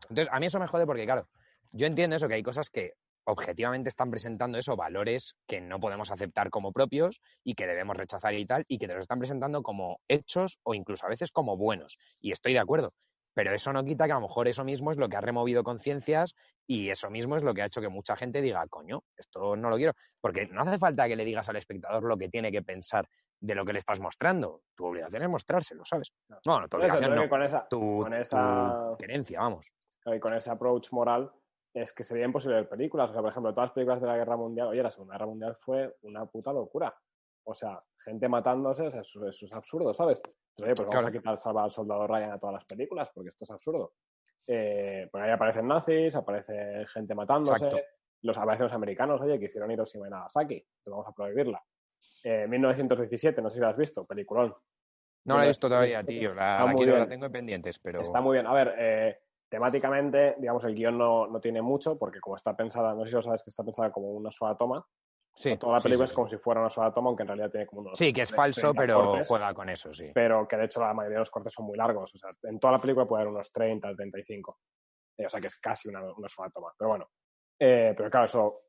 Entonces, 0.08 0.28
a 0.32 0.40
mí 0.40 0.46
eso 0.46 0.58
me 0.58 0.66
jode 0.66 0.86
porque, 0.86 1.04
claro, 1.04 1.28
yo 1.70 1.86
entiendo 1.86 2.16
eso, 2.16 2.26
que 2.26 2.34
hay 2.34 2.42
cosas 2.42 2.68
que 2.68 2.94
objetivamente 3.28 3.88
están 3.88 4.10
presentando 4.10 4.58
eso, 4.58 4.76
valores 4.76 5.36
que 5.46 5.60
no 5.60 5.80
podemos 5.80 6.10
aceptar 6.10 6.50
como 6.50 6.72
propios 6.72 7.20
y 7.44 7.54
que 7.54 7.66
debemos 7.66 7.96
rechazar 7.96 8.34
y 8.34 8.46
tal, 8.46 8.64
y 8.68 8.78
que 8.78 8.86
te 8.86 8.94
los 8.94 9.02
están 9.02 9.18
presentando 9.18 9.62
como 9.62 10.00
hechos 10.08 10.58
o 10.64 10.74
incluso 10.74 11.06
a 11.06 11.10
veces 11.10 11.30
como 11.32 11.56
buenos. 11.56 11.98
Y 12.20 12.32
estoy 12.32 12.52
de 12.52 12.60
acuerdo. 12.60 12.92
Pero 13.36 13.52
eso 13.52 13.70
no 13.70 13.84
quita 13.84 14.06
que 14.06 14.12
a 14.12 14.14
lo 14.14 14.22
mejor 14.22 14.48
eso 14.48 14.64
mismo 14.64 14.90
es 14.90 14.96
lo 14.96 15.10
que 15.10 15.16
ha 15.18 15.20
removido 15.20 15.62
conciencias 15.62 16.34
y 16.66 16.88
eso 16.88 17.10
mismo 17.10 17.36
es 17.36 17.42
lo 17.42 17.52
que 17.52 17.60
ha 17.60 17.66
hecho 17.66 17.82
que 17.82 17.90
mucha 17.90 18.16
gente 18.16 18.40
diga, 18.40 18.66
coño, 18.66 19.02
esto 19.14 19.54
no 19.56 19.68
lo 19.68 19.76
quiero. 19.76 19.92
Porque 20.22 20.46
no 20.46 20.62
hace 20.62 20.78
falta 20.78 21.06
que 21.06 21.16
le 21.16 21.24
digas 21.26 21.46
al 21.50 21.56
espectador 21.56 22.02
lo 22.04 22.16
que 22.16 22.30
tiene 22.30 22.50
que 22.50 22.62
pensar 22.62 23.06
de 23.38 23.54
lo 23.54 23.66
que 23.66 23.74
le 23.74 23.78
estás 23.80 24.00
mostrando. 24.00 24.62
Tu 24.74 24.86
obligación 24.86 25.22
es 25.22 25.28
mostrárselo, 25.28 25.84
¿sabes? 25.84 26.12
No, 26.46 26.60
no 26.60 26.66
tu 26.66 26.78
obligación 26.78 27.14
no. 27.14 27.28
con 27.28 27.42
esa, 27.42 27.68
Tu, 27.68 28.00
con 28.00 28.14
esa- 28.14 28.88
tu 28.90 28.96
querencia, 28.96 29.40
vamos. 29.40 29.66
y 30.06 30.18
con 30.18 30.32
ese 30.32 30.50
approach 30.50 30.90
moral 30.92 31.30
es 31.74 31.92
que 31.92 32.04
sería 32.04 32.24
imposible 32.24 32.56
ver 32.56 32.70
películas. 32.70 33.10
O 33.10 33.12
sea, 33.12 33.20
por 33.20 33.30
ejemplo, 33.32 33.52
todas 33.52 33.68
las 33.68 33.74
películas 33.74 34.00
de 34.00 34.06
la 34.06 34.16
Guerra 34.16 34.38
Mundial, 34.38 34.68
oye, 34.68 34.82
la 34.82 34.90
Segunda 34.90 35.12
Guerra 35.12 35.26
Mundial 35.26 35.56
fue 35.60 35.94
una 36.04 36.24
puta 36.24 36.54
locura. 36.54 36.96
O 37.48 37.54
sea, 37.54 37.80
gente 38.04 38.28
matándose, 38.28 38.88
eso, 38.88 39.26
eso 39.28 39.46
es 39.46 39.52
absurdo, 39.52 39.94
¿sabes? 39.94 40.18
Entonces, 40.18 40.64
oye, 40.64 40.74
pues 40.74 40.78
vamos 40.80 40.92
Claro. 40.94 41.06
a 41.06 41.12
quitar 41.12 41.38
Salva 41.38 41.62
al 41.64 41.70
Soldado 41.70 42.06
Ryan 42.06 42.32
a 42.32 42.38
todas 42.38 42.54
las 42.54 42.64
películas, 42.64 43.08
porque 43.14 43.28
esto 43.28 43.44
es 43.44 43.50
absurdo. 43.50 43.92
Eh, 44.48 45.08
pues 45.10 45.22
ahí 45.24 45.30
aparecen 45.30 45.66
nazis, 45.68 46.16
aparece 46.16 46.84
gente 46.86 47.14
matándose, 47.14 47.66
Exacto. 47.66 47.86
los 48.22 48.36
aparecen 48.36 48.64
los 48.64 48.72
americanos, 48.72 49.20
oye, 49.20 49.38
que 49.38 49.44
hicieron 49.46 49.70
Hiroshima 49.70 50.08
y 50.08 50.10
Nagasaki, 50.10 50.54
entonces 50.54 50.90
vamos 50.90 51.06
a 51.06 51.12
prohibirla. 51.12 51.62
Eh, 52.24 52.46
1917, 52.48 53.40
no 53.40 53.48
sé 53.48 53.54
si 53.54 53.60
la 53.60 53.68
has 53.68 53.78
visto, 53.78 54.04
peliculón. 54.04 54.54
No 55.24 55.38
la 55.38 55.44
he 55.44 55.48
visto 55.48 55.68
todavía, 55.68 56.02
tío. 56.04 56.34
La, 56.34 56.64
la 56.64 56.74
quiero, 56.74 57.06
tengo 57.06 57.26
en 57.26 57.32
pendientes, 57.32 57.78
pero. 57.78 58.00
Está 58.00 58.20
muy 58.20 58.34
bien. 58.34 58.46
A 58.46 58.52
ver, 58.54 58.74
eh, 58.78 59.18
temáticamente, 59.48 60.34
digamos, 60.38 60.62
el 60.64 60.74
guion 60.74 60.98
no, 60.98 61.26
no 61.28 61.40
tiene 61.40 61.62
mucho, 61.62 61.96
porque 61.98 62.20
como 62.20 62.36
está 62.36 62.56
pensada, 62.56 62.94
no 62.94 63.02
sé 63.04 63.10
si 63.10 63.14
lo 63.16 63.22
sabes, 63.22 63.42
que 63.42 63.50
está 63.50 63.62
pensada 63.64 63.90
como 63.92 64.10
una 64.10 64.30
sola 64.32 64.56
toma. 64.56 64.84
Sí, 65.36 65.56
Toda 65.58 65.74
la 65.74 65.80
película 65.80 66.06
sí, 66.06 66.10
es 66.12 66.14
como 66.14 66.28
si 66.28 66.38
fuera 66.38 66.60
una 66.60 66.70
sola 66.70 66.92
toma, 66.94 67.08
aunque 67.08 67.22
en 67.22 67.28
realidad 67.28 67.50
tiene 67.50 67.66
como 67.66 67.82
unos. 67.82 67.98
Sí, 67.98 68.10
que 68.12 68.22
es 68.22 68.30
falso, 68.34 68.72
30 68.72 68.80
pero 68.80 69.04
cortes, 69.04 69.28
juega 69.28 69.52
con 69.54 69.68
eso, 69.68 69.92
sí. 69.92 70.10
Pero 70.14 70.48
que 70.48 70.56
de 70.56 70.64
hecho 70.64 70.80
la 70.80 70.94
mayoría 70.94 71.16
de 71.16 71.20
los 71.20 71.30
cortes 71.30 71.52
son 71.52 71.66
muy 71.66 71.76
largos. 71.76 72.14
O 72.14 72.18
sea, 72.18 72.30
en 72.44 72.58
toda 72.58 72.72
la 72.72 72.80
película 72.80 73.06
puede 73.06 73.22
haber 73.22 73.32
unos 73.34 73.52
30, 73.52 73.94
35. 73.94 74.58
Eh, 75.18 75.26
o 75.26 75.28
sea, 75.28 75.40
que 75.40 75.48
es 75.48 75.60
casi 75.60 75.88
una, 75.88 76.02
una 76.14 76.28
sola 76.28 76.50
toma. 76.50 76.72
Pero 76.78 76.88
bueno. 76.88 77.08
Eh, 77.60 77.92
pero 77.96 78.10
claro, 78.10 78.24
eso 78.24 78.60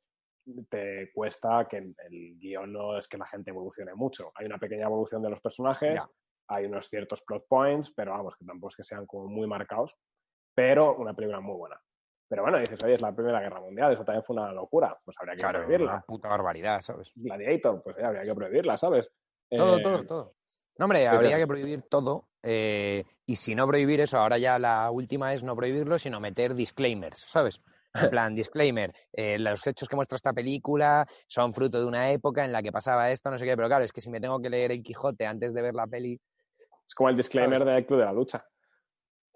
te 0.69 1.09
cuesta 1.13 1.65
que 1.69 1.77
el, 1.77 1.95
el 2.09 2.37
guion 2.37 2.71
no 2.71 2.97
es 2.97 3.07
que 3.07 3.17
la 3.17 3.25
gente 3.25 3.51
evolucione 3.51 3.93
mucho. 3.95 4.31
Hay 4.35 4.45
una 4.45 4.57
pequeña 4.57 4.85
evolución 4.87 5.21
de 5.21 5.29
los 5.29 5.41
personajes, 5.41 5.95
Ya. 5.95 6.09
hay 6.49 6.65
unos 6.65 6.87
ciertos 6.89 7.23
plot 7.23 7.47
points, 7.47 7.93
pero 7.93 8.11
vamos, 8.11 8.35
que 8.35 8.45
tampoco 8.45 8.69
es 8.69 8.75
que 8.75 8.83
sean 8.83 9.05
como 9.05 9.27
muy 9.27 9.47
marcados. 9.47 9.95
Pero 10.53 10.95
una 10.97 11.13
película 11.13 11.39
muy 11.39 11.55
buena. 11.57 11.79
Pero 12.29 12.41
bueno, 12.43 12.59
dices, 12.59 12.83
oye, 12.83 12.95
es 12.95 13.01
la 13.01 13.13
Primera 13.15 13.39
Guerra 13.39 13.61
Mundial, 13.61 13.93
eso 13.93 14.03
también 14.03 14.23
fue 14.23 14.35
una 14.35 14.51
locura. 14.51 14.97
Pues 15.05 15.15
habría 15.19 15.35
que 15.35 15.39
Claro, 15.39 15.59
prohibirla. 15.59 15.91
una 15.93 16.01
puta 16.01 16.27
barbaridad, 16.29 16.81
¿sabes? 16.81 17.11
Gladiator, 17.15 17.81
pues 17.83 17.97
habría 18.03 18.23
que 18.23 18.35
prohibirla, 18.35 18.77
¿sabes? 18.77 19.09
Todo, 19.49 19.77
Eh, 19.77 19.81
todo, 19.83 20.05
todo. 20.05 20.33
No, 20.77 20.85
hombre, 20.85 21.07
habría 21.07 21.37
que 21.37 21.47
prohibir 21.47 21.83
todo. 21.83 22.27
eh, 22.43 23.03
y 23.25 23.35
si 23.35 23.55
no 23.55 23.67
prohibir 23.67 23.99
eso, 24.01 24.17
ahora 24.19 24.37
ya 24.37 24.57
la 24.59 24.89
última 24.91 25.33
es 25.33 25.43
no 25.43 25.55
prohibirlo, 25.55 25.97
sino 25.99 26.19
meter 26.19 26.53
disclaimers, 26.53 27.19
¿sabes? 27.29 27.61
En 27.93 28.09
plan, 28.09 28.35
disclaimer, 28.35 28.93
eh, 29.11 29.39
los 29.39 29.65
hechos 29.67 29.87
que 29.89 29.95
muestra 29.95 30.15
esta 30.17 30.33
película 30.33 31.05
son 31.27 31.53
fruto 31.53 31.79
de 31.79 31.85
una 31.85 32.11
época 32.11 32.45
en 32.45 32.51
la 32.51 32.61
que 32.61 32.71
pasaba 32.71 33.09
esto, 33.11 33.29
no 33.31 33.37
sé 33.37 33.45
qué, 33.45 33.55
pero 33.55 33.67
claro, 33.67 33.83
es 33.83 33.91
que 33.91 34.01
si 34.01 34.09
me 34.09 34.21
tengo 34.21 34.39
que 34.39 34.49
leer 34.49 34.71
el 34.71 34.83
Quijote 34.83 35.25
antes 35.25 35.53
de 35.53 35.61
ver 35.61 35.73
la 35.73 35.87
peli, 35.87 36.19
Es 36.85 36.93
como 36.95 37.09
el 37.09 37.17
disclaimer 37.17 37.59
¿Sabes? 37.59 37.73
del 37.75 37.85
Club 37.85 37.99
de 37.99 38.05
la 38.05 38.13
Lucha. 38.13 38.45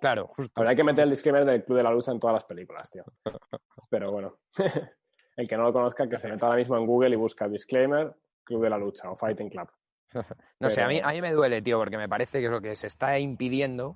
Claro, 0.01 0.27
justo. 0.35 0.61
Que 0.61 0.83
meter 0.83 1.05
el 1.05 1.11
disclaimer 1.11 1.45
del 1.45 1.63
Club 1.63 1.77
de 1.77 1.83
la 1.83 1.91
Lucha 1.91 2.11
en 2.11 2.19
todas 2.19 2.33
las 2.33 2.43
películas, 2.43 2.89
tío. 2.91 3.05
Pero 3.89 4.11
bueno. 4.11 4.39
el 5.37 5.47
que 5.47 5.55
no 5.55 5.63
lo 5.63 5.73
conozca, 5.73 6.09
que 6.09 6.17
se 6.17 6.27
meta 6.27 6.45
ahora 6.45 6.57
mismo 6.57 6.77
en 6.77 6.85
Google 6.85 7.11
y 7.11 7.15
busca 7.15 7.47
disclaimer, 7.47 8.13
Club 8.43 8.63
de 8.63 8.69
la 8.69 8.77
Lucha 8.77 9.09
o 9.09 9.15
Fighting 9.15 9.49
Club. 9.49 9.69
No 10.59 10.69
sé, 10.69 10.81
a 10.81 10.87
mí, 10.87 10.99
a 11.01 11.11
mí 11.11 11.21
me 11.21 11.31
duele, 11.31 11.61
tío, 11.61 11.79
porque 11.79 11.97
me 11.97 12.09
parece 12.09 12.39
que 12.39 12.45
es 12.45 12.51
lo 12.51 12.61
que 12.61 12.75
se 12.75 12.87
está 12.87 13.17
impidiendo, 13.17 13.95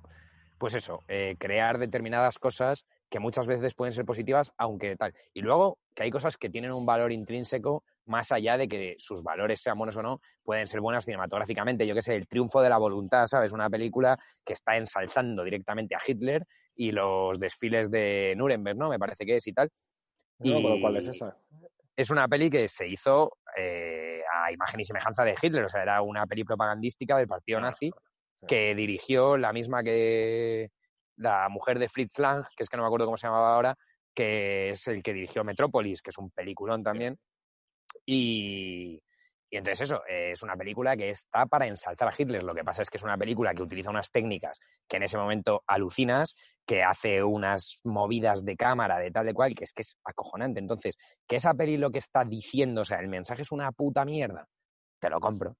pues 0.58 0.74
eso, 0.74 1.04
eh, 1.08 1.36
crear 1.38 1.78
determinadas 1.78 2.38
cosas 2.38 2.86
que 3.10 3.20
muchas 3.20 3.46
veces 3.46 3.74
pueden 3.74 3.92
ser 3.92 4.04
positivas, 4.04 4.52
aunque 4.56 4.96
tal. 4.96 5.14
Y 5.34 5.42
luego 5.42 5.78
que 5.94 6.04
hay 6.04 6.10
cosas 6.10 6.38
que 6.38 6.50
tienen 6.50 6.72
un 6.72 6.86
valor 6.86 7.12
intrínseco 7.12 7.84
más 8.06 8.32
allá 8.32 8.56
de 8.56 8.68
que 8.68 8.96
sus 8.98 9.22
valores 9.22 9.60
sean 9.60 9.78
buenos 9.78 9.96
o 9.96 10.02
no, 10.02 10.20
pueden 10.42 10.66
ser 10.66 10.80
buenas 10.80 11.04
cinematográficamente. 11.04 11.86
Yo 11.86 11.94
qué 11.94 12.02
sé, 12.02 12.14
El 12.14 12.28
triunfo 12.28 12.62
de 12.62 12.68
la 12.68 12.78
voluntad, 12.78 13.26
¿sabes? 13.26 13.52
Una 13.52 13.68
película 13.68 14.18
que 14.44 14.52
está 14.52 14.76
ensalzando 14.76 15.42
directamente 15.44 15.94
a 15.94 16.00
Hitler 16.06 16.46
y 16.74 16.92
los 16.92 17.38
desfiles 17.38 17.90
de 17.90 18.34
Nuremberg, 18.36 18.76
¿no? 18.78 18.88
Me 18.88 18.98
parece 18.98 19.26
que 19.26 19.36
es 19.36 19.46
y 19.46 19.52
tal. 19.52 19.70
No 20.38 20.58
acuerdo 20.58 20.80
cuál 20.80 20.96
es 20.96 21.06
Y- 21.06 21.10
esa. 21.10 21.36
es 21.96 22.10
una 22.10 22.28
peli 22.28 22.50
que 22.50 22.68
se 22.68 22.86
hizo 22.86 23.38
eh, 23.56 24.20
a 24.32 24.52
imagen 24.52 24.80
y 24.80 24.84
semejanza 24.84 25.24
de 25.24 25.34
Hitler, 25.40 25.64
o 25.64 25.68
sea, 25.68 25.82
era 25.82 26.02
una 26.02 26.26
peli 26.26 26.44
propagandística 26.44 27.16
del 27.16 27.26
partido 27.26 27.58
nazi 27.60 27.90
sí. 28.34 28.46
que 28.46 28.74
dirigió 28.74 29.38
la 29.38 29.52
misma 29.52 29.82
que 29.82 30.70
la 31.16 31.48
mujer 31.48 31.78
de 31.78 31.88
Fritz 31.88 32.18
Lang, 32.18 32.44
que 32.54 32.62
es 32.62 32.68
que 32.68 32.76
no 32.76 32.82
me 32.82 32.88
acuerdo 32.88 33.06
cómo 33.06 33.16
se 33.16 33.26
llamaba 33.26 33.54
ahora, 33.54 33.74
que 34.14 34.70
es 34.70 34.86
el 34.88 35.02
que 35.02 35.14
dirigió 35.14 35.42
Metrópolis, 35.42 36.02
que 36.02 36.10
es 36.10 36.18
un 36.18 36.30
peliculón 36.30 36.82
también. 36.82 37.18
Y, 38.04 39.02
y 39.48 39.56
entonces 39.56 39.82
eso, 39.82 40.02
eh, 40.08 40.32
es 40.32 40.42
una 40.42 40.56
película 40.56 40.96
que 40.96 41.10
está 41.10 41.46
para 41.46 41.66
ensalzar 41.66 42.08
a 42.08 42.14
Hitler. 42.16 42.42
Lo 42.42 42.54
que 42.54 42.64
pasa 42.64 42.82
es 42.82 42.90
que 42.90 42.96
es 42.96 43.02
una 43.02 43.16
película 43.16 43.54
que 43.54 43.62
utiliza 43.62 43.90
unas 43.90 44.10
técnicas 44.10 44.58
que 44.88 44.96
en 44.96 45.04
ese 45.04 45.18
momento 45.18 45.62
alucinas, 45.66 46.34
que 46.66 46.82
hace 46.82 47.22
unas 47.22 47.78
movidas 47.84 48.44
de 48.44 48.56
cámara, 48.56 48.98
de 48.98 49.10
tal 49.10 49.26
de 49.26 49.34
cual, 49.34 49.54
que 49.54 49.64
es 49.64 49.72
que 49.72 49.82
es 49.82 49.96
acojonante. 50.04 50.60
Entonces, 50.60 50.96
que 51.26 51.36
esa 51.36 51.54
peli 51.54 51.76
lo 51.76 51.90
que 51.90 51.98
está 51.98 52.24
diciendo, 52.24 52.82
o 52.82 52.84
sea, 52.84 52.98
el 52.98 53.08
mensaje 53.08 53.42
es 53.42 53.52
una 53.52 53.70
puta 53.72 54.04
mierda, 54.04 54.48
te 55.00 55.10
lo 55.10 55.20
compro. 55.20 55.56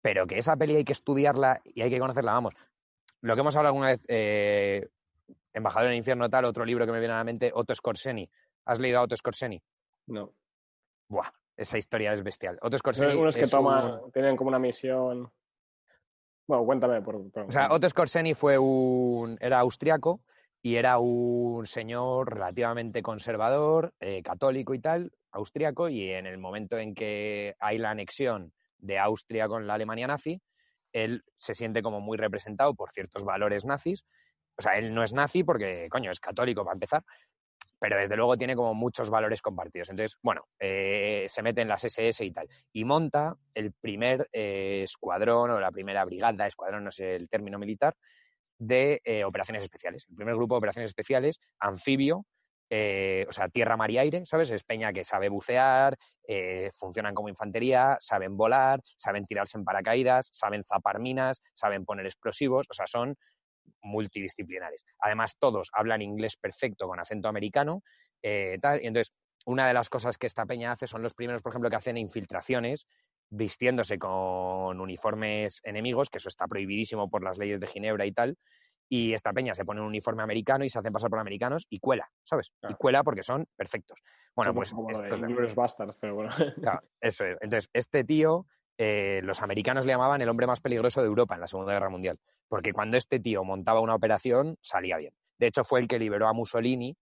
Pero 0.00 0.26
que 0.26 0.38
esa 0.38 0.56
peli 0.56 0.76
hay 0.76 0.84
que 0.84 0.92
estudiarla 0.92 1.60
y 1.64 1.82
hay 1.82 1.90
que 1.90 1.98
conocerla, 1.98 2.32
vamos. 2.32 2.54
Lo 3.20 3.34
que 3.34 3.40
hemos 3.40 3.54
hablado 3.56 3.74
alguna 3.74 3.92
vez, 3.92 4.00
eh, 4.08 4.88
Embajador 5.52 5.88
en 5.88 5.92
el 5.92 5.98
Infierno, 5.98 6.30
tal, 6.30 6.46
otro 6.46 6.64
libro 6.64 6.86
que 6.86 6.92
me 6.92 6.98
viene 6.98 7.14
a 7.14 7.18
la 7.18 7.24
mente, 7.24 7.52
Otto 7.54 7.74
Scorseni. 7.74 8.28
¿Has 8.64 8.80
leído 8.80 8.98
a 8.98 9.02
Otto 9.02 9.16
Scorseni? 9.16 9.62
No. 10.06 10.32
Buah, 11.08 11.30
esa 11.56 11.78
historia 11.78 12.12
es 12.12 12.22
bestial. 12.22 12.58
Son 12.62 12.78
Scorseni 12.78 13.14
unos 13.20 13.36
que 13.36 13.46
toman, 13.46 14.00
un- 14.04 14.12
tienen 14.12 14.36
como 14.36 14.48
una 14.48 14.58
misión. 14.58 15.30
Bueno, 16.48 16.64
cuéntame. 16.64 17.02
Por, 17.02 17.30
por- 17.30 17.44
O 17.44 17.52
sea, 17.52 17.68
Otto 17.72 17.88
Scorseni 17.88 18.34
fue 18.34 18.58
un... 18.58 19.36
era 19.40 19.60
austriaco 19.60 20.20
y 20.60 20.76
era 20.76 20.98
un 20.98 21.66
señor 21.66 22.32
relativamente 22.34 23.02
conservador, 23.02 23.92
eh, 24.00 24.22
católico 24.22 24.74
y 24.74 24.80
tal, 24.80 25.12
austriaco, 25.32 25.88
y 25.88 26.10
en 26.10 26.26
el 26.26 26.38
momento 26.38 26.78
en 26.78 26.94
que 26.94 27.54
hay 27.58 27.78
la 27.78 27.90
anexión 27.90 28.52
de 28.78 28.98
Austria 28.98 29.48
con 29.48 29.66
la 29.66 29.74
Alemania 29.74 30.06
nazi, 30.06 30.40
él 30.92 31.22
se 31.36 31.54
siente 31.54 31.82
como 31.82 32.00
muy 32.00 32.16
representado 32.18 32.74
por 32.74 32.90
ciertos 32.90 33.24
valores 33.24 33.64
nazis. 33.64 34.04
O 34.58 34.62
sea, 34.62 34.74
él 34.74 34.94
no 34.94 35.02
es 35.02 35.12
nazi 35.12 35.42
porque, 35.42 35.88
coño, 35.90 36.10
es 36.10 36.20
católico 36.20 36.64
para 36.64 36.74
empezar, 36.74 37.02
pero 37.82 37.96
desde 37.98 38.14
luego 38.14 38.36
tiene 38.36 38.54
como 38.54 38.74
muchos 38.74 39.10
valores 39.10 39.42
compartidos. 39.42 39.90
Entonces, 39.90 40.16
bueno, 40.22 40.44
eh, 40.60 41.26
se 41.28 41.42
mete 41.42 41.62
en 41.62 41.68
las 41.68 41.82
SS 41.82 42.24
y 42.24 42.30
tal. 42.30 42.48
Y 42.72 42.84
monta 42.84 43.34
el 43.54 43.72
primer 43.72 44.28
eh, 44.32 44.82
escuadrón 44.84 45.50
o 45.50 45.58
la 45.58 45.72
primera 45.72 46.04
brigada, 46.04 46.46
escuadrón, 46.46 46.84
no 46.84 46.92
sé 46.92 47.16
el 47.16 47.28
término 47.28 47.58
militar, 47.58 47.96
de 48.56 49.00
eh, 49.04 49.24
operaciones 49.24 49.64
especiales. 49.64 50.06
El 50.08 50.14
primer 50.14 50.36
grupo 50.36 50.54
de 50.54 50.58
operaciones 50.58 50.90
especiales, 50.90 51.40
anfibio, 51.58 52.24
o 52.70 53.32
sea, 53.32 53.48
tierra, 53.52 53.76
mar 53.76 53.90
y 53.90 53.98
aire, 53.98 54.24
¿sabes? 54.24 54.50
Es 54.50 54.64
peña 54.64 54.94
que 54.94 55.04
sabe 55.04 55.28
bucear, 55.28 55.94
funcionan 56.72 57.14
como 57.14 57.28
infantería, 57.28 57.98
saben 58.00 58.34
volar, 58.34 58.80
saben 58.96 59.26
tirarse 59.26 59.58
en 59.58 59.64
paracaídas, 59.64 60.30
saben 60.32 60.64
zapar 60.64 60.98
minas, 60.98 61.42
saben 61.52 61.84
poner 61.84 62.06
explosivos, 62.06 62.66
o 62.70 62.72
sea, 62.72 62.86
son 62.86 63.14
multidisciplinares. 63.82 64.84
Además, 64.98 65.36
todos 65.38 65.70
hablan 65.72 66.02
inglés 66.02 66.36
perfecto 66.36 66.86
con 66.86 67.00
acento 67.00 67.28
americano, 67.28 67.82
eh, 68.22 68.58
tal, 68.60 68.82
y 68.82 68.86
entonces, 68.86 69.12
una 69.44 69.66
de 69.66 69.74
las 69.74 69.88
cosas 69.88 70.18
que 70.18 70.26
esta 70.26 70.46
peña 70.46 70.72
hace 70.72 70.86
son 70.86 71.02
los 71.02 71.14
primeros, 71.14 71.42
por 71.42 71.50
ejemplo, 71.52 71.68
que 71.70 71.76
hacen 71.76 71.96
infiltraciones 71.96 72.86
vistiéndose 73.30 73.98
con 73.98 74.80
uniformes 74.80 75.60
enemigos, 75.64 76.10
que 76.10 76.18
eso 76.18 76.28
está 76.28 76.46
prohibidísimo 76.46 77.08
por 77.08 77.24
las 77.24 77.38
leyes 77.38 77.58
de 77.60 77.66
Ginebra 77.66 78.04
y 78.06 78.12
tal, 78.12 78.36
y 78.88 79.14
esta 79.14 79.32
peña 79.32 79.54
se 79.54 79.64
pone 79.64 79.80
un 79.80 79.86
uniforme 79.86 80.22
americano 80.22 80.64
y 80.66 80.70
se 80.70 80.78
hacen 80.78 80.92
pasar 80.92 81.08
por 81.08 81.18
americanos 81.18 81.66
y 81.70 81.78
cuela, 81.78 82.10
¿sabes? 82.24 82.52
Y 82.68 82.74
cuela 82.74 83.02
porque 83.02 83.22
son 83.22 83.46
perfectos. 83.56 83.98
Bueno, 84.36 84.54
pues 84.54 84.70
como 84.70 84.88
de 84.88 85.08
esto 85.08 85.42
es- 85.42 85.54
Basterds, 85.54 85.96
pero 85.98 86.14
bueno. 86.14 86.30
Claro, 86.60 86.82
eso 87.00 87.24
es. 87.24 87.38
Entonces, 87.40 87.70
este 87.72 88.04
tío, 88.04 88.46
eh, 88.84 89.20
los 89.22 89.40
americanos 89.42 89.86
le 89.86 89.92
llamaban 89.92 90.22
el 90.22 90.28
hombre 90.28 90.48
más 90.48 90.60
peligroso 90.60 91.00
de 91.00 91.06
Europa 91.06 91.36
en 91.36 91.40
la 91.40 91.46
Segunda 91.46 91.72
Guerra 91.72 91.88
Mundial, 91.88 92.18
porque 92.48 92.72
cuando 92.72 92.96
este 92.96 93.20
tío 93.20 93.44
montaba 93.44 93.78
una 93.78 93.94
operación, 93.94 94.56
salía 94.60 94.96
bien. 94.96 95.14
De 95.38 95.46
hecho, 95.46 95.62
fue 95.62 95.78
el 95.78 95.86
que 95.86 96.00
liberó 96.00 96.26
a 96.26 96.32
Mussolini 96.32 96.96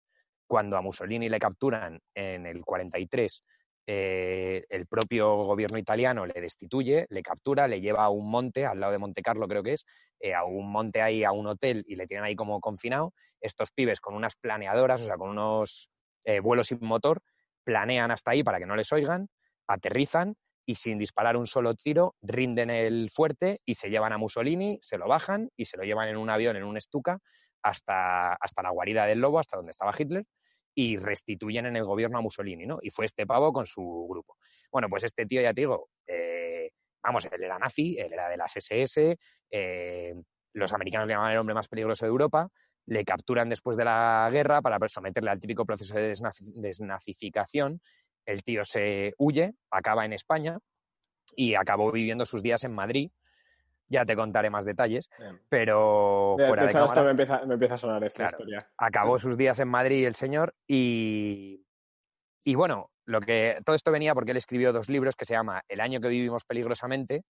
cuando 0.47 0.77
a 0.77 0.83
Mussolini 0.83 1.31
le 1.31 1.39
capturan 1.39 1.99
en 2.15 2.45
el 2.45 2.63
43. 2.67 3.43
eh, 3.87 4.67
el 4.69 4.87
propio 4.87 5.35
gobierno 5.37 5.79
italiano 5.79 6.27
le 6.27 6.39
destituye, 6.39 7.07
le 7.09 7.23
captura, 7.23 7.67
le 7.67 7.81
lleva 7.81 8.05
a 8.05 8.11
un 8.11 8.31
monte, 8.31 8.67
al 8.67 8.79
lado 8.79 8.93
de 8.93 8.99
Monte 8.99 9.23
Carlo 9.23 9.49
creo 9.49 9.63
que 9.63 9.73
es, 9.73 9.87
eh, 10.21 10.35
a 10.35 10.45
un 10.45 10.71
monte 10.71 11.01
ahí, 11.01 11.25
a 11.25 11.33
un 11.33 11.47
hotel 11.47 11.83
y 11.89 11.97
le 11.97 12.07
tienen 12.07 12.25
ahí 12.25 12.37
como 12.37 12.61
confinado. 12.61 13.15
Estos 13.41 13.71
pibes 13.71 14.03
con 14.03 14.15
unas 14.15 14.37
planeadoras, 14.37 15.01
o 15.01 15.07
sea, 15.07 15.17
con 15.17 15.31
unos 15.31 15.91
vuelos 16.43 16.67
sin 16.67 16.79
motor, 16.83 17.23
planean 17.65 18.11
hasta 18.11 18.33
ahí 18.33 18.43
para 18.45 18.59
que 18.59 18.67
no 18.67 18.77
les 18.77 18.93
oigan, 18.93 19.31
aterrizan 19.67 20.37
y 20.67 20.75
sin 20.75 20.99
disparar 20.99 21.37
un 21.37 21.47
solo 21.47 21.75
tiro 21.75 22.15
rinden 22.23 22.71
el 22.71 23.11
fuerte 23.11 23.61
y 23.65 23.75
se 23.75 23.91
llevan 23.91 24.13
a 24.13 24.19
Mussolini, 24.19 24.79
se 24.81 24.99
lo 24.99 25.09
bajan 25.09 25.51
y 25.57 25.67
se 25.67 25.77
lo 25.77 25.85
llevan 25.85 26.09
en 26.09 26.17
un 26.17 26.31
avión, 26.31 26.57
en 26.57 26.65
un 26.65 26.81
Stuka, 26.81 27.19
hasta, 27.63 28.35
hasta 28.35 28.63
la 28.63 28.71
guarida 28.71 29.07
del 29.07 29.21
lobo, 29.21 29.39
hasta 29.39 29.57
donde 29.57 29.71
estaba 29.71 29.95
Hitler, 29.97 30.25
y 30.75 30.97
restituyen 30.97 31.67
en 31.67 31.77
el 31.77 31.85
gobierno 31.85 32.19
a 32.19 32.23
Mussolini, 32.23 32.67
¿no? 32.67 32.79
Y 32.83 32.91
fue 32.91 33.07
este 33.07 33.27
pavo 33.27 33.53
con 33.53 33.67
su 33.67 34.07
grupo. 34.09 34.37
Bueno, 34.71 34.89
pues 34.89 35.05
este 35.05 35.27
tío, 35.27 35.43
ya 35.43 35.53
te 35.53 35.63
digo, 35.63 35.89
eh, 36.07 36.71
vamos, 37.03 37.25
él 37.25 37.43
era 37.43 37.59
nazi, 37.59 37.97
él 37.99 38.13
era 38.13 38.29
de 38.29 38.37
las 38.37 38.57
SS, 38.57 39.17
eh, 39.51 40.15
los 40.53 40.73
americanos 40.73 41.07
le 41.07 41.15
llamaban 41.15 41.33
el 41.33 41.39
hombre 41.39 41.55
más 41.55 41.69
peligroso 41.69 42.05
de 42.05 42.11
Europa, 42.11 42.49
le 42.87 43.05
capturan 43.05 43.49
después 43.49 43.77
de 43.77 43.85
la 43.85 44.29
guerra 44.33 44.63
para 44.63 44.79
someterle 44.89 45.31
al 45.31 45.41
típico 45.41 45.65
proceso 45.65 45.95
de 45.95 46.15
desnazificación. 46.57 47.81
El 48.27 48.43
tío 48.43 48.65
se 48.65 49.15
huye, 49.19 49.55
acaba 49.71 50.05
en 50.05 50.13
España 50.13 50.59
y 51.35 51.55
acabó 51.55 51.91
viviendo 51.91 52.27
sus 52.27 52.43
días 52.43 52.65
en 52.65 52.75
Madrid. 52.75 53.11
Ya 53.89 54.05
te 54.05 54.15
contaré 54.15 54.51
más 54.51 54.65
detalles, 54.65 55.09
pero 55.49 56.37
fuera 56.39 56.67
de, 56.67 56.85
esto 56.85 57.03
me 57.03 57.11
empieza, 57.11 57.75
a 57.75 57.79
sonar 57.79 58.05
esta 58.05 58.27
historia. 58.27 58.71
Acabó 58.77 59.19
sus 59.19 59.37
días 59.37 59.59
en 59.59 59.67
Madrid 59.67 60.07
el 60.07 60.15
señor 60.15 60.55
y, 60.69 61.65
y 62.45 62.55
bueno, 62.55 62.91
lo 63.05 63.21
que 63.21 63.59
todo 63.65 63.75
esto 63.75 63.91
venía 63.91 64.15
porque 64.15 64.31
él 64.31 64.37
escribió 64.37 64.73
dos 64.73 64.89
libros 64.89 65.17
que 65.17 65.25
se 65.25 65.35
llama 65.35 65.63
El 65.69 65.81
año 65.81 66.01
que 66.01 66.07
vivimos 66.07 66.45
peligrosamente 66.45 67.25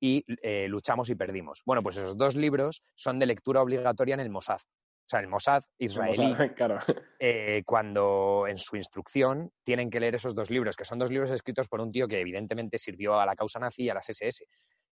y 0.00 0.24
eh, 0.42 0.68
Luchamos 0.68 1.08
y 1.10 1.14
perdimos. 1.14 1.62
Bueno, 1.66 1.82
pues 1.82 1.96
esos 1.96 2.16
dos 2.16 2.36
libros 2.36 2.82
son 2.94 3.18
de 3.18 3.26
lectura 3.26 3.62
obligatoria 3.62 4.14
en 4.14 4.20
el 4.20 4.30
Mossad. 4.30 4.60
O 5.04 5.08
sea, 5.08 5.20
el 5.20 5.28
Mossad 5.28 5.62
israelí, 5.78 6.34
eh, 7.18 7.62
cuando 7.66 8.46
en 8.48 8.56
su 8.56 8.76
instrucción 8.76 9.50
tienen 9.62 9.90
que 9.90 10.00
leer 10.00 10.14
esos 10.14 10.34
dos 10.34 10.48
libros, 10.48 10.76
que 10.76 10.86
son 10.86 10.98
dos 10.98 11.10
libros 11.10 11.30
escritos 11.30 11.68
por 11.68 11.82
un 11.82 11.92
tío 11.92 12.08
que 12.08 12.20
evidentemente 12.20 12.78
sirvió 12.78 13.20
a 13.20 13.26
la 13.26 13.36
causa 13.36 13.58
nazi 13.58 13.84
y 13.84 13.90
a 13.90 13.94
las 13.94 14.08
SS. 14.08 14.46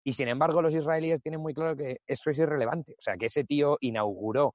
Y 0.05 0.13
sin 0.13 0.29
embargo, 0.29 0.61
los 0.61 0.75
israelíes 0.75 1.23
tienen 1.23 1.41
muy 1.41 1.55
claro 1.55 1.77
que 1.77 2.01
eso 2.07 2.29
es 2.29 2.39
irrelevante. 2.39 2.93
O 2.93 3.01
sea, 3.01 3.17
que 3.17 3.27
ese 3.27 3.45
tío 3.45 3.79
inauguró 3.81 4.55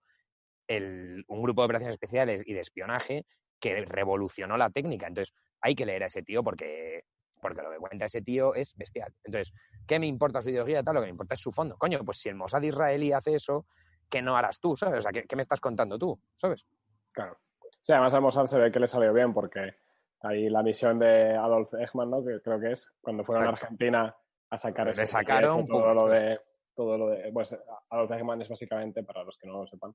un 0.70 1.42
grupo 1.42 1.62
de 1.62 1.66
operaciones 1.66 1.94
especiales 1.94 2.44
y 2.46 2.54
de 2.54 2.60
espionaje 2.60 3.26
que 3.60 3.84
revolucionó 3.86 4.58
la 4.58 4.70
técnica. 4.70 5.08
Entonces, 5.08 5.34
hay 5.62 5.74
que 5.74 5.86
leer 5.86 6.04
a 6.04 6.08
ese 6.08 6.22
tío 6.22 6.44
porque, 6.44 7.04
porque 7.42 7.62
lo 7.64 7.72
que 7.72 7.78
cuenta 7.78 8.06
ese 8.06 8.22
tío 8.22 8.54
es 8.54 8.76
bestial. 8.76 9.12
Entonces, 9.24 9.54
¿qué 9.88 9.98
me 9.98 10.06
importa 10.06 10.42
su 10.42 10.50
ideología? 10.50 10.84
Tal, 10.84 10.96
lo 10.96 11.02
que 11.02 11.08
me 11.08 11.12
importa 11.12 11.34
es 11.34 11.40
su 11.40 11.52
fondo. 11.52 11.78
Coño, 11.78 12.04
pues 12.06 12.18
si 12.20 12.30
el 12.30 12.36
Mossad 12.36 12.62
israelí 12.62 13.12
hace 13.12 13.34
eso, 13.34 13.66
¿qué 14.10 14.22
no 14.22 14.38
harás 14.38 14.60
tú? 14.60 14.76
¿Sabes? 14.76 15.00
O 15.00 15.02
sea, 15.02 15.12
¿qué, 15.12 15.36
me 15.36 15.42
estás 15.42 15.60
contando 15.60 15.98
tú? 15.98 16.20
¿Sabes? 16.38 16.66
Claro. 17.12 17.38
Sí, 17.80 17.94
además 17.94 18.14
al 18.14 18.22
Mossad 18.22 18.46
se 18.46 18.58
ve 18.58 18.72
que 18.72 18.80
le 18.80 18.88
salió 18.88 19.14
bien 19.14 19.34
porque 19.34 19.76
ahí 20.22 20.50
la 20.50 20.64
misión 20.64 21.00
de 21.00 21.36
Adolf 21.36 21.74
Eichmann, 21.74 22.10
¿no? 22.10 22.24
Que 22.24 22.42
creo 22.42 22.60
que 22.60 22.72
es 22.74 22.92
cuando 23.02 23.24
fueron 23.24 23.48
a 23.48 23.50
Argentina 23.50 24.16
a 24.50 24.58
sacar. 24.58 24.96
Le 24.96 25.06
sacaron 25.06 25.66
todo 25.66 25.94
lo 25.94 26.08
de 26.08 26.40
todo 26.76 26.98
lo 26.98 27.10
de 27.10 27.32
pues 27.32 27.58
Adolf 27.90 28.12
Eichmann 28.12 28.42
es 28.42 28.50
básicamente 28.50 29.04
para 29.04 29.24
los 29.24 29.38
que 29.38 29.48
no 29.48 29.62
lo 29.62 29.68
sepan 29.68 29.94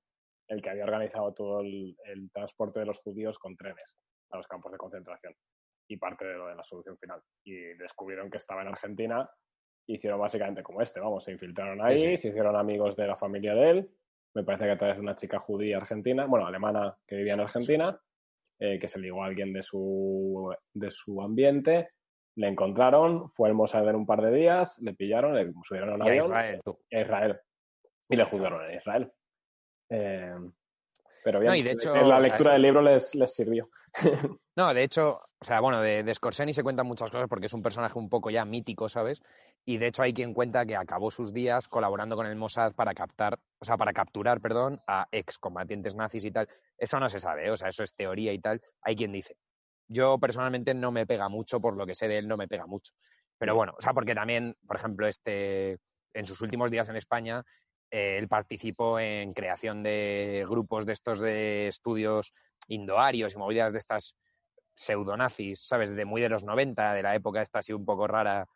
el 0.49 0.61
que 0.61 0.71
había 0.71 0.85
organizado 0.85 1.33
todo 1.33 1.61
el, 1.61 1.97
transporte 2.33 2.81
de 2.81 2.87
los 2.87 2.99
judíos 2.99 3.39
con 3.39 3.57
trenes 3.57 3.97
a 4.31 4.37
los 4.37 4.47
campos 4.47 4.73
de 4.73 4.79
concentración 4.79 5.35
y 5.89 5.97
parte 5.97 6.27
de 6.27 6.35
lo 6.35 6.47
de 6.49 6.55
la 6.55 6.65
solución 6.65 6.97
final. 6.99 7.23
Y 7.45 7.55
descubrieron 7.77 8.31
que 8.31 8.39
estaba 8.39 8.63
en 8.63 8.69
Argentina, 8.69 9.29
hicieron 9.87 10.21
básicamente 10.21 10.63
como 10.63 10.81
este, 10.81 11.01
vamos, 11.01 11.25
se 11.25 11.33
infiltraron 11.33 11.81
ahí, 11.83 12.17
se 12.17 12.29
hicieron 12.29 12.57
amigos 12.57 12.97
de 12.97 13.07
la 13.07 13.17
familia 13.17 13.55
de 13.55 13.71
él, 13.71 13.91
me 14.35 14.45
parece 14.45 14.65
que 14.65 14.71
a 14.71 14.79
través 14.79 14.97
de 14.97 15.03
una 15.03 15.15
chica 15.15 15.39
judía 15.39 15.77
argentina, 15.77 16.27
bueno, 16.27 16.47
alemana 16.47 16.97
que 17.07 17.17
vivía 17.17 17.35
en 17.35 17.41
Argentina, 17.41 17.99
eh, 18.59 18.79
que 18.79 18.89
se 18.89 18.99
ligó 18.99 19.23
a 19.23 19.27
alguien 19.27 19.53
de 19.53 19.63
su, 19.63 20.55
de 20.73 20.91
su 20.91 21.21
ambiente, 21.23 21.91
le 22.37 22.49
encontraron, 22.49 23.31
fue 23.33 23.49
al 23.49 23.55
Mossad 23.55 23.89
en 23.89 23.97
un 23.97 24.07
par 24.07 24.23
de 24.23 24.33
días, 24.33 24.79
le 24.81 24.95
pillaron, 24.95 25.35
le 25.35 25.53
subieron 25.65 25.91
a 25.91 25.95
un 25.95 26.03
avión. 26.03 26.27
Israel, 26.27 26.61
a 26.93 27.01
Israel. 27.01 27.41
Y 28.09 28.17
le 28.17 28.25
juzgaron 28.25 28.65
en 28.71 28.77
Israel. 28.77 29.13
Eh, 29.91 30.35
pero 31.25 31.41
bien, 31.41 31.65
de 31.65 31.73
hecho, 31.73 31.95
la 31.95 32.21
lectura 32.21 32.53
del 32.53 32.63
libro 32.63 32.83
les, 32.83 33.15
les 33.15 33.35
sirvió. 33.35 33.69
no, 34.57 34.75
de 34.75 34.83
hecho, 34.83 35.21
o 35.39 35.45
sea, 35.45 35.61
bueno, 35.61 35.81
de, 35.81 36.03
de 36.03 36.15
Scorseni 36.15 36.55
se 36.55 36.63
cuentan 36.63 36.87
muchas 36.87 37.11
cosas 37.11 37.29
porque 37.29 37.47
es 37.47 37.53
un 37.53 37.63
personaje 37.63 37.99
un 37.99 38.09
poco 38.09 38.31
ya 38.31 38.45
mítico, 38.45 38.89
¿sabes? 38.89 39.23
Y 39.65 39.79
de 39.79 39.87
hecho 39.87 40.03
hay 40.03 40.13
quien 40.13 40.35
cuenta 40.35 40.67
que 40.67 40.77
acabó 40.77 41.11
sus 41.11 41.33
días 41.33 41.69
colaborando 41.69 42.17
con 42.17 42.27
el 42.27 42.35
Mossad 42.35 42.75
para 42.75 42.95
captar, 42.95 43.39
o 43.61 43.65
sea, 43.65 43.77
para 43.77 43.93
capturar, 43.93 44.41
perdón, 44.41 44.81
a 44.89 45.07
excombatientes 45.13 45.95
nazis 45.95 46.25
y 46.25 46.33
tal. 46.33 46.49
Eso 46.77 46.99
no 46.99 47.09
se 47.09 47.21
sabe, 47.21 47.47
¿eh? 47.47 47.51
o 47.51 47.57
sea, 47.57 47.69
eso 47.69 47.85
es 47.85 47.95
teoría 47.95 48.33
y 48.33 48.41
tal. 48.41 48.61
Hay 48.83 48.97
quien 48.97 49.13
dice. 49.13 49.37
Yo 49.89 50.19
personalmente 50.19 50.75
no 50.75 50.91
me 50.91 51.07
pega 51.07 51.29
mucho, 51.29 51.61
por 51.61 51.77
lo 51.77 51.87
que 51.87 51.95
sé 51.95 52.09
de 52.09 52.19
él, 52.19 52.27
no 52.27 52.37
me 52.37 52.49
pega 52.49 52.67
mucho. 52.67 52.93
Pero 53.39 53.55
bueno, 53.55 53.75
o 53.79 53.81
sea, 53.81 53.93
porque 53.93 54.15
también, 54.15 54.57
por 54.67 54.77
ejemplo, 54.77 55.07
este, 55.07 55.79
en 56.15 56.27
sus 56.27 56.41
últimos 56.41 56.71
días 56.71 56.89
en 56.89 56.97
España, 56.97 57.45
él 57.93 58.27
participó 58.27 58.99
en 58.99 59.35
creación 59.35 59.83
de 59.83 60.47
grupos 60.49 60.87
de 60.87 60.95
estos 60.95 61.21
de 61.21 61.69
estudios 61.69 62.33
indoarios 62.69 63.35
y 63.35 63.39
movidas 63.39 63.73
de 63.73 63.79
estas 63.79 64.17
pseudonazis, 64.75 65.67
¿sabes? 65.67 65.95
De 65.95 66.07
muy 66.07 66.23
de 66.23 66.31
los 66.31 66.43
90, 66.43 66.95
de 66.95 67.03
la 67.03 67.15
época 67.15 67.43
esta 67.43 67.59
así 67.59 67.75
un 67.75 67.85
poco 67.85 68.07
rara 68.07 68.47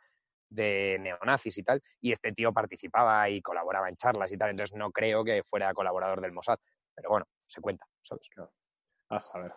de 0.49 0.97
neonazis 1.01 1.59
y 1.59 1.63
tal, 1.63 1.83
y 2.01 2.13
este 2.13 2.33
tío 2.33 2.53
participaba 2.53 3.29
y 3.29 3.43
colaboraba 3.43 3.89
en 3.91 3.97
charlas 3.97 4.33
y 4.33 4.39
tal, 4.39 4.51
entonces 4.51 4.75
no 4.75 4.91
creo 4.91 5.23
que 5.23 5.43
fuera 5.43 5.75
colaborador 5.75 6.23
del 6.23 6.33
Mossad, 6.33 6.59
pero 6.95 7.11
bueno, 7.11 7.27
se 7.45 7.61
cuenta, 7.61 7.87
¿sabes? 8.03 8.29
A 9.11 9.21
saber. 9.21 9.53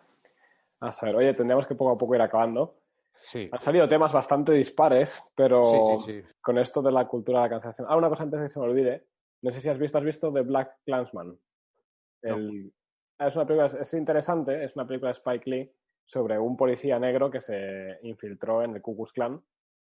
A 0.81 0.91
saber, 0.91 1.15
oye, 1.15 1.33
tendríamos 1.33 1.65
que 1.65 1.75
poco 1.75 1.91
a 1.91 1.97
poco 1.97 2.15
ir 2.15 2.21
acabando. 2.21 2.81
Sí. 3.23 3.49
Han 3.51 3.61
salido 3.61 3.87
temas 3.87 4.11
bastante 4.11 4.51
dispares, 4.51 5.23
pero 5.35 5.97
con 6.41 6.57
esto 6.57 6.81
de 6.81 6.91
la 6.91 7.05
cultura 7.07 7.39
de 7.39 7.45
la 7.45 7.49
cancelación. 7.49 7.87
Ah, 7.89 7.95
una 7.95 8.09
cosa 8.09 8.23
antes 8.23 8.39
de 8.39 8.45
que 8.45 8.49
se 8.49 8.59
me 8.59 8.65
olvide. 8.65 9.05
No 9.41 9.51
sé 9.51 9.61
si 9.61 9.69
has 9.69 9.79
visto, 9.79 9.97
has 9.97 10.03
visto 10.03 10.33
The 10.33 10.41
Black 10.41 10.77
Clansman. 10.85 11.37
Es 12.21 13.35
una 13.35 13.45
película, 13.45 13.65
es 13.65 13.93
interesante, 13.93 14.63
es 14.63 14.75
una 14.75 14.87
película 14.87 15.09
de 15.09 15.13
Spike 15.13 15.49
Lee 15.49 15.71
sobre 16.05 16.39
un 16.39 16.57
policía 16.57 16.99
negro 16.99 17.29
que 17.29 17.41
se 17.41 17.99
infiltró 18.03 18.63
en 18.63 18.75
el 18.75 18.81
Ku 18.81 18.95
Klux 18.95 19.13
Klan 19.13 19.41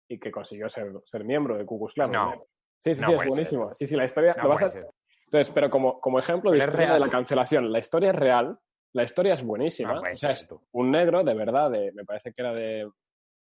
y 0.07 0.19
que 0.19 0.31
consiguió 0.31 0.67
ser, 0.67 0.91
ser 1.05 1.23
miembro 1.23 1.55
del 1.55 1.65
Ku 1.65 1.79
Klux 1.79 1.93
Klan. 1.93 2.11
No. 2.11 2.45
Sí, 2.79 2.95
sí, 2.95 3.03
sí, 3.03 3.11
es 3.11 3.25
buenísimo. 3.25 3.73
Sí, 3.73 3.87
sí, 3.87 3.95
la 3.95 4.05
historia... 4.05 4.35
lo 4.41 4.49
vas 4.49 4.63
a... 4.63 4.79
Entonces, 5.25 5.51
pero 5.53 5.69
como, 5.69 5.99
como 5.99 6.17
ejemplo 6.17 6.51
de 6.51 6.57
historia 6.57 6.93
de 6.93 6.99
la 6.99 7.09
cancelación, 7.09 7.71
la 7.71 7.79
historia 7.79 8.09
es 8.09 8.15
real, 8.15 8.57
la 8.93 9.03
historia 9.03 9.33
es 9.33 9.43
buenísima. 9.43 9.99
o 9.99 10.15
sea, 10.15 10.31
es 10.31 10.47
un 10.71 10.91
negro, 10.91 11.23
de 11.23 11.33
verdad, 11.35 11.69
de, 11.69 11.91
me 11.93 12.03
parece 12.03 12.33
que 12.33 12.41
era 12.41 12.53
de, 12.53 12.85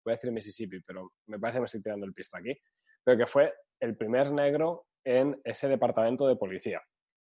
voy 0.05 0.13
a 0.13 0.17
decir 0.17 0.31
Mississippi, 0.31 0.81
pero 0.83 1.13
me 1.27 1.39
parece 1.39 1.57
que 1.57 1.61
me 1.61 1.67
estoy 1.67 1.83
tirando 1.83 2.05
el 2.05 2.13
pisto 2.13 2.37
aquí, 2.37 2.55
pero 3.03 3.17
que 3.17 3.27
fue 3.27 3.55
el 3.81 3.97
primer 3.97 4.31
negro 4.31 4.87
en 5.05 5.41
ese 5.45 5.69
departamento 5.69 6.27
de 6.27 6.37
policía. 6.37 6.83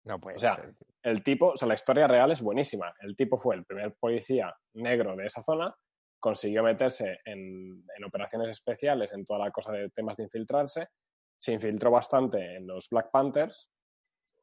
No 0.05 0.19
puede 0.19 0.35
o 0.35 0.39
sea, 0.39 0.59
el 1.01 1.23
tipo, 1.23 1.49
o 1.49 1.57
sea, 1.57 1.67
la 1.67 1.75
historia 1.75 2.07
real 2.07 2.31
es 2.31 2.41
buenísima. 2.41 2.93
El 2.99 3.15
tipo 3.15 3.37
fue 3.37 3.55
el 3.55 3.65
primer 3.65 3.93
policía 3.95 4.53
negro 4.73 5.15
de 5.15 5.25
esa 5.25 5.43
zona, 5.43 5.73
consiguió 6.19 6.63
meterse 6.63 7.19
en, 7.25 7.85
operaciones 8.05 8.49
especiales, 8.49 9.13
en 9.13 9.25
toda 9.25 9.39
la 9.39 9.51
cosa 9.51 9.71
de 9.71 9.89
temas 9.89 10.17
de 10.17 10.23
infiltrarse, 10.23 10.89
se 11.37 11.53
infiltró 11.53 11.91
bastante 11.91 12.55
en 12.55 12.67
los 12.67 12.89
Black 12.89 13.11
Panthers, 13.11 13.69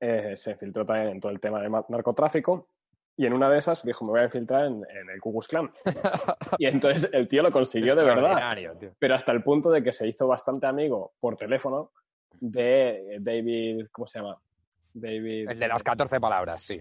eh, 0.00 0.36
se 0.36 0.52
infiltró 0.52 0.84
también 0.84 1.08
en 1.08 1.20
todo 1.20 1.32
el 1.32 1.40
tema 1.40 1.62
de 1.62 1.70
narcotráfico, 1.88 2.68
y 3.16 3.26
en 3.26 3.34
una 3.34 3.50
de 3.50 3.58
esas 3.58 3.82
dijo, 3.84 4.04
me 4.04 4.12
voy 4.12 4.20
a 4.20 4.24
infiltrar 4.24 4.64
en, 4.64 4.82
el 5.12 5.20
Ku 5.20 5.32
Klux 5.32 5.46
Klan. 5.46 5.70
y 6.58 6.66
entonces 6.66 7.10
el 7.12 7.28
tío 7.28 7.42
lo 7.42 7.50
consiguió 7.50 7.94
de 7.94 8.04
verdad. 8.04 8.56
Pero 8.98 9.14
hasta 9.14 9.32
el 9.32 9.42
punto 9.42 9.70
de 9.70 9.82
que 9.82 9.92
se 9.92 10.08
hizo 10.08 10.26
bastante 10.26 10.66
amigo 10.66 11.12
por 11.20 11.36
teléfono 11.36 11.92
de 12.40 13.18
David, 13.20 13.86
¿cómo 13.92 14.06
se 14.06 14.18
llama? 14.18 14.40
David. 14.92 15.50
El 15.50 15.58
de 15.58 15.68
las 15.68 15.82
14 15.82 16.18
palabras, 16.18 16.62
sí. 16.62 16.80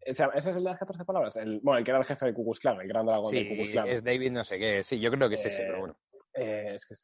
¿Ese, 0.00 0.26
es 0.34 0.46
el 0.46 0.54
de 0.56 0.70
las 0.70 0.78
14 0.78 1.04
palabras? 1.04 1.36
El, 1.36 1.60
bueno, 1.60 1.78
el 1.78 1.84
que 1.84 1.90
era 1.90 1.98
el 1.98 2.04
jefe 2.04 2.26
de 2.26 2.34
Ku 2.34 2.44
Klux 2.44 2.60
Klan, 2.60 2.80
el 2.80 2.88
gran 2.88 3.06
dragón 3.06 3.32
de 3.32 3.48
Ku 3.48 3.54
Klux 3.54 3.70
Klan. 3.70 3.88
es 3.88 4.04
David 4.04 4.30
no 4.30 4.44
sé 4.44 4.58
qué. 4.58 4.82
Sí, 4.82 5.00
yo 5.00 5.10
creo 5.10 5.28
que 5.28 5.34
es 5.36 5.44
ese, 5.46 5.62
pero 5.62 5.80
bueno. 5.80 5.96
Eh, 6.34 6.72
es 6.74 6.86
que 6.86 6.94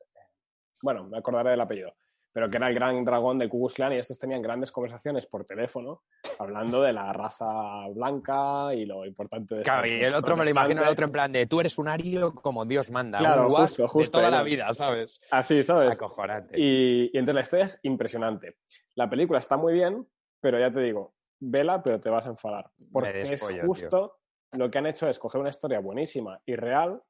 bueno, 0.83 1.05
me 1.05 1.19
acordaré 1.19 1.51
del 1.51 1.61
apellido. 1.61 1.95
Pero 2.33 2.49
que 2.49 2.59
era 2.59 2.69
el 2.69 2.75
gran 2.75 3.05
dragón 3.05 3.39
de 3.39 3.49
Ku 3.49 3.67
Klan 3.75 3.93
y 3.93 3.97
estos 3.97 4.19
tenían 4.19 4.41
grandes 4.41 4.71
conversaciones 4.71 5.27
por 5.27 5.45
teléfono 5.45 6.03
hablando 6.39 6.81
de 6.83 6.93
la 6.93 7.13
raza 7.13 7.89
blanca 7.89 8.73
y 8.75 8.87
lo 8.87 9.05
importante 9.05 9.57
de 9.57 9.63
Claro, 9.63 9.87
y 9.87 10.03
el 10.03 10.15
otro 10.15 10.37
me 10.37 10.45
lo 10.45 10.51
imagino 10.51 10.83
el 10.83 10.89
otro 10.89 11.07
en 11.07 11.13
plan 11.13 11.33
de 11.33 11.47
tú 11.47 11.61
eres 11.61 11.77
un 11.79 11.89
ario 11.89 12.35
como 12.35 12.65
Dios 12.65 12.91
manda. 12.91 13.19
Claro, 13.19 13.49
un 13.49 13.55
justo, 13.55 13.89
justo. 13.89 14.19
De 14.19 14.25
toda 14.25 14.31
la 14.31 14.43
vida, 14.45 14.73
¿sabes? 14.73 15.21
Así, 15.31 15.65
¿sabes? 15.65 15.91
Acojonante. 15.91 16.59
Y, 16.59 17.11
y 17.13 17.19
entonces 17.19 17.35
la 17.35 17.41
historia 17.41 17.65
es 17.67 17.81
impresionante. 17.83 18.57
La 18.95 19.11
película 19.11 19.39
está 19.39 19.57
muy 19.57 19.73
bien, 19.73 20.07
pero 20.41 20.59
ya 20.59 20.73
te 20.73 20.81
digo, 20.81 21.15
vela, 21.41 21.83
pero 21.83 22.01
te 22.01 22.11
vas 22.11 22.27
a 22.27 22.31
enfadar. 22.31 22.71
Porque 22.93 23.23
es 23.23 23.43
justo 23.65 24.21
lo 24.53 24.71
que 24.71 24.79
han 24.79 24.87
hecho 24.87 25.09
es 25.09 25.19
coger 25.19 25.41
una 25.41 25.51
historia 25.51 25.81
buenísima 25.81 26.41
y 26.45 26.57
real, 26.57 27.01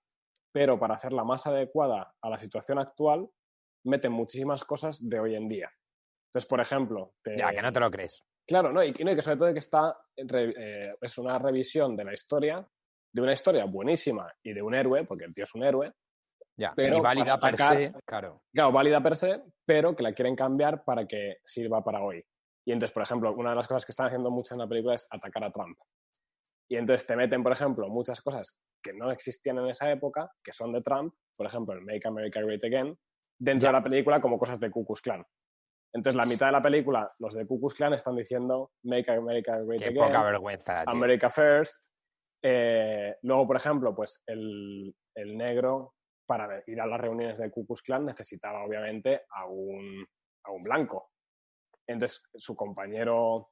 pero 0.52 0.78
para 0.78 0.94
hacerla 0.94 1.24
más 1.24 1.46
adecuada 1.46 2.14
a 2.20 2.30
la 2.30 2.38
situación 2.38 2.78
actual, 2.78 3.28
meten 3.84 4.12
muchísimas 4.12 4.64
cosas 4.64 4.98
de 5.00 5.18
hoy 5.20 5.34
en 5.34 5.48
día. 5.48 5.70
Entonces, 6.28 6.48
por 6.48 6.60
ejemplo... 6.60 7.14
Ya, 7.36 7.50
que 7.50 7.62
no 7.62 7.72
te 7.72 7.80
lo 7.80 7.90
crees. 7.90 8.22
Claro, 8.46 8.72
¿no? 8.72 8.82
Y, 8.82 8.92
que 8.92 9.22
sobre 9.22 9.36
todo 9.36 9.52
que 9.52 9.58
está... 9.58 9.96
Eh, 10.16 10.94
es 11.00 11.18
una 11.18 11.38
revisión 11.38 11.96
de 11.96 12.04
la 12.04 12.14
historia, 12.14 12.66
de 13.12 13.22
una 13.22 13.32
historia 13.32 13.64
buenísima 13.64 14.32
y 14.42 14.52
de 14.52 14.62
un 14.62 14.74
héroe, 14.74 15.04
porque 15.04 15.24
el 15.24 15.34
tío 15.34 15.44
es 15.44 15.54
un 15.54 15.64
héroe, 15.64 15.92
ya, 16.56 16.72
pero 16.76 16.98
y 16.98 17.00
válida 17.00 17.40
per 17.40 17.56
se, 17.56 17.92
claro. 18.04 18.42
Claro, 18.52 18.72
válida 18.72 19.02
per 19.02 19.16
se, 19.16 19.42
pero 19.64 19.96
que 19.96 20.02
la 20.02 20.12
quieren 20.12 20.36
cambiar 20.36 20.84
para 20.84 21.06
que 21.06 21.38
sirva 21.44 21.82
para 21.82 22.02
hoy. 22.02 22.22
Y 22.66 22.72
entonces, 22.72 22.92
por 22.92 23.02
ejemplo, 23.02 23.32
una 23.34 23.50
de 23.50 23.56
las 23.56 23.66
cosas 23.66 23.86
que 23.86 23.92
están 23.92 24.08
haciendo 24.08 24.30
mucho 24.30 24.54
en 24.54 24.60
la 24.60 24.68
película 24.68 24.94
es 24.94 25.06
atacar 25.10 25.42
a 25.44 25.50
Trump. 25.50 25.78
Y 26.68 26.76
entonces 26.76 27.06
te 27.06 27.16
meten, 27.16 27.42
por 27.42 27.52
ejemplo, 27.52 27.88
muchas 27.88 28.20
cosas 28.20 28.56
que 28.82 28.92
no 28.92 29.10
existían 29.10 29.58
en 29.58 29.68
esa 29.68 29.90
época, 29.90 30.30
que 30.44 30.52
son 30.52 30.72
de 30.72 30.82
Trump, 30.82 31.14
por 31.36 31.46
ejemplo, 31.46 31.74
el 31.74 31.80
Make 31.80 32.06
America 32.06 32.40
Great 32.42 32.62
Again, 32.62 32.96
dentro 33.40 33.68
de 33.68 33.72
la 33.72 33.82
película 33.82 34.20
como 34.20 34.38
cosas 34.38 34.60
de 34.60 34.70
Ku 34.70 34.84
Klux 34.84 35.00
Klan. 35.00 35.24
Entonces, 35.92 36.16
la 36.16 36.24
mitad 36.24 36.46
de 36.46 36.52
la 36.52 36.62
película, 36.62 37.08
los 37.18 37.34
de 37.34 37.46
Ku 37.46 37.58
Klux 37.58 37.74
Klan 37.74 37.94
están 37.94 38.14
diciendo 38.14 38.70
Make 38.84 39.10
America 39.10 39.58
Great 39.60 39.80
Qué 39.80 39.88
Again, 39.88 40.04
poca 40.06 40.22
vergüenza, 40.22 40.84
tío. 40.84 40.90
America 40.92 41.30
First. 41.30 41.86
Eh, 42.42 43.16
luego, 43.22 43.46
por 43.48 43.56
ejemplo, 43.56 43.94
pues 43.94 44.22
el, 44.26 44.94
el 45.16 45.36
negro 45.36 45.94
para 46.26 46.62
ir 46.66 46.80
a 46.80 46.86
las 46.86 47.00
reuniones 47.00 47.38
de 47.38 47.50
Ku 47.50 47.66
Klux 47.66 47.82
Klan 47.82 48.04
necesitaba 48.06 48.62
obviamente 48.64 49.22
a 49.34 49.46
un, 49.46 50.06
a 50.44 50.52
un 50.52 50.62
blanco. 50.62 51.10
Entonces, 51.88 52.22
su 52.34 52.54
compañero, 52.54 53.50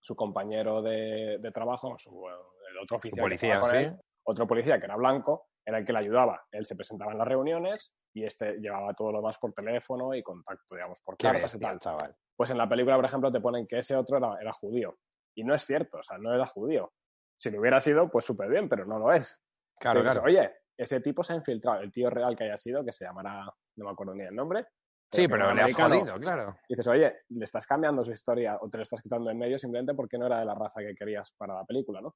su 0.00 0.16
compañero 0.16 0.82
de, 0.82 1.38
de 1.40 1.50
trabajo, 1.52 1.96
su- 1.98 2.26
el 2.70 2.78
otro 2.78 2.96
oficial, 2.96 3.16
que 3.16 3.22
policía, 3.22 3.54
estaba 3.54 3.70
con 3.72 3.80
sí. 3.80 3.86
él, 3.86 3.96
otro 4.26 4.46
policía 4.46 4.78
que 4.80 4.86
era 4.86 4.96
blanco, 4.96 5.46
era 5.70 5.78
el 5.78 5.84
que 5.84 5.92
le 5.92 6.00
ayudaba. 6.00 6.44
Él 6.52 6.66
se 6.66 6.76
presentaba 6.76 7.12
en 7.12 7.18
las 7.18 7.26
reuniones 7.26 7.94
y 8.12 8.24
este 8.24 8.58
llevaba 8.58 8.92
todo 8.94 9.12
lo 9.12 9.22
más 9.22 9.38
por 9.38 9.52
teléfono 9.52 10.14
y 10.14 10.22
contacto, 10.22 10.74
digamos, 10.74 11.00
por 11.00 11.16
cartas 11.16 11.54
y 11.54 11.58
tal. 11.58 11.78
chaval. 11.78 12.14
Pues 12.36 12.50
en 12.50 12.58
la 12.58 12.68
película, 12.68 12.96
por 12.96 13.04
ejemplo, 13.04 13.32
te 13.32 13.40
ponen 13.40 13.66
que 13.66 13.78
ese 13.78 13.96
otro 13.96 14.18
era, 14.18 14.36
era 14.40 14.52
judío. 14.52 14.96
Y 15.34 15.44
no 15.44 15.54
es 15.54 15.64
cierto, 15.64 15.98
o 15.98 16.02
sea, 16.02 16.18
no 16.18 16.34
era 16.34 16.46
judío. 16.46 16.92
Si 17.38 17.50
lo 17.50 17.60
hubiera 17.60 17.80
sido, 17.80 18.10
pues 18.10 18.24
súper 18.24 18.48
bien, 18.48 18.68
pero 18.68 18.84
no 18.84 18.98
lo 18.98 19.12
es. 19.12 19.40
Claro, 19.78 20.00
Entonces, 20.00 20.22
claro. 20.22 20.40
Oye, 20.40 20.54
ese 20.76 21.00
tipo 21.00 21.22
se 21.22 21.32
ha 21.32 21.36
infiltrado. 21.36 21.80
El 21.80 21.92
tío 21.92 22.10
real 22.10 22.36
que 22.36 22.44
haya 22.44 22.56
sido, 22.56 22.84
que 22.84 22.92
se 22.92 23.04
llamará, 23.04 23.44
no 23.76 23.84
me 23.84 23.90
acuerdo 23.90 24.14
ni 24.14 24.24
el 24.24 24.34
nombre. 24.34 24.66
Sí, 25.12 25.22
que 25.22 25.28
pero 25.28 25.52
le 25.52 25.62
has 25.62 25.74
jodido, 25.74 26.18
claro. 26.20 26.56
Y 26.68 26.74
dices, 26.74 26.86
oye, 26.86 27.18
le 27.30 27.44
estás 27.44 27.66
cambiando 27.66 28.04
su 28.04 28.12
historia 28.12 28.58
o 28.60 28.68
te 28.68 28.76
lo 28.76 28.82
estás 28.82 29.02
quitando 29.02 29.30
en 29.30 29.38
medio 29.38 29.58
simplemente 29.58 29.94
porque 29.94 30.16
no 30.18 30.26
era 30.26 30.38
de 30.38 30.44
la 30.44 30.54
raza 30.54 30.80
que 30.80 30.94
querías 30.94 31.32
para 31.36 31.54
la 31.54 31.64
película, 31.64 32.00
¿no? 32.00 32.14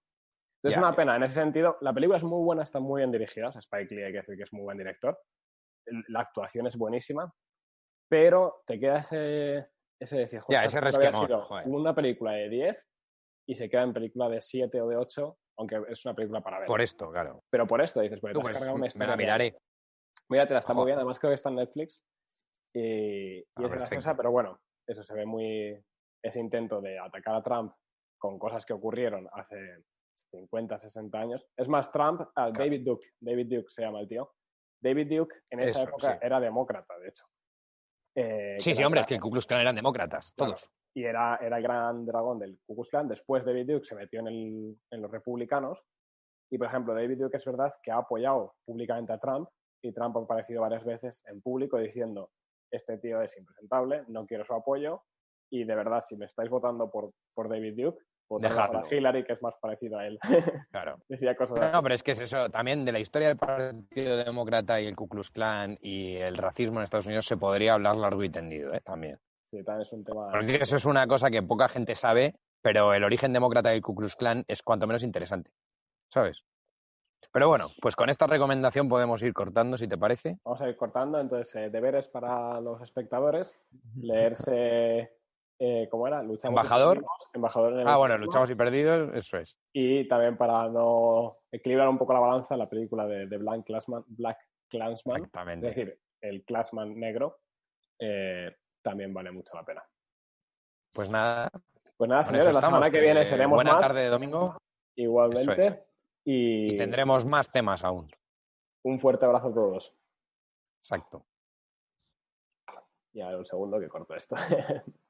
Entonces 0.65 0.81
Ya, 0.81 0.87
es 0.87 0.89
una 0.89 0.97
pena, 0.97 1.17
en 1.17 1.23
ese 1.25 1.35
sentido, 1.35 1.77
la 1.83 1.93
película 1.93 2.17
es 2.17 2.25
muy 2.25 2.43
buena, 2.43 2.62
está 2.62 2.81
muy 2.81 3.01
bien 3.03 3.12
dirigida, 3.12 3.49
o 3.49 3.53
sea, 3.53 3.59
Spike 3.59 3.95
Lee 3.95 4.03
hay 4.05 4.12
que 4.12 4.19
decir 4.21 4.35
que 4.35 4.45
es 4.45 4.53
muy 4.55 4.62
buen 4.62 4.79
director, 4.79 5.21
la 6.09 6.21
actuación 6.21 6.67
es 6.67 6.79
buenísima, 6.79 7.31
pero 8.09 8.62
te 8.67 8.81
queda 8.81 9.01
ese, 9.01 9.69
ese 10.01 10.17
decir, 10.21 10.41
"Joder, 10.41 10.65
ese 10.65 10.79
esto 10.79 10.97
había 10.97 11.11
resquemor, 11.11 11.43
joder. 11.43 11.69
una 11.69 11.95
película 11.95 12.33
de 12.33 12.49
10 12.49 12.89
y 13.47 13.55
se 13.57 13.69
queda 13.69 13.83
en 13.83 13.93
película 13.93 14.31
de 14.31 14.41
7 14.41 14.81
o 14.81 14.89
de 14.89 14.97
8, 14.97 15.37
aunque 15.59 15.83
es 15.89 16.03
una 16.07 16.15
película 16.15 16.41
para 16.41 16.61
ver. 16.61 16.67
Por 16.67 16.81
esto, 16.81 17.11
claro. 17.11 17.43
Pero 17.51 17.67
por 17.67 17.83
esto 17.83 18.01
dices, 18.01 18.17
has 18.25 18.33
pues, 18.33 18.49
cargado 18.49 18.73
una 18.73 18.81
me 18.81 18.87
historia 18.87 19.09
la 19.09 19.17
real. 19.17 19.27
miraré. 19.27 19.59
Míratela, 20.31 20.61
está 20.61 20.73
muy 20.73 20.87
bien. 20.87 20.97
Además, 20.97 21.19
creo 21.19 21.31
que 21.31 21.35
está 21.35 21.51
en 21.51 21.57
Netflix. 21.57 22.03
Y, 22.73 23.37
y 23.41 23.45
Ah, 23.57 23.65
es 23.67 23.71
graciosa, 23.71 24.17
pero 24.17 24.31
bueno, 24.31 24.59
eso 24.89 25.03
se 25.03 25.12
ve 25.12 25.27
muy. 25.27 25.79
Ese 26.23 26.41
intento 26.41 26.81
de 26.81 26.99
atacar 26.99 27.35
a 27.35 27.43
Trump 27.43 27.75
con 28.19 28.39
cosas 28.39 28.65
que 28.65 28.73
ocurrieron 28.73 29.29
hace 29.35 29.85
50, 30.31 30.79
60 30.79 31.19
años. 31.19 31.47
Es 31.57 31.69
más, 31.69 31.91
Trump, 31.91 32.23
ah, 32.37 32.51
David 32.51 32.83
Duke, 32.85 33.07
David 33.21 33.47
Duke 33.57 33.69
se 33.69 33.83
llama 33.83 34.01
el 34.01 34.09
tío. 34.09 34.33
David 34.83 35.09
Duke 35.19 35.35
en 35.51 35.61
esa 35.61 35.81
Eso, 35.81 35.89
época 35.89 36.12
sí. 36.12 36.19
era 36.23 36.41
demócrata, 36.41 36.99
de 36.99 37.09
hecho. 37.09 37.25
Eh, 38.17 38.57
Sí, 38.61 38.73
sí, 38.75 38.81
era 38.81 38.87
hombre, 38.87 39.01
es 39.01 39.07
que 39.07 39.15
el 39.15 39.21
Ku 39.21 39.31
Klux 39.31 39.47
Klan 39.47 39.61
eran 39.61 39.75
demócratas, 39.77 40.33
Claro. 40.37 40.53
todos. 40.55 40.71
y 40.97 41.03
era, 41.05 41.37
era 41.43 41.57
el 41.57 41.62
gran 41.65 42.07
dragón 42.07 42.39
del 42.39 42.59
Ku 42.67 42.75
Klux 42.75 42.89
Klan. 42.91 43.09
Después 43.09 43.45
David 43.45 43.67
Duke 43.73 43.85
se 43.85 43.97
metió 43.97 44.21
en, 44.21 44.29
el- 44.29 44.79
en 44.91 45.03
los 45.03 45.11
republicanos. 45.11 45.85
Y, 46.53 46.59
por 46.59 46.69
ejemplo, 46.69 46.95
David 46.95 47.19
Duke 47.21 47.37
es 47.37 47.45
verdad 47.45 47.73
que 47.83 47.91
ha 47.91 47.97
apoyado 47.97 48.55
públicamente 48.65 49.12
a 49.12 49.19
Trump 49.19 49.49
y 49.83 49.93
Trump 49.93 50.17
ha 50.17 50.21
aparecido 50.21 50.61
varias 50.62 50.85
veces 50.85 51.21
en 51.27 51.41
público 51.43 51.79
diciendo 51.79 52.31
este 52.71 52.99
tío 52.99 53.21
es 53.23 53.37
impresentable, 53.37 54.05
no 54.09 54.27
quiero 54.27 54.45
su 54.45 54.55
apoyo 54.55 55.03
y 55.51 55.65
de 55.65 55.75
verdad, 55.75 56.01
si 56.01 56.17
me 56.17 56.27
estáis 56.27 56.49
votando 56.51 56.91
por, 56.91 57.12
por 57.35 57.49
David 57.49 57.75
Duke, 57.85 58.05
para 58.29 58.83
Hillary, 58.91 59.25
que 59.25 59.35
es 59.35 59.43
más 59.43 59.55
parecido 59.61 59.99
a 59.99 60.07
él. 60.07 60.18
Claro. 60.70 60.99
Decía 61.09 61.37
cosas 61.37 61.61
así. 61.61 61.77
No, 61.77 61.83
pero 61.83 61.95
es 61.95 62.03
que 62.03 62.12
es 62.12 62.20
eso, 62.20 62.49
también 62.51 62.85
de 62.85 62.93
la 62.93 62.99
historia 62.99 63.29
del 63.29 63.37
Partido 63.37 64.16
Demócrata 64.16 64.81
y 64.81 64.87
el 64.87 64.97
Ku 64.97 65.09
Klux 65.09 65.31
Klan 65.31 65.79
y 65.81 66.16
el 66.16 66.37
racismo 66.37 66.79
en 66.79 66.85
Estados 66.85 67.07
Unidos 67.07 67.27
se 67.27 67.37
podría 67.37 67.75
hablar 67.75 67.97
largo 67.97 68.25
y 68.25 68.31
tendido, 68.31 68.72
¿eh? 68.75 68.81
También. 68.81 69.18
Sí, 69.45 69.62
también 69.62 69.83
es 69.83 69.93
un 69.93 70.05
tema... 70.05 70.31
Porque 70.31 70.57
eso 70.57 70.77
es 70.77 70.85
una 70.85 71.07
cosa 71.07 71.31
que 71.31 71.43
poca 71.43 71.68
gente 71.68 71.95
sabe, 71.95 72.35
pero 72.61 72.93
el 72.95 73.05
origen 73.05 73.33
demócrata 73.33 73.70
del 73.70 73.83
Ku 73.83 73.95
Klux 73.95 74.16
Klan 74.16 74.45
es 74.49 74.62
cuanto 74.62 74.87
menos 74.87 75.03
interesante, 75.03 75.51
¿sabes? 76.09 76.43
Pero 77.33 77.49
bueno, 77.49 77.70
pues 77.81 77.97
con 77.97 78.11
esta 78.11 78.27
recomendación 78.27 78.89
podemos 78.89 79.22
ir 79.22 79.33
cortando, 79.33 79.77
si 79.77 79.89
te 79.89 79.99
parece. 79.99 80.39
Vamos 80.45 80.61
a 80.61 80.68
ir 80.68 80.77
cortando, 80.77 81.20
entonces, 81.20 81.55
eh, 81.57 81.70
deberes 81.70 82.09
para 82.09 82.61
los 82.61 82.81
espectadores, 82.81 83.59
leerse... 83.97 85.11
Eh, 85.59 85.89
¿Cómo 85.91 86.07
era? 86.09 86.23
Luchamos 86.23 86.57
y 86.57 86.61
Embajador. 86.61 87.05
Embajador 87.33 87.73
en 87.75 87.81
el 87.81 87.89
Ah, 87.89 87.97
bueno, 87.97 88.19
luchamos 88.19 88.51
y 88.51 88.55
perdidos, 88.55 89.15
eso 89.15 89.39
es. 89.39 89.57
Y 89.73 90.07
también 90.09 90.37
para 90.37 90.69
no 90.69 91.39
equilibrar 91.51 91.89
un 91.89 91.99
poco 91.99 92.13
la 92.13 92.21
balanza, 92.21 92.57
la 92.57 92.69
película 92.69 93.07
de, 93.07 93.27
de 93.27 93.37
Black 93.39 93.65
Clansman, 93.65 94.05
Black 94.09 94.39
Klansman, 94.69 95.31
es 95.57 95.61
decir, 95.61 95.99
el 96.21 96.45
Clansman 96.45 96.99
negro, 96.99 97.39
eh, 97.99 98.57
también 98.83 99.15
vale 99.15 99.31
mucho 99.31 99.55
la 99.57 99.65
pena. 99.65 99.85
Pues 100.93 101.09
nada, 101.09 101.49
Pues 101.97 102.09
nada, 102.11 102.25
señores, 102.25 102.47
la 102.47 102.51
estamos, 102.53 102.79
semana 102.79 102.91
que 102.91 103.01
viene 103.01 103.25
seremos 103.25 103.57
Buena 103.57 103.75
más, 103.75 103.81
tarde 103.87 104.03
de 104.03 104.09
domingo 104.09 104.57
igualmente. 104.97 105.85
Y, 106.25 106.75
y 106.75 106.77
tendremos 106.77 107.25
más 107.27 107.51
temas 107.51 107.85
aún. 107.85 108.11
un 108.83 108.99
fuerte 108.99 109.25
abrazo 109.25 109.49
a 109.49 109.55
todos. 109.55 109.95
Exacto. 110.83 111.25
Y 113.13 113.21
a 113.21 113.29
ver 113.29 113.37
un 113.37 113.47
segundo 113.47 113.79
que 113.79 113.89
corto 113.89 114.15
esto. 114.17 114.35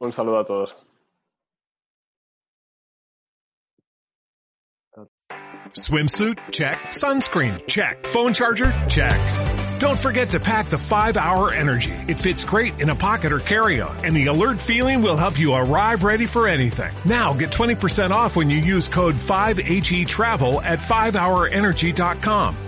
un 0.00 0.12
saludo 0.12 0.40
a 0.40 0.44
todos. 0.44 0.88
Swimsuit? 5.74 6.38
Check. 6.50 6.78
Sunscreen? 6.92 7.66
Check. 7.66 8.06
Phone 8.06 8.32
charger? 8.32 8.72
Check. 8.88 9.78
Don't 9.78 9.98
forget 9.98 10.30
to 10.30 10.40
pack 10.40 10.70
the 10.70 10.78
5 10.78 11.16
Hour 11.16 11.52
Energy. 11.52 11.92
It 12.08 12.18
fits 12.18 12.44
great 12.44 12.80
in 12.80 12.88
a 12.88 12.96
pocket 12.96 13.32
or 13.32 13.38
carry-on, 13.38 14.04
and 14.04 14.16
the 14.16 14.26
alert 14.26 14.60
feeling 14.60 15.02
will 15.02 15.16
help 15.16 15.38
you 15.38 15.54
arrive 15.54 16.02
ready 16.02 16.26
for 16.26 16.48
anything. 16.48 16.92
Now 17.04 17.32
get 17.32 17.50
20% 17.50 18.10
off 18.10 18.34
when 18.34 18.50
you 18.50 18.58
use 18.58 18.88
code 18.88 19.14
5HE 19.14 20.08
Travel 20.08 20.60
at 20.62 20.80
5hourenergy.com. 20.80 22.67